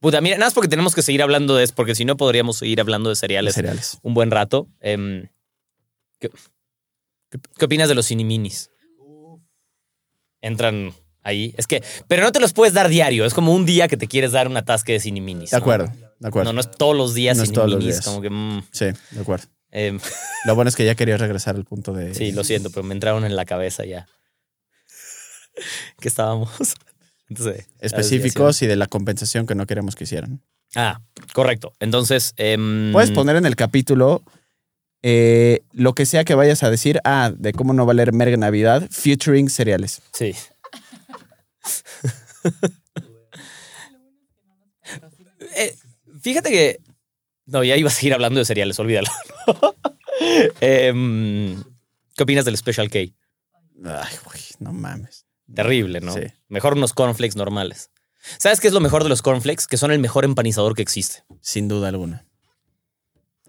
Puta, 0.00 0.20
mira, 0.20 0.36
nada 0.36 0.46
más 0.46 0.54
porque 0.54 0.68
tenemos 0.68 0.94
que 0.94 1.02
seguir 1.02 1.22
hablando 1.22 1.56
de 1.56 1.64
eso, 1.64 1.74
porque 1.74 1.94
si 1.94 2.04
no 2.04 2.16
podríamos 2.16 2.58
seguir 2.58 2.80
hablando 2.80 3.08
de 3.10 3.14
de 3.14 3.16
cereales 3.52 3.98
un 4.02 4.14
buen 4.14 4.30
rato. 4.30 4.68
Em, 4.80 5.28
¿qué, 6.20 6.30
opinas 7.60 7.88
de 7.88 7.94
los 7.96 8.06
ciniminis? 8.06 8.70
Entran 10.40 10.94
ahí. 11.22 11.52
Es 11.56 11.66
que, 11.66 11.82
pero 12.06 12.22
no 12.22 12.30
te 12.30 12.38
los 12.38 12.52
puedes 12.52 12.74
dar 12.74 12.88
diario. 12.88 13.24
Es 13.24 13.34
como 13.34 13.52
un 13.52 13.66
día 13.66 13.88
que 13.88 13.96
te 13.96 14.06
quieres 14.06 14.32
dar 14.32 14.46
una 14.46 14.64
tasca 14.64 14.92
de 14.92 15.00
ciniminis. 15.00 15.50
De 15.50 15.56
¿no? 15.56 15.62
acuerdo, 15.62 15.92
de 16.20 16.28
acuerdo. 16.28 16.50
No, 16.50 16.54
no 16.54 16.60
es 16.60 16.70
todos 16.70 16.96
los 16.96 17.14
días 17.14 17.36
No 17.36 17.42
es 17.42 17.52
todos 17.52 17.68
los 17.68 17.78
ciniminis. 17.80 17.96
días. 17.96 18.04
Como 18.04 18.20
que, 18.22 18.30
mm, 18.30 18.62
Sí, 18.70 18.86
de 19.10 19.20
acuerdo. 19.20 19.46
em, 19.72 19.98
Lo 20.46 20.54
bueno 20.54 20.68
es 20.68 20.76
que 20.76 20.84
ya 20.84 20.94
quería 20.94 21.16
regresar 21.16 21.56
al 21.56 21.64
punto 21.64 21.92
de. 21.92 22.14
sí, 22.14 22.30
lo 22.30 22.44
siento, 22.44 22.70
pero 22.70 22.84
me 22.84 22.94
entraron 22.94 23.24
en 23.24 23.34
la 23.34 23.44
cabeza 23.44 23.84
ya. 23.84 24.06
que 26.00 26.06
estábamos. 26.08 26.50
Entonces, 27.28 27.68
Específicos 27.80 28.62
y 28.62 28.66
de 28.66 28.76
la 28.76 28.86
compensación 28.86 29.46
que 29.46 29.54
no 29.54 29.66
queremos 29.66 29.94
que 29.94 30.04
hicieran. 30.04 30.42
Ah, 30.74 31.00
correcto. 31.32 31.72
Entonces, 31.80 32.34
em, 32.36 32.92
Puedes 32.92 33.10
poner 33.10 33.36
en 33.36 33.46
el 33.46 33.56
capítulo 33.56 34.22
eh, 35.02 35.62
lo 35.72 35.94
que 35.94 36.06
sea 36.06 36.24
que 36.24 36.34
vayas 36.34 36.62
a 36.62 36.70
decir. 36.70 37.00
Ah, 37.04 37.32
de 37.36 37.52
cómo 37.52 37.72
no 37.72 37.86
valer 37.86 38.12
merga 38.12 38.36
Navidad, 38.36 38.88
featuring 38.90 39.48
cereales. 39.48 40.02
Sí. 40.12 40.34
Eh, 45.56 45.76
fíjate 46.20 46.50
que. 46.50 46.80
No, 47.46 47.64
ya 47.64 47.76
iba 47.76 47.88
a 47.88 47.92
seguir 47.92 48.14
hablando 48.14 48.38
de 48.38 48.44
cereales, 48.44 48.78
olvídalo. 48.78 49.08
Em, 50.60 51.62
¿Qué 52.16 52.22
opinas 52.22 52.44
del 52.44 52.56
Special 52.56 52.90
K? 52.90 52.98
Ay, 52.98 53.14
güey, 54.24 54.42
no 54.58 54.72
mames. 54.72 55.26
Terrible, 55.54 56.00
¿no? 56.00 56.12
Sí. 56.12 56.20
Mejor 56.48 56.74
unos 56.74 56.92
cornflakes 56.92 57.36
normales. 57.36 57.90
¿Sabes 58.38 58.60
qué 58.60 58.68
es 58.68 58.74
lo 58.74 58.80
mejor 58.80 59.02
de 59.04 59.08
los 59.08 59.22
cornflakes? 59.22 59.66
Que 59.68 59.76
son 59.76 59.90
el 59.92 59.98
mejor 59.98 60.24
empanizador 60.24 60.74
que 60.74 60.82
existe. 60.82 61.24
Sin 61.40 61.68
duda 61.68 61.88
alguna. 61.88 62.24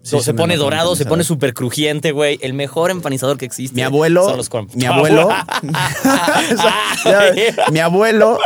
Sí, 0.02 0.18
se 0.20 0.32
pone 0.32 0.56
dorado, 0.56 0.96
se 0.96 1.04
pone 1.04 1.24
súper 1.24 1.52
crujiente, 1.52 2.12
güey. 2.12 2.38
El 2.40 2.54
mejor 2.54 2.90
empanizador 2.90 3.36
que 3.36 3.44
existe. 3.44 3.74
Mi 3.76 3.82
abuelo, 3.82 4.24
Son 4.24 4.38
los 4.38 4.48
corn- 4.48 4.70
mi 4.74 4.86
abuelo, 4.86 5.28
mi 7.72 7.78
abuelo, 7.80 8.38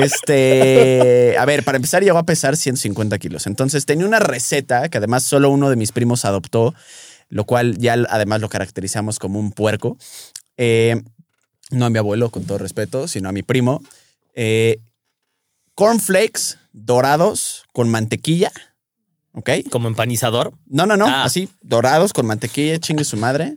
este, 0.00 1.36
a 1.38 1.44
ver, 1.46 1.64
para 1.64 1.76
empezar 1.76 2.02
llegó 2.04 2.18
a 2.18 2.24
pesar 2.24 2.56
150 2.56 3.18
kilos. 3.18 3.46
Entonces 3.46 3.86
tenía 3.86 4.06
una 4.06 4.18
receta 4.20 4.88
que 4.88 4.98
además 4.98 5.24
solo 5.24 5.50
uno 5.50 5.70
de 5.70 5.76
mis 5.76 5.92
primos 5.92 6.24
adoptó, 6.24 6.74
lo 7.28 7.44
cual 7.44 7.78
ya 7.78 7.94
además 8.08 8.40
lo 8.40 8.48
caracterizamos 8.48 9.18
como 9.18 9.38
un 9.40 9.52
puerco. 9.52 9.96
Eh, 10.56 11.02
no 11.70 11.86
a 11.86 11.90
mi 11.90 11.98
abuelo, 11.98 12.30
con 12.30 12.44
todo 12.44 12.58
respeto, 12.58 13.08
sino 13.08 13.28
a 13.28 13.32
mi 13.32 13.42
primo. 13.42 13.82
Eh, 14.34 14.78
cornflakes 15.74 16.58
dorados 16.72 17.64
con 17.72 17.88
mantequilla. 17.88 18.52
¿Ok? 19.32 19.50
Como 19.70 19.88
empanizador. 19.88 20.52
No, 20.66 20.86
no, 20.86 20.96
no. 20.96 21.06
Ah. 21.06 21.24
Así, 21.24 21.48
dorados 21.62 22.12
con 22.12 22.26
mantequilla, 22.26 22.78
chingue 22.78 23.04
su 23.04 23.16
madre. 23.16 23.56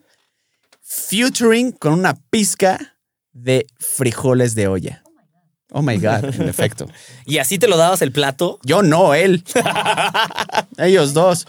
Featuring 0.82 1.72
con 1.72 1.93
una 1.93 2.16
pizca 2.30 2.95
de 3.32 3.66
frijoles 3.80 4.53
de 4.53 4.68
olla. 4.68 5.03
Oh 5.76 5.82
my 5.82 5.97
God, 5.97 6.26
en 6.39 6.47
efecto. 6.49 6.88
Y 7.26 7.39
así 7.39 7.57
te 7.57 7.67
lo 7.67 7.78
dabas 7.78 8.01
el 8.03 8.11
plato. 8.11 8.59
Yo 8.63 8.84
no, 8.84 9.13
él. 9.15 9.43
Ellos 10.78 11.13
dos. 11.13 11.47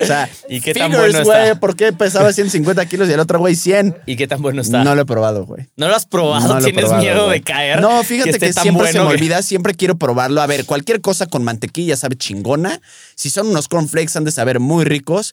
O 0.00 0.04
sea, 0.04 0.28
¿Y 0.48 0.60
qué 0.60 0.74
tan 0.74 0.90
bueno 0.92 1.22
güey, 1.24 1.42
está? 1.48 1.60
¿por 1.60 1.76
qué 1.76 1.92
pesaba 1.92 2.32
150 2.32 2.86
kilos 2.86 3.08
y 3.08 3.12
el 3.12 3.20
otro 3.20 3.38
güey 3.38 3.54
100? 3.54 3.96
¿Y 4.06 4.16
qué 4.16 4.26
tan 4.26 4.42
bueno 4.42 4.62
está? 4.62 4.82
No 4.84 4.94
lo 4.94 5.02
he 5.02 5.04
probado, 5.06 5.44
güey. 5.46 5.66
¿No 5.76 5.88
lo 5.88 5.94
has 5.96 6.06
probado? 6.06 6.54
No 6.54 6.60
¿Tienes 6.64 6.84
probado, 6.84 7.02
miedo 7.02 7.24
güey. 7.26 7.38
de 7.40 7.44
caer? 7.44 7.80
No, 7.80 8.02
fíjate 8.02 8.38
que, 8.38 8.52
siempre 8.52 8.86
se 8.92 8.98
bueno 8.98 9.04
me 9.10 9.16
que- 9.16 9.22
olvida, 9.22 9.42
siempre 9.42 9.74
quiero 9.74 9.96
probarlo. 9.96 10.40
A 10.40 10.46
ver, 10.46 10.64
cualquier 10.66 11.00
cosa 11.00 11.26
con 11.26 11.44
mantequilla 11.44 11.96
sabe 11.96 12.16
chingona. 12.16 12.80
Si 13.14 13.30
son 13.30 13.48
unos 13.48 13.68
cornflakes 13.68 14.16
han 14.16 14.24
de 14.24 14.30
saber 14.32 14.60
muy 14.60 14.84
ricos. 14.84 15.32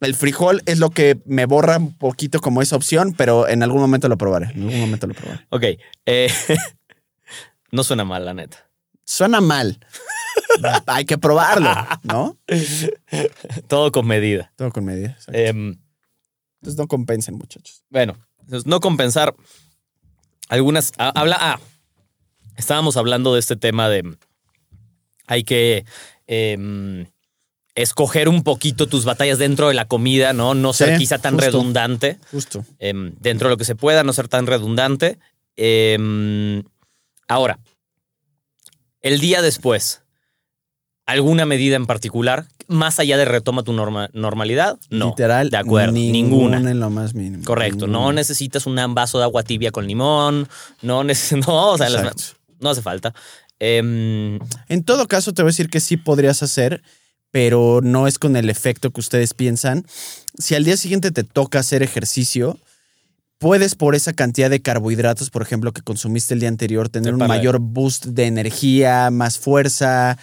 El 0.00 0.14
frijol 0.14 0.62
es 0.64 0.78
lo 0.78 0.88
que 0.90 1.18
me 1.26 1.44
borra 1.44 1.76
un 1.76 1.92
poquito 1.92 2.40
como 2.40 2.62
esa 2.62 2.74
opción, 2.74 3.12
pero 3.16 3.46
en 3.48 3.62
algún 3.62 3.82
momento 3.82 4.08
lo 4.08 4.16
probaré. 4.16 4.46
En 4.54 4.62
algún 4.62 4.80
momento 4.80 5.06
lo 5.06 5.12
probaré. 5.14 5.46
Ok. 5.50 5.64
eh, 6.06 6.32
no 7.72 7.84
suena 7.84 8.04
mal, 8.04 8.24
la 8.24 8.34
neta. 8.34 8.68
Suena 9.04 9.40
mal. 9.40 9.78
Hay 10.86 11.04
que 11.04 11.18
probarlo, 11.18 11.70
¿no? 12.02 12.38
Todo 13.68 13.90
con 13.92 14.06
medida. 14.06 14.52
Todo 14.56 14.70
con 14.70 14.84
medida. 14.84 15.16
Em, 15.28 15.78
Entonces 16.60 16.78
no 16.78 16.86
compensen, 16.86 17.34
muchachos. 17.36 17.82
Bueno, 17.90 18.16
entonces, 18.40 18.66
no 18.66 18.80
compensar 18.80 19.34
algunas. 20.48 20.92
ha- 20.98 21.08
Habla. 21.14 21.36
Ah, 21.40 21.60
estábamos 22.56 22.96
hablando 22.96 23.34
de 23.34 23.40
este 23.40 23.56
tema 23.56 23.88
de. 23.88 24.16
Hay 25.26 25.44
que 25.44 25.84
em, 26.26 27.06
escoger 27.74 28.28
un 28.28 28.42
poquito 28.42 28.86
tus 28.88 29.04
batallas 29.04 29.38
dentro 29.38 29.68
de 29.68 29.74
la 29.74 29.86
comida, 29.86 30.32
¿no? 30.32 30.54
No 30.54 30.72
ser 30.72 30.94
Sí, 30.94 30.98
quizá 30.98 31.18
tan 31.18 31.34
justo. 31.34 31.46
redundante. 31.46 32.18
Justo. 32.32 32.64
em, 32.78 33.14
dentro 33.20 33.48
de 33.48 33.54
lo 33.54 33.56
que 33.56 33.64
se 33.64 33.76
pueda, 33.76 34.02
no 34.04 34.12
ser 34.12 34.28
tan 34.28 34.46
redundante. 34.46 35.18
Em, 35.56 36.62
ahora, 37.30 37.58
el 39.02 39.20
día 39.20 39.40
después, 39.42 40.02
¿alguna 41.06 41.46
medida 41.46 41.76
en 41.76 41.86
particular, 41.86 42.46
más 42.68 42.98
allá 43.00 43.16
de 43.16 43.24
retoma 43.24 43.62
tu 43.62 43.72
norma- 43.72 44.10
normalidad? 44.12 44.78
No. 44.90 45.08
Literal. 45.08 45.50
De 45.50 45.56
acuerdo, 45.56 45.92
ninguna. 45.92 46.58
en 46.58 46.78
lo 46.80 46.90
más 46.90 47.14
mínimo. 47.14 47.44
Correcto, 47.44 47.86
no 47.86 48.12
necesitas 48.12 48.66
un 48.66 48.76
vaso 48.94 49.18
de 49.18 49.24
agua 49.24 49.42
tibia 49.42 49.70
con 49.72 49.86
limón, 49.86 50.48
no, 50.82 51.02
neces- 51.02 51.36
no, 51.46 51.70
o 51.72 51.78
sea, 51.78 51.88
las- 51.88 52.36
no 52.60 52.70
hace 52.70 52.82
falta. 52.82 53.14
Em, 53.58 54.38
En 54.68 54.84
todo 54.84 55.06
caso, 55.08 55.32
te 55.32 55.42
voy 55.42 55.48
a 55.48 55.52
decir 55.52 55.68
que 55.70 55.80
sí 55.80 55.96
podrías 55.96 56.42
hacer, 56.42 56.82
pero 57.30 57.80
no 57.82 58.06
es 58.06 58.18
con 58.18 58.36
el 58.36 58.50
efecto 58.50 58.90
que 58.90 59.00
ustedes 59.00 59.34
piensan. 59.34 59.84
Si 60.38 60.54
al 60.54 60.64
día 60.64 60.76
siguiente 60.76 61.10
te 61.10 61.24
toca 61.24 61.58
hacer 61.60 61.82
ejercicio, 61.82 62.58
puedes 63.40 63.74
por 63.74 63.94
esa 63.94 64.12
cantidad 64.12 64.50
de 64.50 64.60
carbohidratos, 64.60 65.30
por 65.30 65.40
ejemplo, 65.42 65.72
que 65.72 65.80
consumiste 65.82 66.34
el 66.34 66.40
día 66.40 66.50
anterior, 66.50 66.88
tener 66.90 67.14
un 67.14 67.26
mayor 67.26 67.58
boost 67.58 68.04
de 68.06 68.26
energía, 68.26 69.10
más 69.10 69.38
fuerza. 69.38 70.18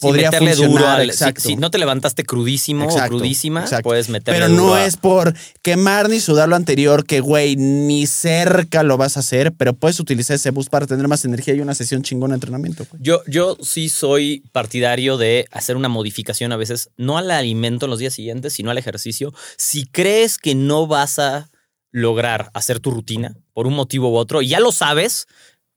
Podría 0.00 0.30
meterle 0.30 0.50
funcionar, 0.54 0.70
duro 0.78 0.88
al- 0.88 1.02
si- 1.06 1.10
exacto. 1.10 1.40
Si, 1.42 1.56
no 1.56 1.70
te 1.72 1.78
levantaste 1.78 2.22
crudísimo 2.24 2.86
o 2.86 3.08
crudísima, 3.08 3.62
exacto. 3.62 3.82
puedes 3.82 4.08
meterle 4.08 4.38
Pero 4.40 4.48
no 4.48 4.62
duro 4.62 4.74
a- 4.76 4.86
es 4.86 4.96
por 4.96 5.34
quemar 5.60 6.08
ni 6.08 6.20
sudar 6.20 6.48
lo 6.48 6.54
anterior, 6.56 7.04
que 7.04 7.18
güey, 7.20 7.56
ni 7.56 8.06
cerca 8.06 8.82
lo 8.84 8.96
vas 8.96 9.16
a 9.16 9.20
hacer, 9.20 9.52
pero 9.52 9.74
puedes 9.74 9.98
utilizar 10.00 10.36
ese 10.36 10.50
boost 10.50 10.70
para 10.70 10.86
tener 10.86 11.06
más 11.08 11.24
energía 11.24 11.54
y 11.54 11.60
una 11.60 11.74
sesión 11.74 12.02
chingona 12.02 12.34
de 12.34 12.36
entrenamiento. 12.36 12.86
güey. 12.88 13.02
Yo, 13.02 13.22
yo 13.26 13.58
sí 13.60 13.88
soy 13.88 14.44
partidario 14.52 15.16
de 15.18 15.46
hacer 15.50 15.76
una 15.76 15.88
modificación 15.88 16.52
a 16.52 16.56
veces, 16.56 16.90
no 16.96 17.18
al 17.18 17.28
alimento 17.32 17.86
en 17.86 17.90
los 17.90 17.98
días 17.98 18.14
siguientes, 18.14 18.52
sino 18.52 18.70
al 18.70 18.78
ejercicio. 18.78 19.34
Si 19.56 19.84
crees 19.84 20.38
que 20.38 20.54
no 20.54 20.86
vas 20.86 21.18
a 21.18 21.50
lograr 21.90 22.50
hacer 22.54 22.80
tu 22.80 22.90
rutina 22.90 23.36
por 23.52 23.66
un 23.66 23.74
motivo 23.74 24.10
u 24.10 24.16
otro, 24.16 24.42
y 24.42 24.48
ya 24.48 24.60
lo 24.60 24.72
sabes, 24.72 25.26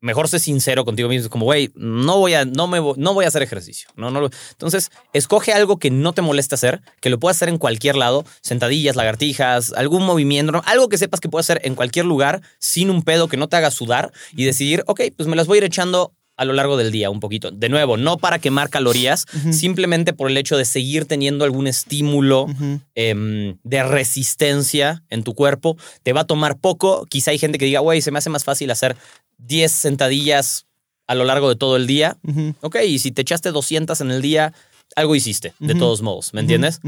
mejor 0.01 0.28
sé 0.28 0.39
sincero 0.39 0.84
contigo 0.84 1.07
mismo. 1.07 1.30
Como, 1.30 1.45
güey, 1.45 1.72
no 1.76 2.18
voy 2.18 2.34
a, 2.34 2.43
no 2.43 2.68
me, 2.68 2.80
no 2.80 3.14
voy 3.14 3.26
a 3.26 3.28
hacer 3.28 3.43
ejercicio. 3.43 3.89
No, 3.95 4.12
no 4.12 4.30
Entonces, 4.51 4.91
escoge 5.14 5.53
algo 5.53 5.78
que 5.78 5.91
no 5.91 6.14
te 6.14 6.22
moleste 6.22 6.55
hacer, 6.55 6.82
que 6.99 7.09
lo 7.09 7.20
puedas 7.20 7.38
hacer 7.38 7.49
en 7.49 7.57
cualquier 7.57 7.95
lado, 7.95 8.26
sentadillas, 8.41 8.95
lagartijas, 8.95 9.72
algún 9.74 10.03
movimiento, 10.05 10.62
algo 10.66 10.89
que 10.89 10.97
sepas 10.97 11.20
que 11.20 11.30
puedes 11.30 11.49
hacer 11.49 11.62
en 11.64 11.76
cualquier 11.76 12.05
lugar, 12.05 12.41
sin 12.59 12.89
un 12.89 13.03
pedo 13.03 13.28
que 13.28 13.38
no 13.38 13.47
te 13.47 13.55
haga 13.55 13.72
sudar 13.72 14.12
y 14.34 14.43
decidir, 14.43 14.84
ok, 14.88 15.01
pues 15.16 15.30
me 15.30 15.36
las 15.36 15.47
voy 15.47 15.57
a 15.57 15.59
ir 15.59 15.64
echando 15.66 16.14
a 16.41 16.45
lo 16.45 16.53
largo 16.53 16.75
del 16.75 16.91
día 16.91 17.11
un 17.11 17.19
poquito. 17.19 17.51
De 17.51 17.69
nuevo, 17.69 17.97
no 17.97 18.17
para 18.17 18.39
quemar 18.39 18.71
calorías, 18.71 19.27
simplemente 19.51 20.11
por 20.11 20.27
el 20.31 20.37
hecho 20.37 20.57
de 20.57 20.65
seguir 20.65 21.05
teniendo 21.05 21.45
algún 21.45 21.67
estímulo 21.67 22.47
em, 22.95 23.57
de 23.63 23.83
resistencia 23.83 25.03
en 25.09 25.23
tu 25.23 25.35
cuerpo. 25.35 25.77
Te 26.01 26.13
va 26.13 26.21
a 26.21 26.25
tomar 26.25 26.57
poco. 26.57 27.05
Quizá 27.05 27.29
hay 27.29 27.37
gente 27.37 27.59
que 27.59 27.65
diga, 27.65 27.79
güey, 27.81 28.01
se 28.01 28.09
me 28.09 28.17
hace 28.17 28.31
más 28.31 28.43
fácil 28.43 28.71
hacer 28.71 28.97
10 29.37 29.71
sentadillas 29.71 30.65
a 31.05 31.13
lo 31.13 31.25
largo 31.25 31.47
de 31.47 31.55
todo 31.55 31.75
el 31.75 31.85
día. 31.85 32.17
Ujú, 32.27 32.55
Ok, 32.61 32.77
y 32.87 32.97
si 32.97 33.11
te 33.11 33.21
echaste 33.21 33.51
200 33.51 34.01
en 34.01 34.09
el 34.09 34.23
día, 34.23 34.51
algo 34.95 35.15
hiciste, 35.15 35.53
de 35.59 35.75
todos 35.75 36.01
modos, 36.01 36.33
¿me 36.33 36.41
entiendes? 36.41 36.79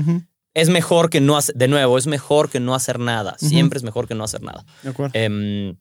Es 0.55 0.69
mejor 0.69 1.09
que 1.11 1.21
no 1.21 1.37
hacer, 1.37 1.53
de 1.55 1.67
nuevo, 1.67 1.97
es 1.99 2.07
mejor 2.07 2.49
que 2.49 2.59
no 2.59 2.73
hacer 2.73 2.97
nada. 2.99 3.35
Siempre 3.37 3.77
es 3.77 3.83
mejor 3.83 4.07
que 4.07 4.15
no 4.15 4.23
hacer 4.23 4.41
nada. 4.41 4.65
De 4.81 4.89
acuerdo. 4.89 5.11
Em, 5.15 5.75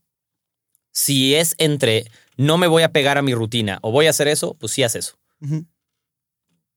si 0.93 1.34
es 1.34 1.55
entre 1.59 2.05
no 2.36 2.59
me 2.59 2.66
voy 2.66 2.82
a 2.82 2.93
pegar 2.93 3.18
a 3.18 3.22
mi 3.22 3.34
rutina 3.34 3.78
o 3.82 3.90
voy 3.90 4.07
a 4.07 4.11
hacer 4.11 4.28
eso, 4.28 4.55
pues 4.55 4.72
sí 4.72 4.82
haz 4.82 4.95
eso. 4.95 5.14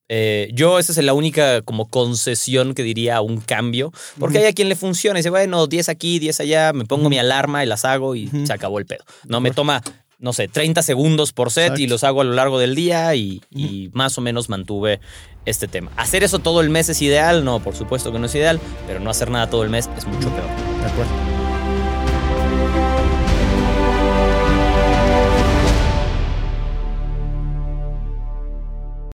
Eh, 0.08 0.50
yo 0.54 0.78
esa 0.78 0.92
es 0.92 1.04
la 1.04 1.14
única 1.14 1.62
como 1.64 1.90
concesión 1.90 2.74
que 2.74 2.84
diría 2.84 3.18
a 3.18 3.22
un 3.22 3.42
cambio, 3.42 3.92
porque 4.20 4.40
hay 4.40 4.46
a 4.46 4.54
quien 4.54 4.70
le 4.70 4.76
funciona 4.76 5.18
y 5.18 5.22
dice, 5.22 5.30
bueno, 5.32 5.68
10 5.68 5.90
aquí, 5.90 6.20
10 6.20 6.40
allá, 6.42 6.74
me 6.74 6.86
pongo 6.86 7.10
mi 7.10 7.18
alarma 7.18 7.64
y 7.64 7.68
las 7.68 7.86
hago 7.86 8.16
y 8.16 8.30
se 8.46 8.54
acabó 8.54 8.80
el 8.80 8.86
pedo. 8.86 9.04
No, 9.28 9.42
me 9.42 9.52
toma, 9.52 9.82
no 10.20 10.34
sé, 10.34 10.48
30 10.48 10.84
segundos 10.84 11.34
por 11.34 11.52
set 11.52 11.78
y 11.80 11.88
los 11.88 12.04
hago 12.04 12.22
a 12.22 12.24
lo 12.24 12.34
largo 12.34 12.60
del 12.60 12.76
día 12.76 13.16
y, 13.16 13.42
y 13.50 13.90
más 13.94 14.18
o 14.18 14.22
menos 14.22 14.50
mantuve 14.50 15.00
este 15.46 15.68
tema. 15.68 15.92
¿Hacer 15.98 16.24
eso 16.24 16.40
todo 16.40 16.62
el 16.62 16.70
mes 16.70 16.90
es 16.90 17.02
ideal? 17.02 17.44
No, 17.44 17.60
por 17.62 17.76
supuesto 17.76 18.12
que 18.12 18.20
no 18.20 18.28
es 18.28 18.36
ideal, 18.36 18.60
pero 18.86 19.00
no 19.00 19.10
hacer 19.10 19.32
nada 19.32 19.50
todo 19.50 19.64
el 19.64 19.70
mes 19.70 19.90
es 19.98 20.06
mucho 20.06 20.30
peor. 20.30 20.48
De 20.82 20.86
acuerdo. 20.86 21.45